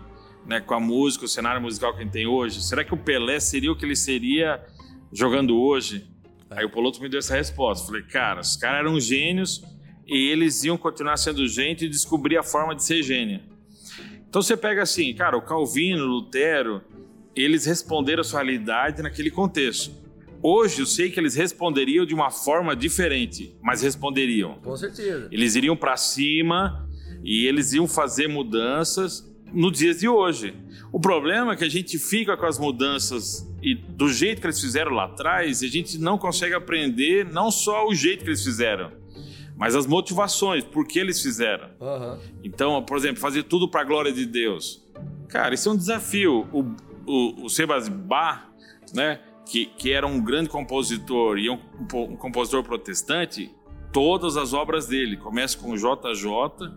Né, 0.45 0.61
com 0.61 0.73
a 0.73 0.79
música, 0.79 1.25
o 1.25 1.27
cenário 1.27 1.61
musical 1.61 1.93
que 1.93 1.99
a 1.99 2.03
gente 2.03 2.13
tem 2.13 2.25
hoje? 2.25 2.61
Será 2.63 2.83
que 2.83 2.93
o 2.93 2.97
Pelé 2.97 3.39
seria 3.39 3.71
o 3.71 3.75
que 3.75 3.83
ele 3.83 3.97
seria 3.97 4.63
jogando 5.11 5.57
hoje? 5.57 6.07
Aí 6.49 6.63
o 6.63 6.69
Poloto 6.69 7.01
me 7.01 7.09
deu 7.09 7.19
essa 7.19 7.35
resposta. 7.35 7.85
Falei, 7.85 8.03
cara, 8.03 8.39
os 8.39 8.55
caras 8.55 8.79
eram 8.79 8.97
gênios 8.99 9.61
e 10.05 10.29
eles 10.29 10.63
iam 10.63 10.77
continuar 10.77 11.17
sendo 11.17 11.45
gente 11.47 11.85
e 11.85 11.89
descobrir 11.89 12.37
a 12.37 12.43
forma 12.43 12.73
de 12.73 12.83
ser 12.83 13.03
gênio. 13.03 13.41
Então 14.29 14.41
você 14.41 14.55
pega 14.55 14.83
assim, 14.83 15.13
cara, 15.13 15.37
o 15.37 15.41
Calvino, 15.41 16.03
o 16.03 16.07
Lutero, 16.07 16.81
eles 17.35 17.65
responderam 17.65 18.21
a 18.21 18.23
sua 18.23 18.41
realidade 18.41 19.01
naquele 19.01 19.29
contexto. 19.29 19.91
Hoje 20.41 20.81
eu 20.81 20.85
sei 20.85 21.11
que 21.11 21.19
eles 21.19 21.35
responderiam 21.35 22.05
de 22.05 22.13
uma 22.13 22.31
forma 22.31 22.73
diferente, 22.75 23.57
mas 23.61 23.81
responderiam. 23.81 24.59
Com 24.63 24.77
certeza. 24.77 25.27
Eles 25.29 25.55
iriam 25.55 25.75
para 25.75 25.97
cima 25.97 26.86
e 27.27 27.45
eles 27.45 27.73
iam 27.73 27.85
fazer 27.85 28.29
mudanças 28.29 29.29
nos 29.51 29.77
dias 29.77 29.99
de 29.99 30.07
hoje. 30.07 30.55
O 30.93 30.99
problema 30.99 31.51
é 31.51 31.55
que 31.57 31.65
a 31.65 31.69
gente 31.69 31.99
fica 31.99 32.37
com 32.37 32.45
as 32.45 32.57
mudanças 32.57 33.45
e 33.61 33.75
do 33.75 34.07
jeito 34.07 34.39
que 34.39 34.47
eles 34.47 34.61
fizeram 34.61 34.93
lá 34.93 35.05
atrás, 35.05 35.61
a 35.61 35.67
gente 35.67 35.97
não 35.97 36.17
consegue 36.17 36.55
aprender 36.55 37.25
não 37.25 37.51
só 37.51 37.85
o 37.85 37.93
jeito 37.93 38.23
que 38.23 38.29
eles 38.29 38.41
fizeram, 38.41 38.93
mas 39.57 39.75
as 39.75 39.85
motivações, 39.85 40.63
por 40.63 40.87
que 40.87 40.99
eles 40.99 41.21
fizeram. 41.21 41.69
Uhum. 41.81 42.17
Então, 42.45 42.81
por 42.83 42.95
exemplo, 42.95 43.19
fazer 43.19 43.43
tudo 43.43 43.67
para 43.67 43.81
a 43.81 43.83
glória 43.83 44.13
de 44.13 44.25
Deus. 44.25 44.87
Cara, 45.27 45.53
isso 45.53 45.67
é 45.67 45.73
um 45.73 45.77
desafio. 45.77 46.47
O, 46.53 46.61
o, 47.05 47.45
o 47.45 47.49
Sebas 47.49 47.89
Bach, 47.89 48.45
né, 48.93 49.19
que, 49.45 49.65
que 49.65 49.91
era 49.91 50.07
um 50.07 50.23
grande 50.23 50.47
compositor 50.47 51.37
e 51.37 51.49
um, 51.49 51.59
um 51.93 52.15
compositor 52.15 52.63
protestante, 52.63 53.51
todas 53.91 54.37
as 54.37 54.53
obras 54.53 54.87
dele, 54.87 55.17
começa 55.17 55.57
com 55.57 55.75
JJ, 55.75 56.71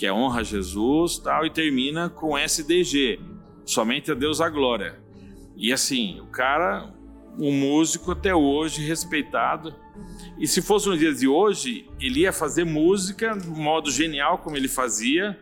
que 0.00 0.06
é 0.06 0.12
honra 0.12 0.40
a 0.40 0.42
Jesus, 0.42 1.18
tal, 1.18 1.44
e 1.44 1.50
termina 1.50 2.08
com 2.08 2.38
SDG, 2.38 3.20
somente 3.66 4.10
a 4.10 4.14
Deus 4.14 4.40
a 4.40 4.48
glória. 4.48 4.98
E 5.54 5.74
assim, 5.74 6.18
o 6.20 6.26
cara, 6.28 6.90
um 7.38 7.52
músico 7.52 8.12
até 8.12 8.34
hoje 8.34 8.80
respeitado. 8.80 9.74
E 10.38 10.48
se 10.48 10.62
fosse 10.62 10.88
nos 10.88 10.98
dias 10.98 11.20
de 11.20 11.28
hoje, 11.28 11.86
ele 12.00 12.20
ia 12.20 12.32
fazer 12.32 12.64
música 12.64 13.36
de 13.36 13.46
modo 13.46 13.90
genial 13.90 14.38
como 14.38 14.56
ele 14.56 14.68
fazia, 14.68 15.38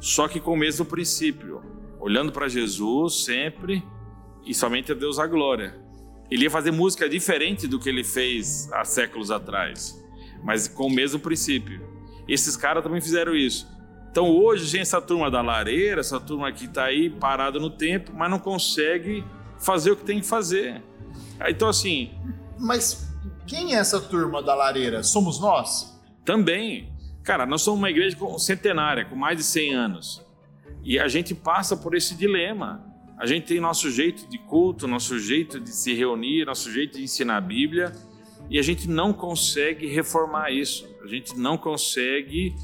só 0.00 0.26
que 0.26 0.40
com 0.40 0.54
o 0.54 0.58
mesmo 0.58 0.84
princípio 0.84 1.62
olhando 2.00 2.32
para 2.32 2.48
Jesus 2.48 3.24
sempre 3.24 3.80
e 4.44 4.52
somente 4.52 4.90
a 4.90 4.94
Deus 4.96 5.20
a 5.20 5.26
glória. 5.28 5.72
Ele 6.28 6.42
ia 6.42 6.50
fazer 6.50 6.72
música 6.72 7.08
diferente 7.08 7.68
do 7.68 7.78
que 7.78 7.90
ele 7.90 8.02
fez 8.02 8.68
há 8.72 8.84
séculos 8.84 9.30
atrás, 9.30 10.04
mas 10.42 10.66
com 10.66 10.88
o 10.88 10.92
mesmo 10.92 11.20
princípio. 11.20 11.94
Esses 12.26 12.56
caras 12.56 12.82
também 12.82 13.00
fizeram 13.00 13.36
isso. 13.36 13.72
Então 14.14 14.30
hoje, 14.30 14.64
gente, 14.66 14.82
essa 14.82 15.02
turma 15.02 15.28
da 15.28 15.42
lareira, 15.42 16.00
essa 16.00 16.20
turma 16.20 16.52
que 16.52 16.66
está 16.66 16.84
aí 16.84 17.10
parada 17.10 17.58
no 17.58 17.68
tempo, 17.68 18.12
mas 18.14 18.30
não 18.30 18.38
consegue 18.38 19.24
fazer 19.58 19.90
o 19.90 19.96
que 19.96 20.04
tem 20.04 20.20
que 20.20 20.26
fazer. 20.26 20.80
Então, 21.48 21.68
assim. 21.68 22.12
Mas 22.56 23.12
quem 23.44 23.74
é 23.74 23.78
essa 23.78 24.00
turma 24.00 24.40
da 24.40 24.54
lareira? 24.54 25.02
Somos 25.02 25.40
nós? 25.40 26.00
Também. 26.24 26.92
Cara, 27.24 27.44
nós 27.44 27.62
somos 27.62 27.80
uma 27.80 27.90
igreja 27.90 28.16
centenária, 28.38 29.04
com 29.04 29.16
mais 29.16 29.36
de 29.36 29.42
100 29.42 29.74
anos. 29.74 30.24
E 30.84 30.96
a 30.96 31.08
gente 31.08 31.34
passa 31.34 31.76
por 31.76 31.96
esse 31.96 32.14
dilema. 32.14 32.86
A 33.18 33.26
gente 33.26 33.48
tem 33.48 33.58
nosso 33.58 33.90
jeito 33.90 34.28
de 34.28 34.38
culto, 34.38 34.86
nosso 34.86 35.18
jeito 35.18 35.58
de 35.58 35.70
se 35.70 35.92
reunir, 35.92 36.46
nosso 36.46 36.70
jeito 36.70 36.98
de 36.98 37.02
ensinar 37.02 37.38
a 37.38 37.40
Bíblia, 37.40 37.92
e 38.48 38.60
a 38.60 38.62
gente 38.62 38.88
não 38.88 39.12
consegue 39.12 39.88
reformar 39.88 40.52
isso. 40.52 40.86
A 41.02 41.08
gente 41.08 41.36
não 41.36 41.58
consegue 41.58 42.54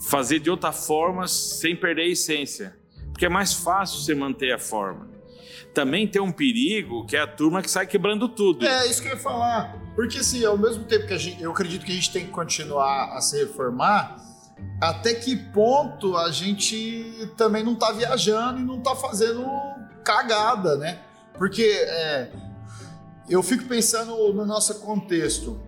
fazer 0.00 0.38
de 0.38 0.50
outra 0.50 0.72
forma 0.72 1.26
sem 1.28 1.76
perder 1.76 2.02
a 2.02 2.08
essência. 2.08 2.76
Porque 3.10 3.26
é 3.26 3.28
mais 3.28 3.54
fácil 3.54 4.00
você 4.00 4.14
manter 4.14 4.52
a 4.52 4.58
forma. 4.58 5.08
Também 5.72 6.06
tem 6.06 6.20
um 6.20 6.32
perigo 6.32 7.06
que 7.06 7.16
é 7.16 7.20
a 7.20 7.26
turma 7.26 7.62
que 7.62 7.70
sai 7.70 7.86
quebrando 7.86 8.28
tudo. 8.28 8.66
É, 8.66 8.86
isso 8.86 9.02
que 9.02 9.08
eu 9.08 9.12
ia 9.12 9.18
falar. 9.18 9.76
Porque 9.94 10.18
assim, 10.18 10.44
ao 10.44 10.56
mesmo 10.56 10.84
tempo 10.84 11.06
que 11.06 11.18
gente, 11.18 11.42
eu 11.42 11.50
acredito 11.50 11.84
que 11.84 11.92
a 11.92 11.94
gente 11.94 12.12
tem 12.12 12.24
que 12.26 12.30
continuar 12.30 13.16
a 13.16 13.20
se 13.20 13.38
reformar, 13.38 14.16
até 14.80 15.14
que 15.14 15.36
ponto 15.36 16.16
a 16.16 16.30
gente 16.30 17.28
também 17.36 17.62
não 17.62 17.74
tá 17.74 17.92
viajando 17.92 18.60
e 18.60 18.64
não 18.64 18.80
tá 18.80 18.94
fazendo 18.94 19.44
cagada, 20.04 20.76
né? 20.76 21.00
Porque 21.36 21.62
é, 21.62 22.30
eu 23.28 23.42
fico 23.42 23.64
pensando 23.64 24.14
no 24.32 24.46
nosso 24.46 24.78
contexto. 24.80 25.60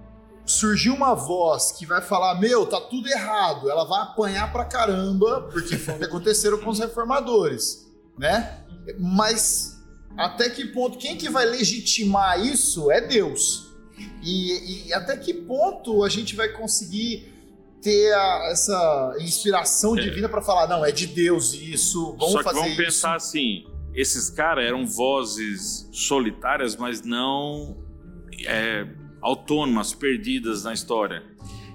Surgir 0.49 0.91
uma 0.91 1.15
voz 1.15 1.71
que 1.73 1.87
vai 1.87 2.01
falar: 2.03 2.41
Meu, 2.41 2.67
tá 2.67 2.81
tudo 2.81 3.09
errado, 3.09 3.71
ela 3.71 3.85
vai 3.85 4.01
apanhar 4.03 4.51
pra 4.51 4.65
caramba, 4.65 5.43
porque 5.53 5.77
foi 5.77 5.95
o 5.95 5.99
que 5.99 6.05
aconteceram 6.05 6.59
com 6.59 6.71
os 6.71 6.79
reformadores, 6.79 7.87
né? 8.19 8.65
Mas 8.99 9.79
até 10.17 10.49
que 10.51 10.65
ponto, 10.69 10.99
quem 10.99 11.17
que 11.17 11.29
vai 11.29 11.45
legitimar 11.45 12.41
isso 12.45 12.91
é 12.91 13.01
Deus. 13.01 13.69
E, 14.23 14.89
e 14.89 14.93
até 14.95 15.17
que 15.17 15.35
ponto 15.35 16.03
a 16.05 16.09
gente 16.09 16.35
vai 16.35 16.49
conseguir 16.49 17.35
ter 17.83 18.13
a, 18.13 18.49
essa 18.51 19.17
inspiração 19.21 19.97
É. 19.97 20.01
divina 20.01 20.29
pra 20.29 20.41
falar: 20.43 20.67
Não, 20.67 20.85
é 20.85 20.91
de 20.91 21.07
Deus 21.07 21.53
isso, 21.53 22.13
vamos 22.19 22.33
Só 22.33 22.39
que 22.39 22.45
fazer 22.45 22.57
vamos 22.59 22.73
isso. 22.73 22.83
pensar 22.83 23.15
assim: 23.17 23.65
esses 23.95 24.31
caras 24.31 24.65
eram 24.65 24.87
vozes 24.87 25.89
solitárias, 25.93 26.77
mas 26.77 27.03
não 27.03 27.77
é, 28.47 28.87
autônomas, 29.21 29.93
perdidas 29.95 30.65
na 30.65 30.73
história. 30.73 31.23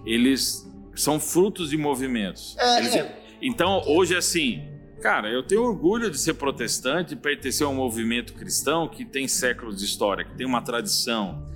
Eles 0.05 0.69
são 0.95 1.19
frutos 1.19 1.69
de 1.69 1.77
movimentos. 1.77 2.55
É, 2.59 2.79
Eles- 2.79 2.95
é. 2.95 3.23
Então, 3.41 3.81
hoje, 3.87 4.15
assim, 4.15 4.63
cara, 5.01 5.29
eu 5.29 5.43
tenho 5.43 5.63
orgulho 5.63 6.09
de 6.09 6.17
ser 6.17 6.33
protestante, 6.35 7.15
pertencer 7.15 7.65
a 7.65 7.69
um 7.69 7.75
movimento 7.75 8.33
cristão 8.33 8.87
que 8.87 9.03
tem 9.03 9.27
séculos 9.27 9.77
de 9.79 9.85
história, 9.85 10.23
que 10.23 10.35
tem 10.35 10.45
uma 10.45 10.61
tradição, 10.61 11.47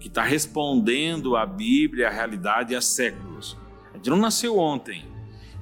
que 0.00 0.08
está 0.08 0.22
respondendo 0.22 1.36
à 1.36 1.44
Bíblia, 1.46 2.08
à 2.08 2.10
realidade 2.10 2.74
há 2.74 2.80
séculos. 2.80 3.56
A 3.92 3.96
gente 3.96 4.10
não 4.10 4.16
nasceu 4.18 4.58
ontem. 4.58 5.04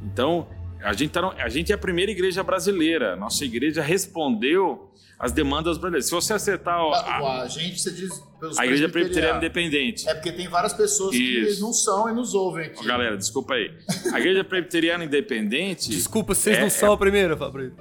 Então, 0.03 0.47
a 0.83 0.93
gente, 0.93 1.11
tá 1.11 1.23
no- 1.23 1.33
a 1.33 1.49
gente 1.49 1.73
é 1.73 1.75
a 1.75 1.79
primeira 1.79 2.11
igreja 2.11 2.43
brasileira. 2.43 3.17
Nossa 3.17 3.45
igreja 3.45 3.83
respondeu 3.83 4.91
às 5.19 5.33
demandas 5.33 5.79
brasileiras. 5.79 6.07
Se 6.07 6.13
você 6.13 6.33
acertar 6.35 6.75
a, 6.79 6.83
A, 6.97 7.43
a 7.43 7.49
gente, 7.49 7.81
você 7.81 7.91
diz 7.91 8.11
pelos 8.39 8.59
a 8.59 8.65
igreja 8.67 8.89
presbiteriana 8.89 9.39
independente, 9.39 10.07
É 10.09 10.15
porque 10.15 10.31
tem 10.31 10.47
várias 10.49 10.75
pessoas 10.75 11.15
Isso. 11.15 11.57
que 11.57 11.61
não 11.63 11.73
são 11.73 12.09
e 12.09 12.13
nos 12.13 12.35
ouvem 12.35 12.67
Ó, 12.69 12.81
aqui. 12.81 12.87
galera, 12.87 13.17
desculpa 13.17 13.55
aí. 13.55 13.73
A 14.13 14.21
igreja 14.21 14.45
presbiteriana 14.45 15.05
independente 15.05 15.89
Desculpa, 15.89 16.35
vocês 16.35 16.57
É, 16.57 16.61
não 16.61 16.67
é. 16.67 16.71
são 16.71 16.93
a 16.93 16.99
primeira, 16.99 17.35
Fabrício. 17.37 17.75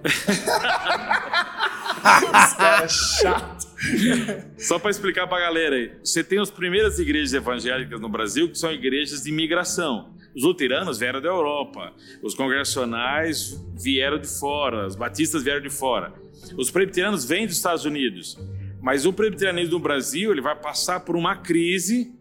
Os 2.06 2.54
caras 2.54 2.92
chato. 3.22 3.66
Só 4.58 4.80
para 4.80 4.90
explicar 4.92 5.28
para 5.28 5.38
a 5.38 5.42
galera 5.42 5.76
aí, 5.76 5.92
você 6.04 6.24
tem 6.24 6.40
as 6.40 6.50
primeiras 6.50 6.98
igrejas 7.00 7.34
evangélicas 7.34 8.00
no 8.00 8.08
Brasil 8.10 8.50
que 8.50 8.58
são 8.58 8.72
igrejas 8.72 9.24
de 9.24 9.30
imigração. 9.30 10.15
Os 10.36 10.44
luteranos 10.44 11.00
vieram 11.00 11.22
da 11.22 11.30
Europa, 11.30 11.94
os 12.22 12.36
congregacionais 12.36 13.58
vieram 13.74 14.20
de 14.20 14.28
fora, 14.28 14.86
os 14.86 14.96
batistas 14.96 15.44
vieram 15.44 15.62
de 15.62 15.70
fora. 15.70 16.14
Os 16.58 16.70
presbiterianos 16.70 17.24
vêm 17.24 17.48
dos 17.48 17.56
Estados 17.56 17.86
Unidos, 17.86 18.38
mas 18.82 19.06
o 19.06 19.14
presbiterianismo 19.14 19.74
no 19.74 19.80
Brasil 19.80 20.32
ele 20.32 20.42
vai 20.42 20.56
passar 20.56 21.00
por 21.00 21.16
uma 21.16 21.38
crise 21.38 22.14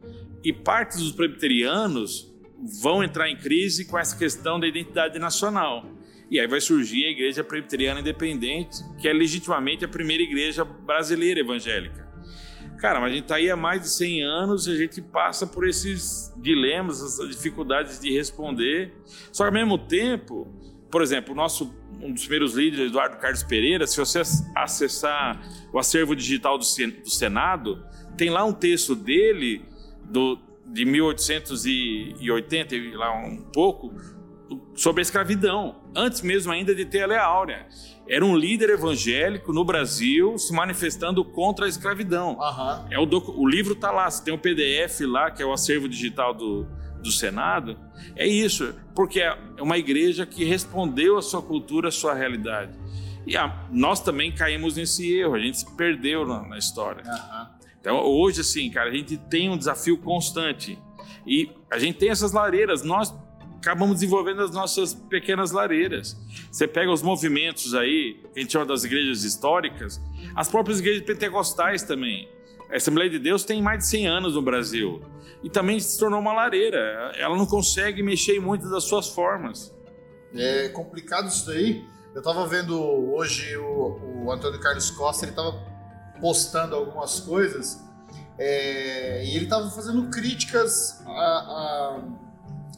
e 0.45 0.53
parte 0.53 0.97
dos 0.97 1.11
presbiterianos 1.11 2.33
vão 2.81 3.03
entrar 3.03 3.29
em 3.29 3.37
crise 3.37 3.85
com 3.85 3.99
essa 3.99 4.17
questão 4.17 4.61
da 4.61 4.67
identidade 4.67 5.19
nacional. 5.19 5.85
E 6.31 6.39
aí 6.39 6.47
vai 6.47 6.61
surgir 6.61 7.05
a 7.05 7.11
Igreja 7.11 7.45
Presbiteriana 7.45 8.01
Independente, 8.01 8.79
que 9.01 9.09
é 9.09 9.13
legitimamente 9.13 9.85
a 9.85 9.89
primeira 9.89 10.23
igreja 10.23 10.65
brasileira 10.65 11.41
evangélica. 11.41 12.04
Cara, 12.79 13.01
mas 13.01 13.11
a 13.13 13.15
gente 13.15 13.23
está 13.25 13.37
aí 13.37 13.51
há 13.51 13.57
mais 13.57 13.83
de 13.83 13.89
100 13.91 14.23
anos 14.25 14.67
e 14.67 14.73
a 14.73 14.77
gente 14.77 15.01
passa 15.01 15.47
por 15.47 15.67
esses 15.67 16.33
dilemas, 16.37 17.03
essas 17.03 17.29
dificuldades 17.35 17.99
de 17.99 18.13
responder. 18.13 18.93
Só 19.33 19.45
que 19.45 19.49
ao 19.49 19.53
mesmo 19.55 19.79
tempo, 19.79 20.47
por 20.91 21.01
exemplo, 21.03 21.33
o 21.33 21.37
nosso 21.37 21.75
um 22.03 22.13
dos 22.13 22.23
primeiros 22.23 22.55
líderes, 22.55 22.89
Eduardo 22.91 23.17
Carlos 23.17 23.43
Pereira, 23.43 23.87
se 23.87 23.97
você 23.97 24.21
acessar 24.55 25.41
o 25.73 25.79
acervo 25.79 26.15
digital 26.15 26.59
do 26.59 26.65
Sen- 26.65 26.91
do 26.91 27.09
Senado, 27.09 27.83
tem 28.17 28.29
lá 28.29 28.45
um 28.45 28.53
texto 28.53 28.95
dele 28.95 29.65
do, 30.05 30.39
de 30.67 30.85
1880 30.85 32.75
e 32.75 32.91
lá 32.95 33.17
um 33.17 33.37
pouco 33.53 33.93
sobre 34.75 35.01
a 35.01 35.03
escravidão, 35.03 35.83
antes 35.97 36.21
mesmo 36.21 36.53
ainda 36.53 36.75
de 36.75 36.85
ter 36.85 37.03
a 37.03 37.07
Lei 37.07 37.19
Áurea. 37.19 37.67
Era 38.09 38.25
um 38.25 38.37
líder 38.37 38.71
evangélico 38.71 39.53
no 39.53 39.65
Brasil 39.65 40.37
se 40.39 40.53
manifestando 40.53 41.25
contra 41.25 41.65
a 41.67 41.69
escravidão. 41.69 42.37
Aham. 42.41 42.87
É 42.91 42.99
o, 42.99 43.07
docu- 43.07 43.35
o 43.37 43.49
livro 43.49 43.75
tá 43.75 43.91
lá, 43.91 44.11
você 44.11 44.23
tem 44.25 44.35
o 44.35 44.39
PDF 44.39 45.01
lá, 45.07 45.31
que 45.31 45.43
é 45.43 45.47
o 45.47 45.53
acervo 45.53 45.89
digital 45.89 46.35
do, 46.35 46.67
do 47.03 47.11
Senado. 47.11 47.77
É 48.15 48.27
isso, 48.27 48.75
porque 48.95 49.21
é 49.21 49.37
uma 49.61 49.79
igreja 49.79 50.27
que 50.27 50.45
respondeu 50.45 51.17
à 51.17 51.23
sua 51.23 51.41
cultura, 51.41 51.89
à 51.89 51.93
sua 51.93 52.13
realidade. 52.15 52.73
E 53.27 53.37
a- 53.39 53.67
nós 53.73 54.01
também 54.01 54.31
caímos 54.31 54.77
nesse 54.77 55.11
erro, 55.15 55.35
a 55.35 55.39
gente 55.41 55.59
se 55.61 55.77
perdeu 55.77 56.27
na, 56.27 56.43
na 56.47 56.59
história. 56.59 57.03
Aham. 57.07 57.51
Então, 57.81 57.97
hoje, 58.03 58.41
assim, 58.43 58.71
cara, 58.71 58.91
a 58.91 58.95
gente 58.95 59.17
tem 59.17 59.49
um 59.51 59.57
desafio 59.59 59.97
constante. 59.99 60.79
E 61.27 61.51
a 61.71 61.79
gente 61.79 61.97
tem 61.99 62.11
essas 62.11 62.33
lareiras, 62.33 62.83
nós 62.83 63.15
acabamos 63.65 63.97
desenvolvendo 63.97 64.43
as 64.43 64.51
nossas 64.51 64.93
pequenas 64.93 65.51
lareiras. 65.51 66.17
Você 66.53 66.69
pega 66.69 66.93
os 66.93 67.01
movimentos 67.03 67.75
aí, 67.75 68.21
a 68.37 68.39
gente 68.41 68.53
chama 68.53 68.67
das 68.67 68.85
igrejas 68.85 69.25
históricas, 69.25 70.01
as 70.37 70.49
próprias 70.49 70.81
igrejas 70.81 71.03
pentecostais 71.05 71.83
também. 71.83 72.29
A 72.71 72.77
Assembleia 72.77 73.09
de 73.09 73.19
Deus 73.19 73.43
tem 73.45 73.63
mais 73.63 73.79
de 73.81 73.87
100 73.87 74.07
anos 74.07 74.35
no 74.35 74.43
Brasil. 74.43 75.01
E 75.43 75.49
também 75.51 75.79
se 75.81 75.99
tornou 75.99 76.21
uma 76.21 76.33
lareira. 76.33 77.13
Ela 77.17 77.37
não 77.37 77.47
consegue 77.47 78.03
mexer 78.03 78.37
em 78.37 78.41
muitas 78.41 78.71
das 78.71 78.85
suas 78.85 79.09
formas. 79.09 79.73
É 80.35 80.69
complicado 80.71 81.29
isso 81.29 81.47
daí. 81.47 81.85
Eu 82.15 82.23
tava 82.23 82.47
vendo 82.47 82.79
hoje 82.81 83.57
o, 83.57 84.25
o 84.25 84.33
Antônio 84.33 84.59
Carlos 84.61 84.91
Costa, 84.91 85.27
ele 85.27 85.35
tava 85.35 85.53
postando 86.21 86.75
algumas 86.75 87.21
coisas 87.21 87.79
é, 88.39 89.25
e 89.27 89.37
ele 89.37 89.47
tava 89.47 89.69
fazendo 89.71 90.09
críticas 90.11 91.03
a- 91.07 91.99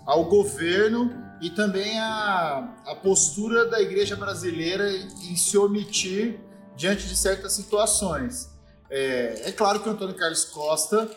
ao 0.06 0.24
governo 0.24 1.10
e 1.40 1.50
também 1.50 1.98
a, 1.98 2.74
a 2.86 2.94
postura 2.94 3.66
da 3.66 3.80
igreja 3.80 4.16
brasileira 4.16 4.90
em 4.90 5.36
se 5.36 5.58
omitir 5.58 6.40
diante 6.76 7.06
de 7.06 7.16
certas 7.16 7.52
situações. 7.52 8.48
É, 8.88 9.48
é 9.48 9.52
claro 9.52 9.80
que 9.80 9.88
o 9.88 9.92
Antônio 9.92 10.14
Carlos 10.14 10.44
Costa 10.44 11.10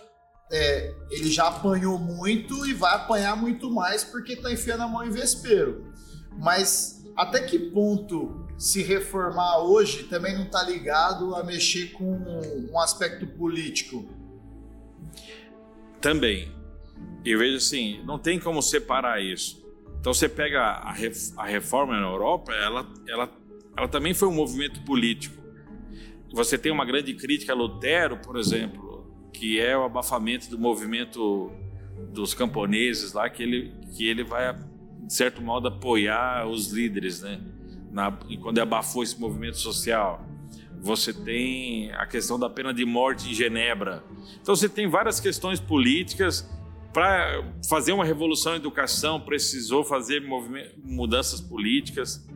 é, 0.52 0.94
ele 1.12 1.32
já 1.32 1.48
apanhou 1.48 2.00
muito 2.00 2.66
e 2.66 2.74
vai 2.74 2.96
apanhar 2.96 3.36
muito 3.36 3.70
mais 3.70 4.04
porque 4.04 4.36
tá 4.36 4.52
enfiando 4.52 4.84
a 4.84 4.88
mão 4.88 5.06
em 5.06 5.12
vespeiro. 5.12 5.94
Mas 6.38 7.04
até 7.16 7.42
que 7.42 7.60
ponto 7.60 8.48
se 8.58 8.82
reformar 8.82 9.60
hoje 9.60 10.04
também 10.04 10.38
não 10.38 10.46
tá 10.46 10.64
ligado 10.64 11.36
a 11.36 11.44
mexer 11.44 11.92
com 11.92 12.12
um 12.72 12.80
aspecto 12.80 13.28
político? 13.28 14.08
Também. 16.02 16.59
Eu 17.26 17.40
vejo 17.40 17.58
assim, 17.58 18.02
não 18.06 18.18
tem 18.18 18.40
como 18.40 18.62
separar 18.62 19.22
isso. 19.22 19.60
Então 20.00 20.14
você 20.14 20.30
pega 20.30 20.62
a, 20.62 20.96
a 21.38 21.46
reforma 21.46 22.00
na 22.00 22.08
Europa, 22.08 22.54
ela, 22.54 22.88
ela, 23.08 23.30
ela 23.76 23.88
também 23.88 24.14
foi 24.14 24.28
um 24.28 24.34
movimento 24.34 24.82
político. 24.82 25.38
Você 26.32 26.58
tem 26.58 26.72
uma 26.72 26.86
grande 26.86 27.14
crítica 27.14 27.54
a 27.54 27.56
Lutero, 27.56 28.18
por 28.18 28.38
exemplo, 28.38 29.30
que 29.34 29.60
é 29.60 29.78
o 29.78 29.84
abafamento 29.84 30.50
do 30.50 30.58
movimento 30.58 31.52
dos 32.14 32.34
camponeses 32.34 33.14
lá, 33.14 33.30
que 33.30 33.44
ele, 33.44 33.74
que 33.96 34.08
ele 34.08 34.24
vai, 34.24 34.54
de 34.54 35.14
certo 35.14 35.42
modo, 35.42 35.68
apoiar 35.68 36.48
os 36.48 36.72
líderes, 36.72 37.22
né? 37.22 37.42
Na, 37.92 38.18
e 38.30 38.38
quando 38.38 38.60
abafou 38.60 39.04
esse 39.04 39.20
movimento 39.20 39.58
social. 39.58 40.26
Você 40.82 41.12
tem 41.12 41.92
a 41.94 42.06
questão 42.06 42.40
da 42.40 42.50
pena 42.50 42.74
de 42.74 42.86
morte 42.86 43.30
em 43.30 43.34
Genebra. 43.34 44.04
Então 44.42 44.56
você 44.56 44.70
tem 44.70 44.88
várias 44.88 45.20
questões 45.20 45.60
políticas. 45.60 46.50
Para 46.94 47.44
fazer 47.70 47.92
uma 47.92 48.04
revolução 48.04 48.54
em 48.54 48.58
educação, 48.58 49.22
precisou 49.22 49.84
fazer 49.84 50.22
mudanças 50.84 51.40
políticas. 51.40 52.28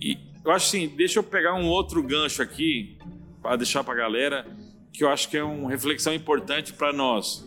E 0.00 0.18
eu 0.44 0.52
acho 0.52 0.68
assim, 0.68 0.88
deixa 0.88 1.18
eu 1.18 1.22
pegar 1.24 1.54
um 1.54 1.66
outro 1.66 2.02
gancho 2.02 2.40
aqui 2.42 2.98
para 3.42 3.56
deixar 3.56 3.82
para 3.82 3.94
a 3.94 3.96
galera, 3.96 4.46
que 4.92 5.02
eu 5.02 5.08
acho 5.08 5.28
que 5.28 5.36
é 5.36 5.42
uma 5.42 5.70
reflexão 5.70 6.14
importante 6.14 6.72
para 6.72 6.92
nós. 6.92 7.44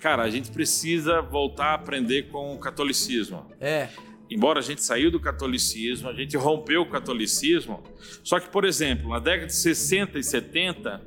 Cara, 0.00 0.22
a 0.22 0.30
gente 0.30 0.50
precisa 0.50 1.20
voltar 1.20 1.66
a 1.66 1.74
aprender 1.74 2.24
com 2.24 2.54
o 2.54 2.58
catolicismo 2.58 3.46
É. 3.60 3.88
embora 4.28 4.58
a 4.58 4.62
gente 4.62 4.82
saiu 4.82 5.10
do 5.10 5.20
catolicismo, 5.20 6.08
a 6.08 6.12
gente 6.12 6.36
rompeu 6.36 6.82
o 6.82 6.86
catolicismo, 6.86 7.82
só 8.24 8.40
que, 8.40 8.48
por 8.48 8.64
exemplo, 8.64 9.10
na 9.10 9.18
década 9.18 9.46
de 9.46 9.54
60 9.54 10.18
e 10.18 10.24
70, 10.24 11.00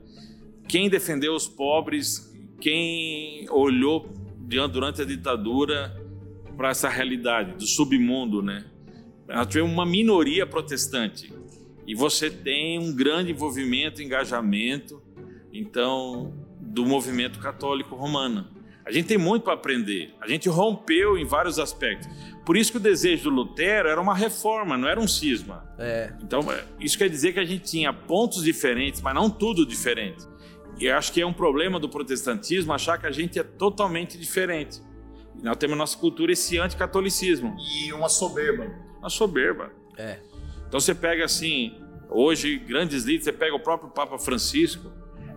quem 0.68 0.90
defendeu 0.90 1.34
os 1.34 1.48
pobres, 1.48 2.32
quem 2.62 3.50
olhou 3.50 4.14
durante 4.72 5.02
a 5.02 5.06
ditadura 5.06 5.96
para 6.56 6.70
essa 6.70 6.88
realidade 6.88 7.54
do 7.54 7.66
submundo, 7.66 8.42
né? 8.42 8.66
Nós 9.28 9.48
tivemos 9.48 9.72
uma 9.72 9.86
minoria 9.86 10.46
protestante 10.46 11.34
e 11.88 11.96
você 11.96 12.30
tem 12.30 12.80
um 12.80 12.94
grande 12.96 13.32
envolvimento, 13.32 14.02
engajamento, 14.02 15.02
então, 15.52 16.34
do 16.60 16.86
movimento 16.86 17.40
católico 17.40 17.96
romano. 17.96 18.48
A 18.86 18.92
gente 18.92 19.08
tem 19.08 19.18
muito 19.18 19.44
para 19.44 19.54
aprender. 19.54 20.14
A 20.22 20.28
gente 20.28 20.48
rompeu 20.48 21.18
em 21.18 21.26
vários 21.26 21.58
aspectos. 21.58 22.08
Por 22.46 22.56
isso 22.56 22.72
que 22.72 22.78
o 22.78 22.82
desejo 22.82 23.24
do 23.24 23.30
Lutero 23.32 23.90
era 23.90 24.00
uma 24.00 24.14
reforma, 24.14 24.78
não 24.78 24.88
era 24.88 25.00
um 25.00 25.08
cisma. 25.08 25.68
É. 25.80 26.14
Então, 26.22 26.42
é, 26.52 26.64
isso 26.80 26.96
quer 26.96 27.10
dizer 27.10 27.34
que 27.34 27.40
a 27.40 27.46
gente 27.46 27.64
tinha 27.64 27.92
pontos 27.92 28.44
diferentes, 28.44 29.02
mas 29.02 29.16
não 29.16 29.28
tudo 29.28 29.66
diferente. 29.66 30.24
E 30.78 30.86
eu 30.86 30.96
acho 30.98 31.12
que 31.12 31.22
é 31.22 31.26
um 31.26 31.34
problema 31.34 31.80
do 31.80 31.88
protestantismo 31.88 32.74
achar 32.74 32.98
que 32.98 33.06
a 33.06 33.12
gente 33.12 33.40
é 33.40 33.44
totalmente 33.44 34.18
diferente. 34.18 34.82
Nós 35.42 35.58
temos 35.58 35.78
nossa 35.78 35.98
cultura 35.98 36.32
esse 36.32 36.58
anticatolicismo. 36.58 37.56
E 37.60 37.94
uma 37.94 38.10
soberba. 38.10 38.68
Uma 39.00 39.10
soberba. 39.10 39.72
É. 39.98 40.20
Então 40.68 40.80
você 40.80 40.94
pega 40.94 41.24
assim, 41.26 41.80
hoje, 42.10 42.58
grandes 42.58 43.04
líderes, 43.04 43.26
você 43.26 43.32
pega 43.32 43.56
o 43.56 43.60
próprio 43.60 43.90
Papa 43.90 44.18
Francisco, 44.18 44.92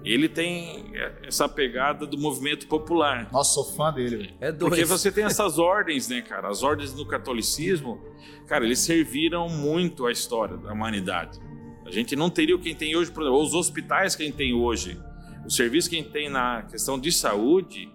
ele 0.05 0.29
tem 0.29 0.93
essa 1.23 1.49
pegada 1.49 2.07
do 2.07 2.17
movimento 2.17 2.67
popular. 2.67 3.29
Nossa, 3.33 3.55
sou 3.55 3.65
fã 3.77 3.93
dele. 3.93 4.35
É 4.41 4.51
dois. 4.51 4.71
Porque 4.71 4.85
você 4.85 5.13
tem 5.13 5.25
essas 5.25 5.59
ordens, 5.61 6.09
né, 6.09 6.23
cara? 6.23 6.49
As 6.49 6.63
ordens 6.63 6.93
do 6.93 7.05
catolicismo, 7.07 8.01
cara, 8.47 8.65
eles 8.65 8.79
serviram 8.79 9.49
muito 9.49 10.07
à 10.07 10.13
história 10.13 10.57
da 10.57 10.73
humanidade. 10.73 11.39
A 11.85 11.91
gente 11.91 12.15
não 12.15 12.31
teria 12.31 12.55
o 12.55 12.59
que 12.59 12.75
tem 12.75 12.97
hoje, 12.97 13.11
por 13.11 13.23
exemplo, 13.23 13.43
os 13.43 13.55
hospitais 13.55 14.15
que 14.15 14.23
a 14.23 14.27
gente 14.27 14.37
tem 14.37 14.55
hoje, 14.55 15.01
o 15.49 15.51
serviço 15.51 15.89
que 15.89 15.97
a 15.97 15.99
gente 15.99 16.11
tem 16.11 16.29
na 16.29 16.63
questão 16.63 16.99
de 16.99 17.11
saúde, 17.11 17.91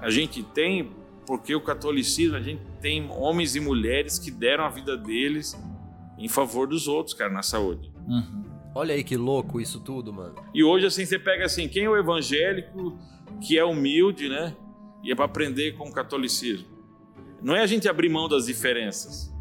a 0.00 0.08
gente 0.08 0.40
tem 0.40 0.92
porque 1.26 1.52
o 1.52 1.60
catolicismo, 1.60 2.36
a 2.36 2.40
gente 2.40 2.62
tem 2.80 3.10
homens 3.10 3.56
e 3.56 3.60
mulheres 3.60 4.20
que 4.20 4.30
deram 4.30 4.64
a 4.64 4.68
vida 4.68 4.96
deles 4.96 5.60
em 6.16 6.28
favor 6.28 6.68
dos 6.68 6.86
outros, 6.86 7.12
cara, 7.12 7.32
na 7.32 7.42
saúde. 7.42 7.92
Uhum. 8.06 8.44
Olha 8.72 8.94
aí 8.94 9.02
que 9.02 9.16
louco 9.16 9.60
isso 9.60 9.80
tudo, 9.80 10.12
mano. 10.12 10.36
E 10.54 10.62
hoje, 10.62 10.86
assim, 10.86 11.04
você 11.04 11.18
pega 11.18 11.44
assim, 11.44 11.68
quem 11.68 11.84
é 11.84 11.90
o 11.90 11.96
evangélico 11.96 12.96
que 13.40 13.58
é 13.58 13.64
humilde, 13.64 14.28
né? 14.28 14.56
E 15.02 15.10
é 15.10 15.14
para 15.16 15.24
aprender 15.24 15.72
com 15.72 15.88
o 15.88 15.92
catolicismo. 15.92 16.68
Não 17.42 17.56
é 17.56 17.62
a 17.62 17.66
gente 17.66 17.88
abrir 17.88 18.08
mão 18.08 18.28
das 18.28 18.46
diferenças. 18.46 19.32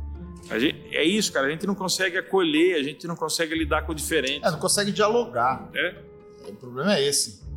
Gente, 0.58 0.96
é 0.96 1.04
isso, 1.04 1.32
cara. 1.32 1.46
A 1.46 1.52
gente 1.52 1.68
não 1.68 1.76
consegue 1.76 2.18
acolher, 2.18 2.76
a 2.76 2.84
gente 2.84 3.06
não 3.06 3.16
consegue 3.16 3.54
lidar 3.54 3.84
com 3.84 3.92
o 3.92 3.96
diferente. 3.96 4.44
É, 4.44 4.50
não 4.50 4.60
consegue 4.60 4.92
dialogar. 4.92 5.70
É. 5.76 5.96
O 6.50 6.56
problema 6.56 6.96
é 6.96 7.08
esse. 7.08 7.51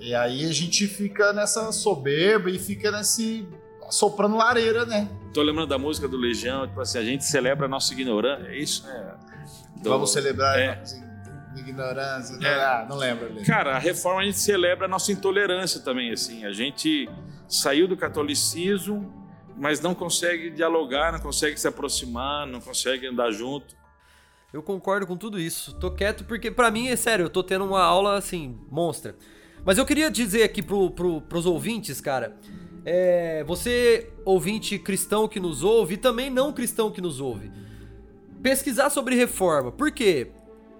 E 0.00 0.14
aí 0.14 0.44
a 0.44 0.52
gente 0.52 0.86
fica 0.86 1.32
nessa 1.32 1.70
soberba 1.72 2.50
e 2.50 2.58
fica 2.58 2.90
nesse. 2.90 3.46
soprando 3.90 4.36
lareira, 4.36 4.84
né? 4.86 5.08
Tô 5.32 5.42
lembrando 5.42 5.68
da 5.68 5.78
música 5.78 6.06
do 6.06 6.16
Legião, 6.16 6.66
tipo 6.66 6.80
assim, 6.80 6.98
a 6.98 7.04
gente 7.04 7.24
celebra 7.24 7.66
a 7.66 7.68
nossa 7.68 7.92
ignorância. 7.92 8.46
É 8.48 8.56
isso, 8.56 8.86
né? 8.86 9.14
Do... 9.82 9.90
Vamos 9.90 10.12
celebrar 10.12 10.58
é. 10.58 10.82
a 11.54 11.58
ignorância. 11.58 12.38
É. 12.42 12.64
Ah, 12.64 12.86
não 12.88 12.96
lembro. 12.96 13.28
Cara, 13.44 13.76
a 13.76 13.78
reforma 13.78 14.20
a 14.20 14.24
gente 14.24 14.38
celebra 14.38 14.86
a 14.86 14.88
nossa 14.88 15.12
intolerância 15.12 15.80
também, 15.80 16.12
assim. 16.12 16.44
A 16.44 16.52
gente 16.52 17.08
saiu 17.48 17.88
do 17.88 17.96
catolicismo, 17.96 19.12
mas 19.56 19.80
não 19.80 19.94
consegue 19.94 20.50
dialogar, 20.50 21.12
não 21.12 21.20
consegue 21.20 21.58
se 21.58 21.66
aproximar, 21.66 22.46
não 22.46 22.60
consegue 22.60 23.06
andar 23.06 23.30
junto. 23.30 23.76
Eu 24.52 24.62
concordo 24.62 25.06
com 25.06 25.16
tudo 25.16 25.38
isso. 25.38 25.74
Tô 25.78 25.90
quieto 25.90 26.24
porque, 26.24 26.50
para 26.50 26.70
mim, 26.70 26.88
é 26.88 26.96
sério, 26.96 27.26
eu 27.26 27.30
tô 27.30 27.42
tendo 27.42 27.64
uma 27.64 27.82
aula, 27.82 28.16
assim, 28.16 28.58
monstra. 28.70 29.14
Mas 29.64 29.78
eu 29.78 29.84
queria 29.84 30.10
dizer 30.10 30.42
aqui 30.42 30.62
pro, 30.62 30.90
pro, 30.90 31.20
pros 31.22 31.46
ouvintes, 31.46 32.00
cara. 32.00 32.36
É, 32.84 33.44
você, 33.44 34.10
ouvinte 34.24 34.78
cristão 34.78 35.28
que 35.28 35.38
nos 35.38 35.62
ouve, 35.62 35.94
e 35.94 35.98
também 35.98 36.30
não 36.30 36.52
cristão 36.52 36.90
que 36.90 37.00
nos 37.00 37.20
ouve 37.20 37.50
pesquisar 38.42 38.90
sobre 38.90 39.14
reforma. 39.14 39.70
Por 39.70 39.90
quê? 39.90 40.30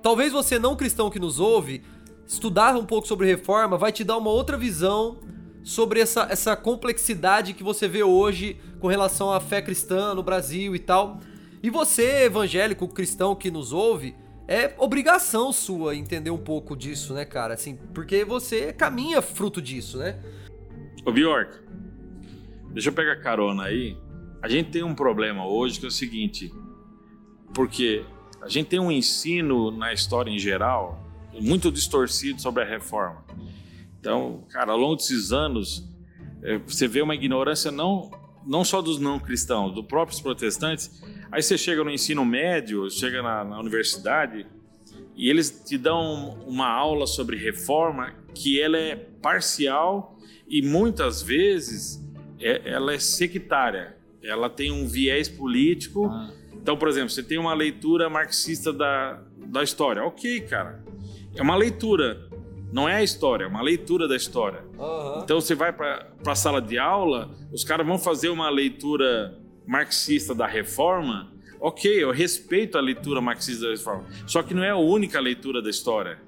Talvez 0.03 0.33
você 0.33 0.59
não 0.59 0.77
cristão 0.77 1.11
que 1.11 1.19
nos 1.19 1.41
ouve, 1.41 1.83
estudar 2.27 2.77
um 2.77 2.85
pouco 2.85 3.07
sobre 3.07 3.27
reforma 3.27 3.77
vai 3.77 3.93
te 3.93 4.05
dar 4.05 4.17
uma 4.17 4.31
outra 4.31 4.57
visão 4.57 5.19
sobre 5.65 6.01
essa, 6.01 6.27
essa 6.31 6.57
complexidade 6.57 7.53
que 7.53 7.63
você 7.63 7.89
vê 7.89 8.03
hoje 8.03 8.59
com 8.81 8.87
relação 8.87 9.33
à 9.33 9.41
fé 9.41 9.61
cristã 9.61 10.15
no 10.15 10.23
Brasil 10.23 10.75
e 10.75 10.79
tal. 10.79 11.21
E 11.63 11.69
você, 11.69 12.25
evangélico 12.25 12.87
cristão 12.89 13.35
que 13.35 13.51
nos 13.51 13.73
ouve, 13.73 14.15
é 14.49 14.75
obrigação 14.79 15.53
sua 15.53 15.95
entender 15.95 16.31
um 16.31 16.39
pouco 16.39 16.75
disso, 16.75 17.13
né, 17.13 17.27
cara? 17.27 17.53
Assim, 17.53 17.77
porque 17.95 18.25
você 18.25 18.73
caminha 18.73 19.21
fruto 19.21 19.61
disso, 19.61 19.99
né? 19.99 20.19
Ô, 21.05 21.13
Bjork, 21.13 21.55
deixa 22.73 22.89
eu 22.89 22.93
pegar 22.95 23.17
carona 23.17 23.65
aí. 23.65 23.95
A 24.41 24.49
gente 24.49 24.71
tem 24.71 24.83
um 24.83 24.95
problema 24.95 25.47
hoje 25.47 25.79
que 25.79 25.85
é 25.85 25.89
o 25.89 25.93
seguinte: 25.93 26.51
porque 27.53 28.07
a 28.41 28.49
gente 28.49 28.69
tem 28.69 28.81
um 28.81 28.91
ensino 28.91 29.71
na 29.71 29.93
história 29.93 30.31
em 30.31 30.39
geral 30.39 31.05
muito 31.41 31.71
distorcido 31.71 32.41
sobre 32.41 32.63
a 32.63 32.67
reforma. 32.67 33.23
Então, 34.01 34.45
cara, 34.49 34.73
ao 34.73 34.79
longo 34.79 34.97
desses 34.97 35.31
anos, 35.31 35.89
é, 36.43 36.59
você 36.59 36.89
vê 36.89 37.03
uma 37.03 37.15
ignorância 37.15 37.71
não, 37.71 38.11
não 38.49 38.65
só 38.65 38.83
dos 38.83 38.99
não 38.99 39.21
cristãos, 39.21 39.75
dos 39.75 39.85
próprios 39.85 40.21
protestantes. 40.21 41.03
Aí 41.31 41.43
você 41.43 41.59
chega 41.59 41.85
no 41.85 41.91
ensino 41.91 42.25
médio, 42.25 42.91
chega 42.91 43.23
na, 43.23 43.45
na 43.45 43.61
universidade 43.61 44.47
e 45.15 45.29
eles 45.29 45.51
te 45.65 45.77
dão 45.77 46.39
uma 46.47 46.67
aula 46.67 47.07
sobre 47.07 47.37
reforma 47.37 48.15
que 48.35 48.61
ela 48.61 48.79
é 48.79 48.97
parcial 48.97 50.19
e 50.49 50.63
muitas 50.63 51.23
vezes 51.23 52.03
é, 52.41 52.71
ela 52.71 52.95
é 52.95 52.99
sectária. 52.99 53.97
Ela 54.23 54.51
tem 54.51 54.73
um 54.73 54.87
viés 54.87 55.29
político. 55.29 56.07
Ah 56.07 56.33
então, 56.69 56.77
por 56.77 56.87
exemplo, 56.89 57.09
você 57.09 57.23
tem 57.23 57.39
uma 57.39 57.55
leitura 57.55 58.11
marxista 58.11 58.71
da, 58.71 59.23
da 59.47 59.63
história. 59.63 60.05
Ok, 60.05 60.43
cara. 60.43 60.85
É 61.35 61.41
uma 61.41 61.57
leitura. 61.57 62.28
Não 62.73 62.89
é 62.89 62.97
a 62.97 63.03
história, 63.03 63.45
é 63.45 63.47
uma 63.47 63.63
leitura 63.63 64.07
da 64.07 64.17
história. 64.17 64.65
Uhum. 64.79 65.21
Então 65.23 65.41
você 65.41 65.55
vai 65.55 65.73
para 65.73 66.07
a 66.27 66.35
sala 66.35 66.61
de 66.61 66.79
aula, 66.79 67.31
os 67.53 67.65
caras 67.65 67.87
vão 67.87 67.99
fazer 67.99 68.29
uma 68.29 68.51
leitura 68.51 69.39
marxista 69.67 70.35
da 70.35 70.47
reforma. 70.47 71.33
Ok, 71.61 71.91
eu 71.93 72.13
respeito 72.13 72.79
a 72.79 72.81
leitura 72.81 73.21
marxista 73.21 73.67
da 73.67 73.71
reforma. 73.71 74.05
Só 74.27 74.43
que 74.43 74.55
não 74.55 74.63
é 74.63 74.71
a 74.71 74.77
única 74.77 75.19
leitura 75.19 75.61
da 75.61 75.71
história. 75.71 76.21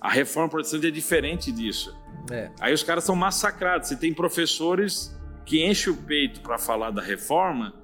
A 0.00 0.10
reforma 0.10 0.48
protestante 0.48 0.86
é 0.86 0.90
diferente 0.90 1.50
disso. 1.50 1.94
É. 2.30 2.50
Aí 2.60 2.72
os 2.72 2.82
caras 2.82 3.04
são 3.04 3.16
massacrados. 3.16 3.88
Você 3.88 3.96
tem 3.96 4.14
professores 4.14 5.14
que 5.44 5.64
enchem 5.66 5.92
o 5.92 5.96
peito 5.96 6.40
para 6.40 6.58
falar 6.58 6.90
da 6.90 7.02
reforma 7.02 7.74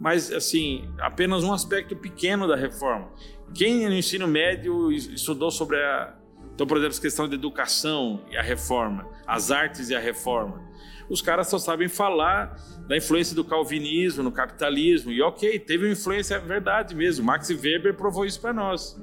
mas 0.00 0.32
assim, 0.32 0.88
apenas 0.98 1.44
um 1.44 1.52
aspecto 1.52 1.94
pequeno 1.94 2.48
da 2.48 2.56
reforma. 2.56 3.12
Quem 3.54 3.86
no 3.86 3.94
ensino 3.94 4.26
médio 4.26 4.90
estudou 4.90 5.50
sobre 5.50 5.76
a. 5.76 6.16
Então, 6.60 6.66
por 6.66 6.76
exemplo, 6.76 6.98
a 6.98 7.00
questão 7.00 7.26
de 7.26 7.36
educação 7.36 8.20
e 8.30 8.36
a 8.36 8.42
reforma, 8.42 9.08
as 9.26 9.50
artes 9.50 9.88
e 9.88 9.94
a 9.94 9.98
reforma. 9.98 10.62
Os 11.08 11.22
caras 11.22 11.48
só 11.48 11.58
sabem 11.58 11.88
falar 11.88 12.54
da 12.86 12.98
influência 12.98 13.34
do 13.34 13.42
calvinismo 13.42 14.22
no 14.22 14.30
capitalismo. 14.30 15.10
E 15.10 15.22
ok, 15.22 15.58
teve 15.58 15.86
uma 15.86 15.92
influência, 15.92 16.34
é 16.34 16.38
verdade 16.38 16.94
mesmo. 16.94 17.24
Max 17.24 17.48
Weber 17.48 17.96
provou 17.96 18.26
isso 18.26 18.38
para 18.42 18.52
nós. 18.52 18.94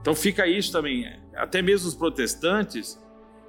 Então 0.00 0.14
fica 0.14 0.46
isso 0.46 0.70
também. 0.70 1.04
Até 1.34 1.60
mesmo 1.62 1.88
os 1.88 1.96
protestantes, 1.96 2.96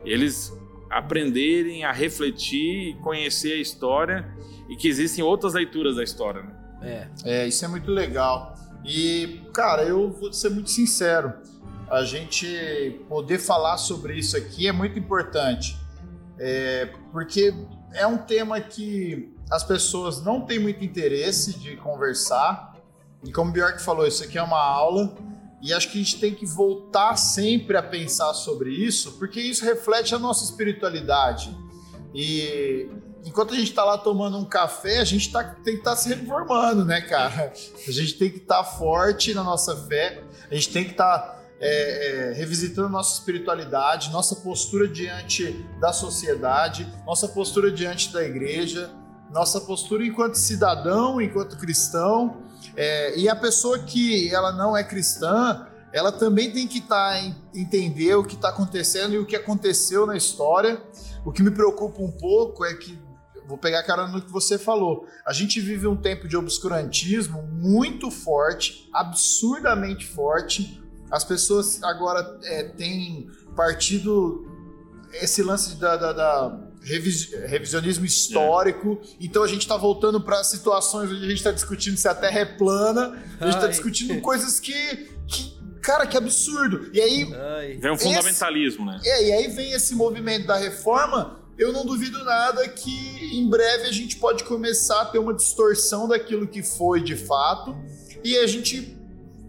eles 0.03 0.51
aprenderem 0.89 1.83
a 1.83 1.91
refletir 1.91 2.89
e 2.89 2.93
conhecer 2.95 3.53
a 3.53 3.57
história 3.57 4.27
e 4.67 4.75
que 4.75 4.87
existem 4.87 5.23
outras 5.23 5.53
leituras 5.53 5.97
da 5.97 6.03
história. 6.03 6.41
Né? 6.41 6.55
É. 6.81 7.43
é, 7.43 7.47
isso 7.47 7.63
é 7.63 7.67
muito 7.67 7.91
legal. 7.91 8.55
E, 8.83 9.39
cara, 9.53 9.83
eu 9.83 10.11
vou 10.11 10.33
ser 10.33 10.49
muito 10.49 10.71
sincero, 10.71 11.31
a 11.91 12.05
gente 12.05 13.03
poder 13.09 13.37
falar 13.37 13.77
sobre 13.77 14.17
isso 14.17 14.37
aqui 14.37 14.65
é 14.65 14.71
muito 14.71 14.97
importante, 14.97 15.77
é, 16.39 16.89
porque 17.11 17.53
é 17.93 18.07
um 18.07 18.17
tema 18.17 18.61
que 18.61 19.35
as 19.49 19.61
pessoas 19.63 20.23
não 20.23 20.45
têm 20.45 20.57
muito 20.57 20.85
interesse 20.85 21.59
de 21.59 21.75
conversar. 21.75 22.77
E 23.23 23.31
como 23.33 23.49
o 23.49 23.53
Bjork 23.53 23.81
falou, 23.81 24.07
isso 24.07 24.23
aqui 24.23 24.37
é 24.37 24.41
uma 24.41 24.63
aula 24.63 25.13
e 25.61 25.73
acho 25.73 25.91
que 25.91 25.99
a 25.99 26.03
gente 26.03 26.17
tem 26.17 26.33
que 26.33 26.45
voltar 26.45 27.17
sempre 27.17 27.75
a 27.75 27.83
pensar 27.83 28.33
sobre 28.33 28.71
isso, 28.71 29.11
porque 29.19 29.41
isso 29.41 29.63
reflete 29.63 30.15
a 30.15 30.19
nossa 30.19 30.45
espiritualidade. 30.45 31.55
E 32.15 32.89
enquanto 33.25 33.53
a 33.53 33.57
gente 33.57 33.69
está 33.69 33.83
lá 33.83 33.97
tomando 33.97 34.37
um 34.37 34.45
café, 34.45 34.99
a 34.99 35.03
gente 35.03 35.29
tá, 35.29 35.43
tem 35.43 35.73
que 35.73 35.81
estar 35.81 35.91
tá 35.91 35.97
se 35.97 36.09
reformando, 36.09 36.83
né, 36.83 37.01
cara? 37.01 37.53
A 37.87 37.91
gente 37.91 38.13
tem 38.13 38.31
que 38.31 38.37
estar 38.37 38.57
tá 38.57 38.63
forte 38.63 39.33
na 39.33 39.43
nossa 39.43 39.75
fé, 39.75 40.23
a 40.49 40.55
gente 40.55 40.69
tem 40.69 40.85
que 40.85 40.91
estar 40.91 41.19
tá, 41.19 41.40
é, 41.61 42.31
é, 42.31 42.33
revisitando 42.33 42.89
nossa 42.89 43.19
espiritualidade, 43.19 44.09
nossa 44.09 44.35
postura 44.37 44.87
diante 44.87 45.63
da 45.79 45.93
sociedade, 45.93 46.91
nossa 47.05 47.27
postura 47.27 47.71
diante 47.71 48.11
da 48.11 48.23
igreja, 48.23 48.89
nossa 49.31 49.61
postura 49.61 50.05
enquanto 50.05 50.35
cidadão, 50.35 51.21
enquanto 51.21 51.57
cristão. 51.57 52.41
É, 52.75 53.17
e 53.17 53.29
a 53.29 53.35
pessoa 53.35 53.77
que 53.79 54.33
ela 54.33 54.51
não 54.51 54.75
é 54.75 54.83
cristã, 54.83 55.67
ela 55.93 56.11
também 56.11 56.51
tem 56.51 56.67
que 56.67 56.79
estar 56.79 57.13
tá, 57.13 57.35
entender 57.53 58.15
o 58.15 58.23
que 58.23 58.35
está 58.35 58.49
acontecendo 58.49 59.13
e 59.13 59.19
o 59.19 59.25
que 59.25 59.35
aconteceu 59.35 60.07
na 60.07 60.17
história. 60.17 60.81
O 61.23 61.31
que 61.31 61.43
me 61.43 61.51
preocupa 61.51 62.01
um 62.01 62.11
pouco 62.11 62.65
é 62.65 62.73
que 62.73 62.99
vou 63.47 63.57
pegar 63.57 63.79
a 63.79 63.83
cara 63.83 64.07
no 64.07 64.21
que 64.21 64.31
você 64.31 64.57
falou. 64.57 65.05
A 65.25 65.33
gente 65.33 65.59
vive 65.59 65.85
um 65.85 65.95
tempo 65.95 66.27
de 66.27 66.37
obscurantismo 66.37 67.43
muito 67.43 68.09
forte, 68.09 68.89
absurdamente 68.93 70.07
forte. 70.07 70.80
As 71.11 71.23
pessoas 71.23 71.81
agora 71.83 72.39
é, 72.43 72.63
têm 72.63 73.29
partido 73.55 74.47
esse 75.13 75.43
lance 75.43 75.75
da, 75.75 75.97
da, 75.97 76.13
da 76.13 76.59
revisionismo 76.81 78.05
histórico. 78.05 78.99
É. 79.03 79.07
Então 79.19 79.43
a 79.43 79.47
gente 79.47 79.61
está 79.61 79.77
voltando 79.77 80.21
para 80.21 80.43
situações 80.43 81.11
onde 81.11 81.25
a 81.25 81.29
gente 81.29 81.37
está 81.37 81.51
discutindo 81.51 81.97
se 81.97 82.07
a 82.07 82.15
Terra 82.15 82.39
é 82.39 82.45
plana, 82.45 83.21
a 83.39 83.45
gente 83.45 83.55
está 83.55 83.67
discutindo 83.67 84.19
coisas 84.21 84.59
que, 84.59 85.09
que 85.27 85.61
Cara, 85.81 86.05
que 86.05 86.15
absurdo. 86.15 86.91
E 86.93 87.01
aí. 87.01 87.33
Ai. 87.33 87.77
Vem 87.77 87.91
um 87.91 87.97
fundamentalismo, 87.97 88.89
esse, 88.91 89.03
né? 89.03 89.11
É, 89.11 89.27
e 89.27 89.31
aí 89.33 89.47
vem 89.47 89.71
esse 89.71 89.95
movimento 89.95 90.47
da 90.47 90.55
reforma. 90.55 91.39
Eu 91.57 91.73
não 91.73 91.85
duvido 91.85 92.23
nada 92.23 92.67
que 92.69 93.35
em 93.35 93.49
breve 93.49 93.87
a 93.87 93.91
gente 93.91 94.17
pode 94.17 94.43
começar 94.43 95.01
a 95.01 95.05
ter 95.05 95.19
uma 95.19 95.33
distorção 95.33 96.07
daquilo 96.07 96.47
que 96.47 96.63
foi 96.63 97.03
de 97.03 97.15
fato 97.15 97.75
e 98.23 98.37
a 98.37 98.47
gente 98.47 98.97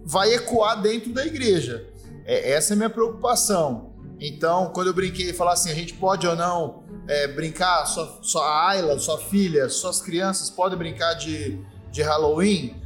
vai 0.05 0.35
ecoar 0.35 0.81
dentro 0.81 1.13
da 1.13 1.27
igreja. 1.27 1.87
É, 2.25 2.53
essa 2.53 2.73
é 2.73 2.75
a 2.75 2.77
minha 2.77 2.91
preocupação. 2.91 3.93
Então, 4.21 4.71
quando 4.73 4.87
eu 4.87 4.95
brinquei 4.95 5.31
e 5.31 5.33
falar 5.33 5.55
assim, 5.55 5.71
a 5.71 5.75
gente 5.75 5.95
pode 5.95 6.27
ou 6.27 6.37
não 6.37 6.85
é, 7.09 7.27
brincar, 7.29 7.85
sua, 7.87 8.21
sua 8.23 8.69
Ayla, 8.69 8.99
sua 8.99 9.19
filha, 9.19 9.69
suas 9.69 10.01
crianças 10.01 10.49
podem 10.49 10.79
brincar 10.79 11.15
de, 11.15 11.59
de 11.91 12.03
Halloween? 12.03 12.81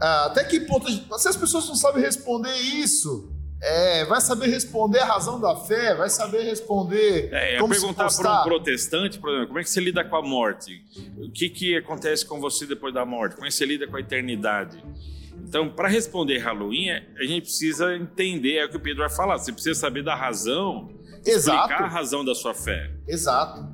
Ah, 0.00 0.26
até 0.26 0.44
que 0.44 0.60
ponto. 0.60 0.90
Se 1.18 1.28
as 1.28 1.36
pessoas 1.36 1.68
não 1.68 1.74
sabem 1.74 2.02
responder 2.02 2.54
isso, 2.54 3.32
é, 3.60 4.04
vai 4.04 4.20
saber 4.20 4.46
responder 4.46 5.00
a 5.00 5.04
razão 5.04 5.40
da 5.40 5.56
fé, 5.56 5.94
vai 5.94 6.08
saber 6.08 6.42
responder. 6.42 7.28
É, 7.32 7.58
como 7.58 7.74
perguntar 7.74 8.08
para 8.14 8.40
um 8.40 8.44
protestante, 8.44 9.18
por 9.18 9.30
exemplo, 9.30 9.48
como 9.48 9.58
é 9.58 9.64
que 9.64 9.70
você 9.70 9.80
lida 9.80 10.04
com 10.04 10.16
a 10.16 10.22
morte? 10.22 10.82
O 11.18 11.30
que, 11.30 11.50
que 11.50 11.76
acontece 11.76 12.24
com 12.24 12.40
você 12.40 12.66
depois 12.66 12.94
da 12.94 13.04
morte? 13.04 13.34
Como 13.34 13.46
é 13.46 13.50
que 13.50 13.54
você 13.54 13.66
lida 13.66 13.86
com 13.86 13.96
a 13.96 14.00
eternidade? 14.00 14.82
Então, 15.46 15.70
para 15.70 15.88
responder 15.88 16.38
Halloween, 16.38 16.90
a 16.90 17.24
gente 17.24 17.42
precisa 17.42 17.94
entender, 17.94 18.56
é 18.56 18.66
o 18.66 18.68
que 18.68 18.76
o 18.76 18.80
Pedro 18.80 19.00
vai 19.00 19.10
falar, 19.10 19.38
você 19.38 19.52
precisa 19.52 19.78
saber 19.78 20.02
da 20.02 20.14
razão, 20.14 20.90
Exato. 21.24 21.58
explicar 21.58 21.84
a 21.84 21.88
razão 21.88 22.24
da 22.24 22.34
sua 22.34 22.54
fé. 22.54 22.90
Exato. 23.06 23.66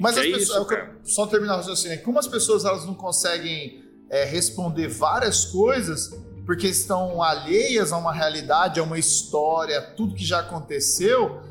Mas 0.00 0.16
as 0.16 0.26
é 0.26 0.30
pessoas, 0.30 0.70
isso, 0.70 1.14
só 1.14 1.26
terminar 1.26 1.54
o 1.54 1.56
raciocínio, 1.58 2.02
como 2.02 2.18
as 2.18 2.26
pessoas 2.26 2.64
elas 2.64 2.86
não 2.86 2.94
conseguem 2.94 3.84
é, 4.10 4.24
responder 4.24 4.88
várias 4.88 5.44
coisas 5.44 6.10
porque 6.48 6.66
estão 6.66 7.22
alheias 7.22 7.92
a 7.92 7.98
uma 7.98 8.10
realidade, 8.10 8.80
a 8.80 8.82
uma 8.82 8.98
história, 8.98 9.82
tudo 9.82 10.14
que 10.14 10.24
já 10.24 10.40
aconteceu. 10.40 11.42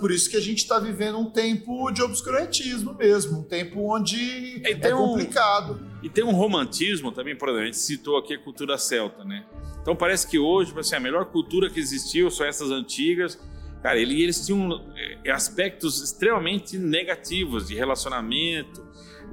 Por 0.00 0.10
isso 0.10 0.30
que 0.30 0.36
a 0.36 0.40
gente 0.40 0.58
está 0.60 0.78
vivendo 0.78 1.18
um 1.18 1.30
tempo 1.30 1.90
de 1.90 2.02
obscurantismo 2.02 2.94
mesmo, 2.94 3.40
um 3.40 3.42
tempo 3.42 3.80
onde 3.94 4.62
é, 4.64 4.70
é 4.70 4.90
complicado. 4.92 5.74
Um, 5.74 5.89
e 6.02 6.08
tem 6.08 6.24
um 6.24 6.32
romantismo 6.32 7.12
também, 7.12 7.36
por 7.36 7.48
exemplo, 7.48 7.62
a 7.62 7.66
gente 7.66 7.78
citou 7.78 8.16
aqui 8.16 8.34
a 8.34 8.38
cultura 8.38 8.78
celta, 8.78 9.24
né? 9.24 9.44
Então 9.80 9.94
parece 9.96 10.26
que 10.26 10.38
hoje, 10.38 10.72
assim, 10.78 10.96
a 10.96 11.00
melhor 11.00 11.26
cultura 11.26 11.70
que 11.70 11.80
existiu 11.80 12.30
são 12.30 12.46
essas 12.46 12.70
antigas. 12.70 13.38
Cara, 13.82 13.98
eles 13.98 14.44
tinham 14.44 14.86
é, 15.24 15.30
aspectos 15.30 16.02
extremamente 16.02 16.76
negativos 16.76 17.68
de 17.68 17.74
relacionamento, 17.74 18.86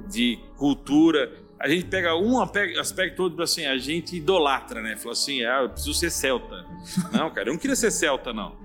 de 0.08 0.38
cultura 0.56 1.30
a 1.58 1.68
gente 1.68 1.86
pega 1.86 2.14
um 2.14 2.40
aspecto 2.40 3.16
todo 3.16 3.42
assim, 3.42 3.66
a 3.66 3.76
gente 3.76 4.16
idolatra, 4.16 4.80
né? 4.80 4.96
Fala 4.96 5.12
assim, 5.12 5.44
ah, 5.44 5.62
eu 5.62 5.70
preciso 5.70 5.94
ser 5.94 6.10
celta. 6.10 6.64
Não, 7.12 7.30
cara, 7.30 7.48
eu 7.48 7.52
não 7.52 7.58
queria 7.58 7.74
ser 7.74 7.90
celta, 7.90 8.32
não. 8.32 8.56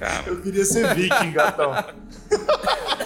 Cara. 0.00 0.24
Eu 0.26 0.40
queria 0.40 0.64
ser 0.64 0.94
viking, 0.94 1.32
gatão. 1.32 1.72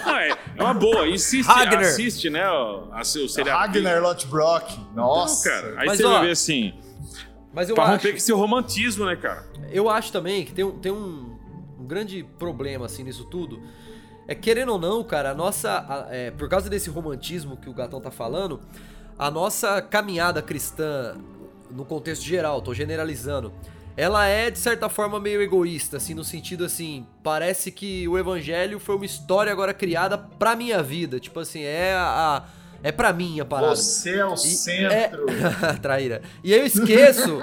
Não, 0.05 0.17
é, 0.17 0.29
é 0.29 0.63
uma 0.63 0.73
boa. 0.73 1.07
Insiste, 1.07 1.45
Ragnar. 1.45 1.81
assiste, 1.81 2.29
né? 2.29 2.49
O, 2.49 2.89
o 2.89 3.03
seriado. 3.03 3.59
Ragnar 3.59 4.01
Lothbrok. 4.01 4.79
Nossa. 4.95 5.49
Não, 5.49 5.61
cara. 5.61 5.81
Aí 5.81 5.87
mas, 5.87 5.97
você 5.97 6.05
ó, 6.05 6.11
vai 6.13 6.25
ver 6.27 6.31
assim. 6.31 6.73
Mas 7.53 7.67
eu 7.67 7.75
pra 7.75 7.83
acho, 7.83 7.93
romper 7.93 8.11
com 8.11 8.17
esse 8.17 8.31
romantismo, 8.31 9.05
né, 9.05 9.15
cara? 9.17 9.45
Eu 9.69 9.89
acho 9.89 10.09
também 10.11 10.45
que 10.45 10.53
tem, 10.53 10.71
tem 10.71 10.91
um, 10.91 11.37
um 11.77 11.85
grande 11.85 12.23
problema, 12.39 12.85
assim, 12.85 13.03
nisso 13.03 13.25
tudo 13.25 13.61
é 14.27 14.33
querendo 14.33 14.71
ou 14.71 14.79
não, 14.79 15.03
cara, 15.03 15.31
a 15.31 15.33
nossa. 15.33 15.85
A, 15.87 16.15
é, 16.15 16.31
por 16.31 16.49
causa 16.49 16.69
desse 16.69 16.89
romantismo 16.89 17.57
que 17.57 17.69
o 17.69 17.73
gatão 17.73 18.01
tá 18.01 18.09
falando, 18.09 18.59
a 19.17 19.29
nossa 19.29 19.81
caminhada 19.81 20.41
cristã, 20.41 21.15
no 21.69 21.85
contexto 21.85 22.23
geral, 22.23 22.61
tô 22.61 22.73
generalizando, 22.73 23.53
ela 23.97 24.25
é 24.25 24.51
de 24.51 24.59
certa 24.59 24.89
forma 24.89 25.19
meio 25.19 25.41
egoísta, 25.41 25.97
assim, 25.97 26.13
no 26.13 26.23
sentido 26.23 26.65
assim, 26.65 27.05
parece 27.23 27.71
que 27.71 28.07
o 28.07 28.17
evangelho 28.17 28.79
foi 28.79 28.95
uma 28.95 29.05
história 29.05 29.51
agora 29.51 29.73
criada 29.73 30.17
pra 30.17 30.55
minha 30.55 30.83
vida. 30.83 31.19
Tipo 31.19 31.39
assim, 31.39 31.63
é 31.63 31.93
a, 31.93 32.37
a 32.37 32.65
é 32.85 32.91
pra 32.91 33.11
mim 33.11 33.39
a 33.39 33.45
parada. 33.45 33.75
Você 33.75 34.17
é 34.17 34.25
o 34.25 34.35
e 34.35 34.37
centro. 34.37 35.25
É... 35.31 35.73
Traíra. 35.81 36.21
E 36.43 36.53
eu 36.53 36.63
esqueço. 36.63 37.39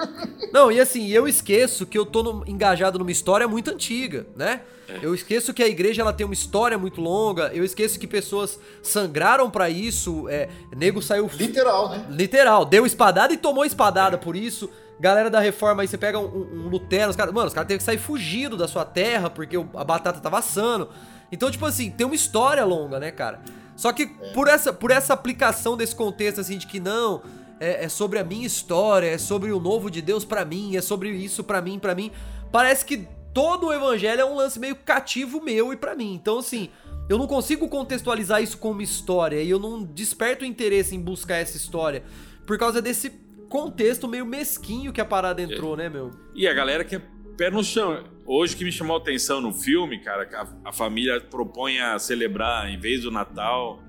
não, 0.53 0.70
e 0.70 0.78
assim, 0.78 1.09
eu 1.09 1.26
esqueço 1.26 1.84
que 1.84 1.98
eu 1.98 2.07
tô 2.07 2.22
no... 2.22 2.44
engajado 2.46 2.98
numa 2.98 3.11
história 3.11 3.48
muito 3.48 3.70
antiga, 3.70 4.24
né? 4.36 4.61
É. 4.88 5.00
Eu 5.03 5.12
esqueço 5.14 5.53
que 5.53 5.62
a 5.62 5.66
igreja 5.66 6.03
ela 6.03 6.12
tem 6.12 6.24
uma 6.24 6.32
história 6.32 6.78
muito 6.78 7.00
longa. 7.00 7.50
Eu 7.53 7.64
esqueço 7.64 7.98
que 7.98 8.07
pessoas 8.07 8.57
sangraram 8.82 9.50
para 9.50 9.68
isso. 9.68 10.28
É, 10.28 10.48
nego 10.76 11.03
saiu. 11.03 11.28
Literal, 11.34 11.88
né? 11.90 12.07
Literal. 12.11 12.64
Deu 12.64 12.86
espadada 12.86 13.32
e 13.32 13.36
tomou 13.36 13.64
espadada 13.64 14.14
é. 14.14 14.18
por 14.18 14.36
isso. 14.36 14.70
Galera 15.03 15.28
da 15.28 15.40
reforma 15.40 15.82
aí, 15.82 15.88
você 15.88 15.98
pega 15.98 16.16
um, 16.16 16.26
um 16.26 16.68
Lutero, 16.68 17.11
os 17.11 17.16
caras. 17.16 17.34
Mano, 17.34 17.48
os 17.48 17.53
caras 17.53 17.66
teve 17.66 17.78
que 17.78 17.84
sair 17.84 17.98
fugido 17.98 18.57
da 18.57 18.68
sua 18.68 18.84
terra 18.84 19.28
porque 19.28 19.57
a 19.57 19.82
batata 19.82 20.20
tava 20.20 20.38
assando. 20.38 20.90
Então, 21.32 21.50
tipo 21.50 21.66
assim, 21.66 21.90
tem 21.90 22.07
uma 22.07 22.14
história 22.14 22.64
longa, 22.64 23.00
né, 23.00 23.11
cara? 23.11 23.40
Só 23.74 23.92
que 23.92 24.07
por, 24.07 24.46
essa, 24.46 24.72
por 24.72 24.92
essa 24.92 25.12
aplicação 25.12 25.76
desse 25.76 25.92
contexto, 25.92 26.40
assim, 26.40 26.57
de 26.57 26.68
que 26.68 26.78
não, 26.78 27.20
é, 27.59 27.86
é 27.86 27.88
sobre 27.88 28.20
a 28.20 28.22
minha 28.22 28.46
história, 28.46 29.09
é 29.09 29.18
sobre 29.18 29.50
o 29.50 29.59
novo 29.59 29.90
de 29.90 30.00
Deus 30.00 30.24
para 30.24 30.44
mim, 30.44 30.76
é 30.76 30.80
sobre 30.80 31.11
isso 31.11 31.42
para 31.42 31.61
mim, 31.61 31.80
para 31.80 31.96
mim, 31.96 32.12
parece 32.53 32.84
que 32.84 33.09
todo 33.34 33.66
o 33.66 33.72
evangelho 33.72 34.20
é 34.20 34.24
um 34.24 34.36
lance 34.36 34.57
meio 34.61 34.76
cativo 34.76 35.42
meu 35.42 35.72
e 35.72 35.76
para 35.76 35.96
mim. 35.96 36.14
Então, 36.14 36.38
assim, 36.38 36.70
eu 37.09 37.18
não 37.18 37.26
consigo 37.26 37.68
contextualizar 37.68 38.40
isso 38.40 38.57
como 38.57 38.80
história 38.80 39.42
e 39.42 39.50
eu 39.50 39.59
não 39.59 39.82
desperto 39.82 40.44
interesse 40.44 40.94
em 40.94 41.00
buscar 41.00 41.38
essa 41.38 41.57
história 41.57 42.05
por 42.46 42.59
causa 42.59 42.82
desse 42.82 43.21
contexto 43.53 44.09
meio 44.09 44.24
mesquinho 44.24 44.94
que 44.94 45.00
a 45.00 45.05
parada 45.05 45.42
entrou, 45.42 45.74
é. 45.74 45.82
né, 45.82 45.88
meu? 45.90 46.11
E 46.34 46.48
a 46.48 46.55
galera 46.55 46.82
que 46.82 46.96
é 46.96 47.03
pé 47.36 47.50
no 47.50 47.62
chão. 47.62 48.03
Hoje 48.24 48.57
que 48.57 48.64
me 48.64 48.72
chamou 48.72 48.96
a 48.96 48.98
atenção 48.98 49.42
no 49.42 49.53
filme, 49.53 50.00
cara, 50.00 50.26
a, 50.32 50.70
a 50.70 50.72
família 50.72 51.20
propõe 51.20 51.78
a 51.78 51.98
celebrar, 51.98 52.70
em 52.70 52.80
vez 52.80 53.03
do 53.03 53.11
Natal, 53.11 53.82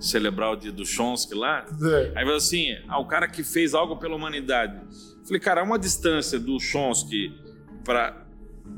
celebrar 0.00 0.52
o 0.52 0.56
dia 0.56 0.72
do 0.72 0.86
Chomsky 0.86 1.34
lá. 1.34 1.66
É. 1.82 2.12
Aí 2.16 2.24
vai 2.24 2.34
assim, 2.34 2.74
ah, 2.88 2.98
o 2.98 3.04
cara 3.04 3.28
que 3.28 3.44
fez 3.44 3.74
algo 3.74 3.98
pela 3.98 4.16
humanidade. 4.16 4.80
Falei, 5.26 5.40
cara, 5.40 5.60
há 5.60 5.64
uma 5.64 5.78
distância 5.78 6.40
do 6.40 6.58
Chomsky 6.58 7.30
para 7.84 8.26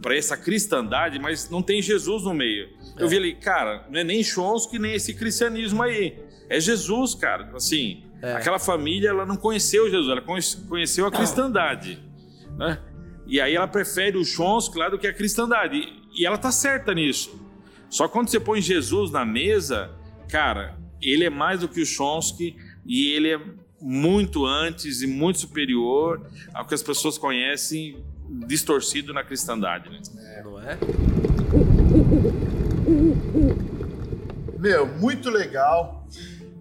para 0.01 0.17
essa 0.17 0.37
cristandade, 0.37 1.19
mas 1.19 1.51
não 1.51 1.63
tem 1.63 1.83
Jesus 1.83 2.25
no 2.25 2.33
meio. 2.33 2.69
É. 2.99 3.03
Eu 3.03 3.09
vi 3.09 3.19
ali, 3.19 3.35
cara, 3.35 3.87
não 3.91 4.01
é 4.01 4.03
nem 4.03 4.25
Chomsky 4.25 4.79
nem 4.79 4.95
esse 4.95 5.15
cristianismo 5.15 5.83
aí. 5.83 6.19
É 6.49 6.59
Jesus, 6.59 7.15
cara. 7.15 7.51
Assim, 7.55 8.03
é. 8.23 8.35
aquela 8.35 8.59
família, 8.59 9.09
ela 9.09 9.27
não 9.27 9.37
conheceu 9.37 9.91
Jesus, 9.91 10.09
ela 10.09 10.23
conheceu 10.69 11.07
a 11.07 11.11
cristandade, 11.11 12.01
né? 12.57 12.79
E 13.27 13.41
aí 13.41 13.55
ela 13.55 13.67
prefere 13.67 14.17
o 14.17 14.25
Chomsky 14.25 14.79
lá 14.79 14.89
do 14.89 14.99
que 14.99 15.07
a 15.07 15.13
cristandade. 15.13 15.83
E 16.15 16.27
ela 16.27 16.37
tá 16.37 16.53
certa 16.53 16.93
nisso. 16.93 17.41
Só 17.89 18.07
que 18.07 18.13
quando 18.13 18.29
você 18.29 18.39
põe 18.41 18.61
Jesus 18.61 19.11
na 19.11 19.25
mesa, 19.25 19.91
cara, 20.29 20.77
ele 21.01 21.25
é 21.25 21.31
mais 21.31 21.61
do 21.61 21.69
que 21.69 21.81
o 21.81 21.87
Chomsky 21.87 22.57
e 22.85 23.13
ele 23.13 23.31
é 23.31 23.41
muito 23.81 24.47
antes 24.47 25.03
e 25.03 25.07
muito 25.07 25.41
superior 25.41 26.25
ao 26.55 26.67
que 26.67 26.75
as 26.75 26.83
pessoas 26.83 27.19
conhecem 27.19 28.05
distorcido 28.47 29.13
na 29.13 29.25
cristandade, 29.25 29.91
né? 29.91 30.01
É, 30.19 30.43
não 30.43 30.61
é? 30.61 30.79
Meu, 34.59 34.87
muito 34.87 35.29
legal. 35.29 36.02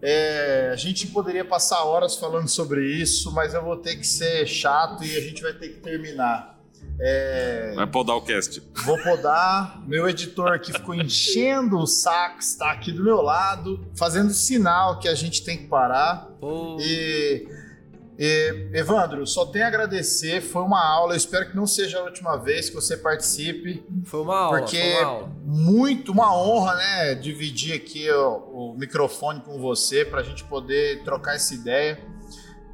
É, 0.02 0.70
a 0.74 0.76
gente 0.76 1.08
poderia 1.08 1.46
passar 1.46 1.84
horas 1.84 2.16
falando 2.16 2.48
sobre 2.48 2.84
isso, 2.86 3.32
mas 3.32 3.54
eu 3.54 3.64
vou 3.64 3.78
ter 3.78 3.96
que 3.96 4.08
ser 4.08 4.48
chato 4.48 5.04
e 5.04 5.16
a 5.16 5.22
gente 5.22 5.42
vai 5.42 5.54
ter 5.54 5.70
que 5.70 5.80
terminar. 5.80 6.60
É, 7.00 7.74
vai 7.76 7.88
podar 7.88 8.16
o 8.16 8.22
cast. 8.22 8.62
Vou 8.86 8.98
podar. 9.02 9.82
Meu 9.88 10.08
editor 10.10 10.52
aqui 10.52 10.72
ficou 10.72 10.94
enchendo 10.94 11.78
o 11.78 11.88
saco, 11.88 12.40
está 12.40 12.72
aqui 12.72 12.92
do 12.92 13.04
meu 13.04 13.22
lado, 13.22 13.80
fazendo 13.96 14.32
sinal 14.34 15.00
que 15.00 15.08
a 15.08 15.16
gente 15.16 15.44
tem 15.44 15.58
que 15.58 15.68
parar. 15.68 16.30
Oh. 16.42 16.78
E 16.80 17.48
e, 18.24 18.70
Evandro, 18.72 19.26
só 19.26 19.48
tenho 19.48 19.66
a 19.66 19.68
agradecer, 19.68 20.42
foi 20.42 20.62
uma 20.62 20.80
aula, 20.80 21.14
eu 21.14 21.18
espero 21.18 21.50
que 21.50 21.56
não 21.56 21.66
seja 21.66 21.98
a 21.98 22.04
última 22.04 22.38
vez 22.38 22.70
que 22.70 22.76
você 22.76 22.96
participe. 22.96 23.84
Foi 24.06 24.22
uma 24.22 24.38
aula, 24.38 24.60
porque 24.60 24.80
uma 25.00 25.08
aula. 25.08 25.32
muito 25.44 26.12
uma 26.12 26.38
honra, 26.38 26.76
né, 26.76 27.16
dividir 27.16 27.74
aqui 27.74 28.08
o, 28.12 28.74
o 28.74 28.76
microfone 28.78 29.42
com 29.42 29.60
você 29.60 30.06
para 30.06 30.20
a 30.20 30.24
gente 30.24 30.44
poder 30.44 31.04
trocar 31.04 31.34
essa 31.34 31.56
ideia. 31.56 32.00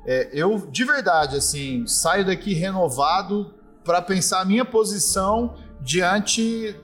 É, 0.06 0.30
eu, 0.34 0.68
de 0.70 0.84
verdade, 0.84 1.38
assim, 1.38 1.88
saio 1.88 2.26
daqui 2.26 2.54
renovado 2.54 3.56
para 3.86 4.02
pensar 4.02 4.41
a 4.41 4.45
minha 4.45 4.66
posição 4.66 5.56
diante 5.80 6.76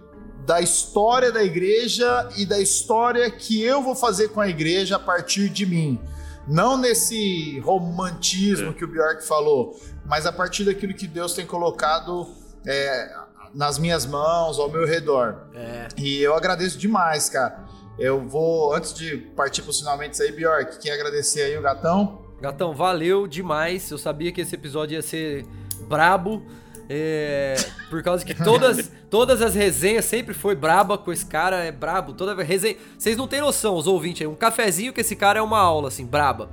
da 0.46 0.62
história 0.62 1.34
da 1.34 1.44
igreja 1.44 2.30
e 2.38 2.46
da 2.46 2.62
história 2.62 3.30
que 3.30 3.62
eu 3.62 3.84
vou 3.84 3.94
fazer 3.94 4.30
com 4.30 4.40
a 4.40 4.48
igreja 4.48 4.96
a 4.96 5.00
partir 5.00 5.50
de 5.50 5.66
mim. 5.66 6.00
Não 6.48 6.78
nesse 6.78 7.60
romantismo 7.60 8.72
é. 8.72 8.74
que 8.74 8.84
o 8.84 8.88
Bjork 8.88 9.26
falou, 9.26 9.80
mas 10.06 10.26
a 10.26 10.32
partir 10.32 10.66
daquilo 10.66 10.94
que 10.94 11.08
Deus 11.08 11.34
tem 11.34 11.46
colocado 11.46 12.28
é, 12.66 13.16
nas 13.54 13.78
minhas 13.78 14.06
mãos, 14.06 14.60
ao 14.60 14.70
meu 14.70 14.86
redor. 14.86 15.48
É. 15.54 15.88
E 15.98 16.22
eu 16.22 16.36
agradeço 16.36 16.78
demais, 16.78 17.30
cara. 17.30 17.64
Eu 17.98 18.28
vou, 18.28 18.74
antes 18.74 18.94
de 18.94 19.18
partir 19.18 19.62
para 19.62 19.72
os 19.72 19.80
finalmente 19.80 20.22
aí, 20.22 20.32
Bjork, 20.32 20.80
quer 20.80 20.94
agradecer 20.94 21.44
aí 21.44 21.58
o 21.58 21.62
Gatão? 21.62 22.24
Gatão, 22.42 22.74
valeu 22.74 23.28
demais. 23.28 23.90
Eu 23.90 23.98
sabia 23.98 24.32
que 24.32 24.42
esse 24.42 24.56
episódio 24.56 24.96
ia 24.96 25.02
ser 25.02 25.46
brabo. 25.88 26.44
É, 26.90 27.56
por 27.90 28.04
causa 28.04 28.26
que 28.26 28.34
todas, 28.34 28.92
todas 29.10 29.42
as 29.42 29.56
resenhas 29.56 30.06
sempre 30.06 30.34
foi 30.34 30.56
braba 30.56 30.98
com 30.98 31.12
esse 31.12 31.26
cara, 31.26 31.64
é 31.64 31.72
brabo. 31.72 32.14
Toda 32.14 32.42
resenha. 32.44 32.76
Vocês 32.98 33.18
não 33.18 33.28
têm 33.28 33.42
noção, 33.42 33.76
os 33.76 33.88
ouvintes 33.88 34.22
aí. 34.22 34.28
Um 34.28 34.36
cafezinho 34.36 34.92
que 34.92 35.02
esse 35.02 35.16
cara 35.16 35.40
é 35.40 35.42
uma 35.42 35.60
aula, 35.60 35.88
assim, 35.88 36.06
braba. 36.06 36.50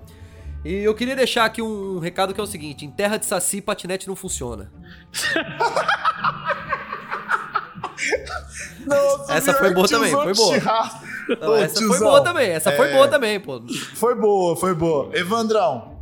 E 0.64 0.74
eu 0.74 0.94
queria 0.94 1.16
deixar 1.16 1.46
aqui 1.46 1.62
um 1.62 1.98
recado 1.98 2.34
que 2.34 2.40
é 2.40 2.42
o 2.42 2.46
seguinte: 2.46 2.84
em 2.84 2.90
terra 2.90 3.16
de 3.16 3.26
saci, 3.26 3.60
patinete 3.60 4.06
não 4.06 4.16
funciona. 4.16 4.70
Nossa, 8.86 9.34
Essa 9.34 9.54
foi 9.54 9.68
que 9.68 9.74
boa 9.74 9.88
também, 9.88 10.10
foi 10.10 10.32
boa. 10.32 10.56
Não, 11.40 11.50
Ô, 11.50 11.56
essa 11.56 11.86
foi 11.86 11.98
boa 11.98 12.24
também, 12.24 12.50
essa 12.50 12.72
foi 12.72 12.88
é, 12.88 12.92
boa 12.92 13.08
também, 13.08 13.38
pô. 13.38 13.62
Foi 13.94 14.14
boa, 14.14 14.56
foi 14.56 14.74
boa. 14.74 15.10
Evandrão, 15.12 15.99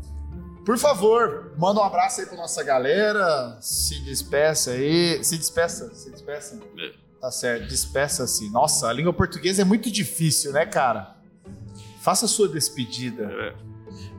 por 0.68 0.76
favor, 0.76 1.54
manda 1.56 1.80
um 1.80 1.82
abraço 1.82 2.20
aí 2.20 2.26
pra 2.26 2.36
nossa 2.36 2.62
galera. 2.62 3.56
Se 3.58 3.98
despeça 4.04 4.72
aí. 4.72 5.24
Se 5.24 5.38
despeça, 5.38 5.94
se 5.94 6.10
despeça. 6.10 6.60
É. 6.78 6.92
Tá 7.18 7.30
certo, 7.30 7.66
despeça-se. 7.66 8.50
Nossa, 8.50 8.86
a 8.86 8.92
língua 8.92 9.14
portuguesa 9.14 9.62
é 9.62 9.64
muito 9.64 9.90
difícil, 9.90 10.52
né, 10.52 10.66
cara? 10.66 11.16
Faça 12.02 12.26
a 12.26 12.28
sua 12.28 12.48
despedida. 12.50 13.24
É. 13.32 13.54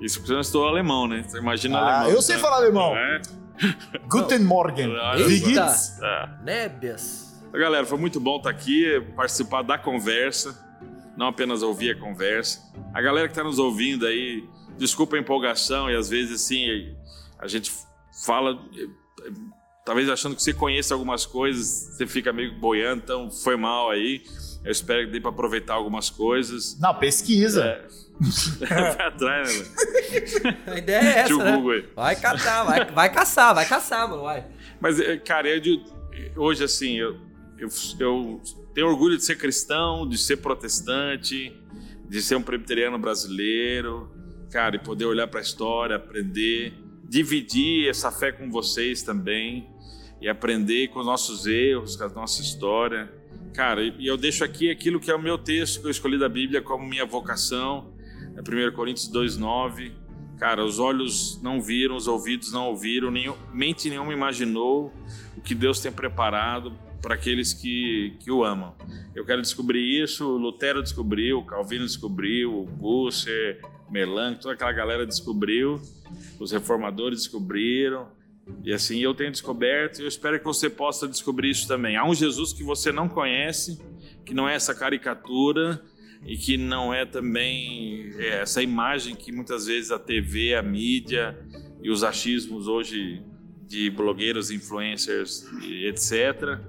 Isso 0.02 0.18
porque 0.18 0.32
eu 0.32 0.38
não 0.38 0.42
estou 0.42 0.68
alemão, 0.68 1.08
né? 1.08 1.22
Você 1.22 1.38
imagina 1.38 1.78
Ah, 1.78 2.00
alemão. 2.00 2.16
eu 2.16 2.22
sei 2.24 2.40
falar 2.40 2.56
alemão. 2.56 2.98
É? 2.98 3.22
Guten 4.10 4.40
Morgen. 4.40 4.90
Eita. 4.90 5.28
Wie 5.28 5.38
geht's? 5.38 6.00
É. 6.02 6.30
Nébias. 6.44 7.40
Galera, 7.54 7.86
foi 7.86 8.00
muito 8.00 8.20
bom 8.20 8.38
estar 8.38 8.50
aqui, 8.50 9.00
participar 9.16 9.62
da 9.62 9.78
conversa, 9.78 10.58
não 11.16 11.28
apenas 11.28 11.62
ouvir 11.62 11.92
a 11.92 12.00
conversa. 12.00 12.60
A 12.92 13.00
galera 13.04 13.28
que 13.28 13.34
está 13.34 13.44
nos 13.44 13.60
ouvindo 13.60 14.08
aí, 14.08 14.44
desculpa 14.80 15.16
a 15.16 15.20
empolgação 15.20 15.90
e 15.90 15.96
às 15.96 16.10
vezes 16.10 16.42
assim, 16.42 16.96
a 17.38 17.48
gente 17.48 17.72
fala, 18.26 18.60
talvez 19.86 20.10
achando 20.10 20.36
que 20.36 20.42
você 20.44 20.54
conhece 20.54 20.92
algumas 20.94 21.26
coisas, 21.26 21.66
você 21.98 22.08
fica 22.08 22.32
meio 22.34 22.58
boiando, 22.60 23.02
então 23.04 23.30
foi 23.30 23.56
mal 23.56 23.90
aí. 23.92 24.24
Eu 24.64 24.72
espero 24.72 25.06
que 25.06 25.12
dê 25.14 25.22
para 25.22 25.30
aproveitar 25.30 25.74
algumas 25.76 26.10
coisas. 26.10 26.78
Não, 26.80 26.94
pesquisa. 26.94 27.64
É. 27.64 27.88
Vai 28.68 29.08
atrás, 29.08 29.58
né? 29.58 29.66
mano? 30.44 30.58
A 30.68 30.78
ideia 30.78 31.00
é 31.00 31.20
essa, 31.20 31.28
Tio 31.28 31.38
né? 31.38 31.56
Google 31.56 31.72
aí. 31.72 31.90
Vai 31.96 32.16
catar, 32.18 32.64
vai, 32.64 32.86
vai 32.92 33.10
caçar, 33.14 33.56
vai 33.56 33.66
caçar, 33.66 34.10
mano, 34.10 34.24
vai. 34.24 34.46
Mas, 34.82 35.00
eh, 35.00 35.16
cara, 35.18 35.48
eu, 35.48 35.62
de- 35.62 35.82
hoje, 36.36 36.64
assim, 36.66 36.98
eu, 36.98 37.18
eu, 37.58 37.70
eu 38.00 38.42
tenho 38.74 38.88
orgulho 38.88 39.16
de 39.18 39.24
ser 39.24 39.38
cristão, 39.38 40.08
de 40.08 40.18
ser 40.18 40.38
protestante, 40.38 41.56
de 42.10 42.22
ser 42.22 42.36
um 42.36 42.42
presbiteriano 42.42 43.00
brasileiro, 43.00 44.12
cara, 44.50 44.76
e 44.76 44.80
poder 44.80 45.06
olhar 45.06 45.28
para 45.28 45.40
a 45.40 45.44
história, 45.44 45.96
aprender, 45.96 46.74
dividir 47.04 47.88
essa 47.90 48.12
fé 48.12 48.32
com 48.32 48.50
vocês 48.50 49.04
também, 49.04 49.70
e 50.22 50.28
aprender 50.28 50.90
com 50.90 51.00
os 51.00 51.06
nossos 51.06 51.46
erros, 51.46 51.96
com 51.96 52.04
a 52.04 52.10
nossa 52.10 52.42
história. 52.42 53.12
Cara, 53.54 53.82
e 53.84 54.06
eu 54.06 54.18
deixo 54.18 54.44
aqui 54.44 54.70
aquilo 54.70 55.00
que 55.00 55.10
é 55.10 55.16
o 55.16 55.22
meu 55.22 55.38
texto 55.38 55.82
que 55.82 55.88
eu 55.88 55.92
escolhi 55.92 56.18
da 56.18 56.30
Bíblia 56.30 56.62
como 56.62 56.86
minha 56.86 57.06
vocação, 57.06 57.94
é 58.36 58.42
1 58.42 58.74
Coríntios 58.74 59.12
2,9. 59.12 59.92
Cara, 60.38 60.64
os 60.64 60.80
olhos 60.80 61.42
não 61.42 61.62
viram, 61.62 61.96
os 61.96 62.08
ouvidos 62.08 62.54
não 62.54 62.68
ouviram, 62.68 63.12
nenhum, 63.12 63.36
mente 63.54 63.90
nenhuma 63.90 64.14
imaginou 64.14 64.94
o 65.36 65.42
que 65.42 65.54
Deus 65.54 65.82
tem 65.82 65.92
preparado 65.92 66.72
para 67.02 67.16
aqueles 67.16 67.54
que, 67.54 68.16
que 68.20 68.32
o 68.32 68.44
amam. 68.44 68.74
Eu 69.14 69.26
quero 69.26 69.42
descobrir 69.42 70.02
isso, 70.02 70.26
Lutero 70.38 70.82
descobriu, 70.82 71.44
Calvino 71.44 71.86
descobriu, 71.86 72.68
o 72.80 73.10
Melanco, 73.92 74.42
toda 74.42 74.54
aquela 74.54 74.72
galera 74.72 75.06
descobriu, 75.06 75.82
os 76.40 76.52
reformadores 76.52 77.20
descobriram, 77.20 78.08
e 78.64 78.74
assim 78.74 79.00
eu 79.00 79.14
tenho 79.14 79.32
descoberto 79.32 80.00
e 80.00 80.04
eu 80.04 80.08
espero 80.08 80.40
que 80.40 80.46
você 80.46 80.70
possa 80.70 81.08
descobrir 81.08 81.52
isso 81.52 81.68
também. 81.68 81.96
Há 81.96 82.06
um 82.06 82.14
Jesus 82.14 82.52
que 82.52 82.64
você 82.64 82.92
não 82.92 83.08
conhece, 83.08 83.80
que 84.26 84.34
não 84.34 84.48
é 84.48 84.56
essa 84.56 84.74
caricatura 84.74 85.82
e 86.26 86.36
que 86.36 86.58
não 86.58 86.94
é 86.94 87.06
também 87.06 88.12
é, 88.18 88.42
essa 88.42 88.62
imagem 88.62 89.16
que 89.16 89.32
muitas 89.32 89.68
vezes 89.68 89.92
a 89.92 90.00
TV, 90.00 90.56
a 90.56 90.62
mídia 90.62 91.38
e 91.82 91.90
os 91.90 92.04
achismos 92.04 92.68
hoje 92.68 93.24
de 93.68 93.90
blogueiros, 93.90 94.52
influencers 94.52 95.46
etc. 95.86 96.60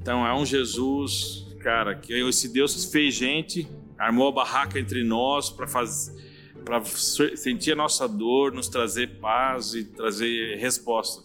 Então 0.00 0.26
é 0.26 0.34
um 0.34 0.44
Jesus, 0.44 1.46
cara, 1.60 1.94
que 1.94 2.12
esse 2.12 2.52
Deus 2.52 2.84
fez 2.84 3.14
gente, 3.14 3.66
armou 3.98 4.28
a 4.28 4.32
barraca 4.32 4.78
entre 4.78 5.02
nós 5.02 5.50
para 5.50 5.66
fazer 5.66 6.29
para 6.64 6.84
sentir 6.84 7.72
a 7.72 7.76
nossa 7.76 8.08
dor, 8.08 8.52
nos 8.52 8.68
trazer 8.68 9.18
paz 9.20 9.74
e 9.74 9.84
trazer 9.84 10.56
respostas. 10.56 11.24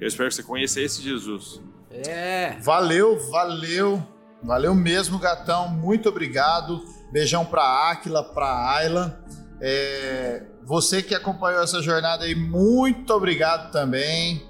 Eu 0.00 0.06
espero 0.06 0.28
que 0.28 0.34
você 0.34 0.42
conheça 0.42 0.80
esse 0.80 1.02
Jesus. 1.02 1.60
É. 1.90 2.56
Valeu, 2.60 3.18
valeu. 3.30 4.02
Valeu 4.42 4.74
mesmo, 4.74 5.18
gatão. 5.18 5.68
Muito 5.68 6.08
obrigado. 6.08 6.82
Beijão 7.12 7.44
pra 7.44 7.90
Aquila, 7.90 8.22
pra 8.22 8.74
Ayla. 8.74 9.22
É, 9.60 10.42
você 10.64 11.02
que 11.02 11.14
acompanhou 11.14 11.62
essa 11.62 11.82
jornada 11.82 12.24
aí, 12.24 12.34
muito 12.34 13.12
obrigado 13.12 13.70
também. 13.70 14.49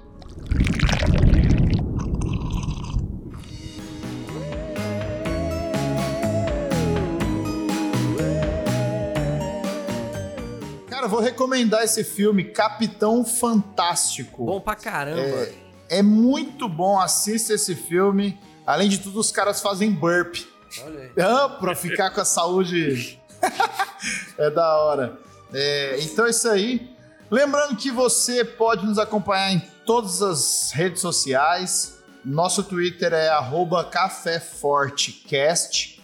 Cara, 11.01 11.09
vou 11.09 11.19
recomendar 11.19 11.83
esse 11.83 12.03
filme 12.03 12.43
Capitão 12.43 13.25
Fantástico. 13.25 14.45
Bom 14.45 14.61
pra 14.61 14.75
caramba. 14.75 15.19
É, 15.19 15.51
é 15.89 16.03
muito 16.03 16.69
bom, 16.69 16.99
assista 16.99 17.55
esse 17.55 17.73
filme. 17.73 18.39
Além 18.67 18.87
de 18.87 18.99
tudo, 18.99 19.19
os 19.19 19.31
caras 19.31 19.63
fazem 19.63 19.91
burp. 19.91 20.35
Olha 20.83 20.99
aí. 20.99 21.09
Ah, 21.19 21.49
pra 21.49 21.73
ficar 21.73 22.11
com 22.11 22.21
a 22.21 22.25
saúde. 22.25 23.19
é 24.37 24.51
da 24.51 24.77
hora. 24.77 25.17
É, 25.51 25.97
então 26.01 26.27
é 26.27 26.29
isso 26.29 26.47
aí. 26.47 26.95
Lembrando 27.31 27.75
que 27.75 27.89
você 27.89 28.45
pode 28.45 28.85
nos 28.85 28.99
acompanhar 28.99 29.53
em 29.53 29.59
todas 29.83 30.21
as 30.21 30.69
redes 30.71 31.01
sociais. 31.01 31.97
Nosso 32.23 32.61
Twitter 32.61 33.11
é 33.11 33.29
arroba 33.29 33.83
caféfortecast. 33.85 35.99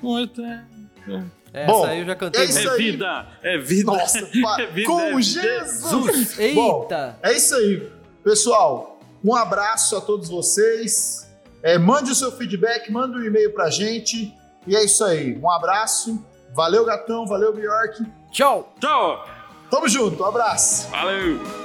um 0.02 0.18
eterno. 0.18 1.30
essa 1.52 1.66
Bom, 1.72 1.84
aí 1.84 2.00
eu 2.00 2.06
já 2.06 2.16
cantei. 2.16 2.40
é 2.40 2.44
isso 2.44 2.54
muito. 2.54 2.68
É 2.68 2.72
aí. 2.72 2.78
vida, 2.90 3.26
é 3.42 3.58
vida. 3.58 3.92
Nossa, 3.92 4.18
é 4.60 4.66
vida, 4.66 4.86
com 4.86 5.00
é. 5.00 5.22
Jesus! 5.22 6.32
Jesus! 6.32 6.54
Bom, 6.54 6.82
Eita! 6.82 7.18
é 7.22 7.32
isso 7.32 7.54
aí. 7.54 7.90
Pessoal, 8.24 9.00
um 9.24 9.34
abraço 9.34 9.96
a 9.96 10.00
todos 10.00 10.28
vocês. 10.28 11.28
É, 11.62 11.76
mande 11.78 12.10
o 12.10 12.14
seu 12.14 12.32
feedback, 12.32 12.90
mande 12.90 13.18
um 13.18 13.22
e-mail 13.24 13.52
pra 13.52 13.68
gente. 13.68 14.34
E 14.66 14.74
é 14.76 14.84
isso 14.84 15.04
aí. 15.04 15.36
Um 15.38 15.50
abraço. 15.50 16.24
Valeu, 16.54 16.84
gatão. 16.84 17.26
Valeu, 17.26 17.52
Bjork. 17.52 18.04
Tchau! 18.32 18.74
Tchau, 18.80 19.26
Tamo 19.70 19.88
junto. 19.88 20.22
Um 20.22 20.26
abraço. 20.26 20.88
valeu. 20.90 21.59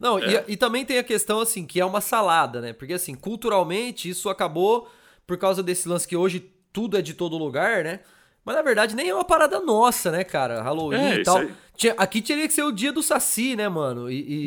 Não, 0.00 0.18
e, 0.18 0.44
e 0.48 0.56
também 0.56 0.84
tem 0.84 0.98
a 0.98 1.02
questão, 1.04 1.40
assim, 1.40 1.66
que 1.66 1.80
é 1.80 1.84
uma 1.84 2.00
salada, 2.00 2.60
né? 2.60 2.72
Porque, 2.72 2.92
assim, 2.94 3.14
culturalmente, 3.14 4.08
isso 4.08 4.28
acabou 4.28 4.88
por 5.26 5.36
causa 5.36 5.62
desse 5.62 5.88
lance 5.88 6.06
que 6.06 6.16
hoje 6.16 6.50
tudo 6.72 6.96
é 6.96 7.02
de 7.02 7.14
todo 7.14 7.36
lugar, 7.36 7.84
né? 7.84 8.00
Mas 8.44 8.56
na 8.56 8.62
verdade 8.62 8.96
nem 8.96 9.10
é 9.10 9.14
uma 9.14 9.24
parada 9.24 9.60
nossa, 9.60 10.10
né, 10.10 10.24
cara? 10.24 10.62
Halloween 10.62 10.96
É, 10.98 11.14
e 11.16 11.22
tal. 11.22 11.38
aí. 11.38 11.52
Tinha- 11.78 11.94
aqui 11.96 12.20
teria 12.20 12.48
que 12.48 12.52
ser 12.52 12.64
o 12.64 12.72
dia 12.72 12.92
do 12.92 13.04
Saci, 13.04 13.54
né, 13.54 13.68
mano? 13.68 14.10
E, 14.10 14.46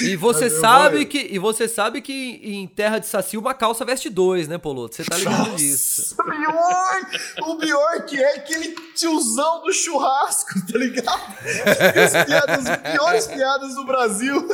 e 0.12 0.16
você 0.16 0.48
sabe 0.48 1.04
que 1.04 1.18
e 1.18 1.38
você 1.38 1.68
sabe 1.68 2.00
que 2.00 2.40
em 2.42 2.66
terra 2.66 2.98
de 2.98 3.06
Saci 3.06 3.36
uma 3.36 3.52
calça 3.52 3.84
veste 3.84 4.08
dois, 4.08 4.48
né, 4.48 4.56
Poloto? 4.56 4.96
Você 4.96 5.04
tá 5.04 5.18
ligado 5.18 5.54
disso? 5.54 6.16
Pior, 6.16 7.00
o 7.46 7.56
pior 7.58 8.06
que 8.06 8.18
é 8.18 8.36
aquele 8.36 8.74
tiozão 8.96 9.60
do 9.62 9.70
churrasco, 9.70 10.54
tá 10.66 10.78
ligado? 10.78 11.08
As 11.10 12.24
piadas, 12.24 12.66
as 12.66 12.76
piores 12.92 13.26
piadas 13.26 13.74
do 13.74 13.84
Brasil. 13.84 14.48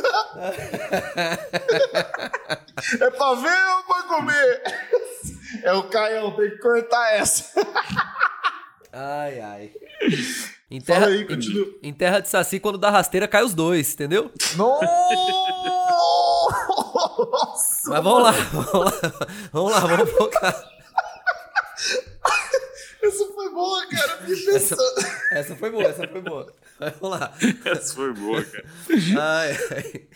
É 3.01 3.09
pra 3.11 3.33
ver 3.33 3.69
ou 3.77 3.83
pra 3.83 4.03
comer? 4.03 4.61
É 5.63 5.73
o 5.73 5.83
Caião, 5.89 6.31
tem 6.35 6.49
que 6.51 6.57
cortar 6.59 7.13
essa. 7.15 7.43
Ai, 8.91 9.39
ai. 9.39 9.71
Em 10.71 10.79
Fala 10.79 10.99
terra, 10.99 11.11
aí, 11.11 11.25
continua. 11.25 11.65
em, 11.81 11.89
em 11.89 11.93
terra 11.93 12.19
de 12.19 12.29
Saci, 12.29 12.59
quando 12.59 12.77
dá 12.77 12.91
rasteira, 12.91 13.27
cai 13.27 13.43
os 13.43 13.55
dois, 13.55 13.91
entendeu? 13.91 14.31
Nossa! 14.55 14.85
Mas 17.87 18.03
vamos 18.03 18.23
lá, 18.23 18.31
vamos 18.31 18.73
lá, 18.85 18.91
vamos 19.51 19.71
lá, 19.71 19.79
vamos 19.79 20.11
focar. 20.11 20.69
Essa 23.01 23.25
foi 23.33 23.49
boa, 23.51 23.87
cara. 23.87 24.17
Fiquei 24.17 24.45
pensando. 24.53 24.81
Essa 25.31 25.55
foi 25.55 25.71
boa, 25.71 25.83
essa 25.85 26.07
foi 26.07 26.21
boa. 26.21 26.53
Mas 26.79 26.93
Vamos 26.99 27.19
lá. 27.19 27.33
Essa 27.65 27.95
foi 27.95 28.13
boa, 28.13 28.43
cara. 28.43 28.65
Ai, 29.19 29.57
ai. 29.71 30.07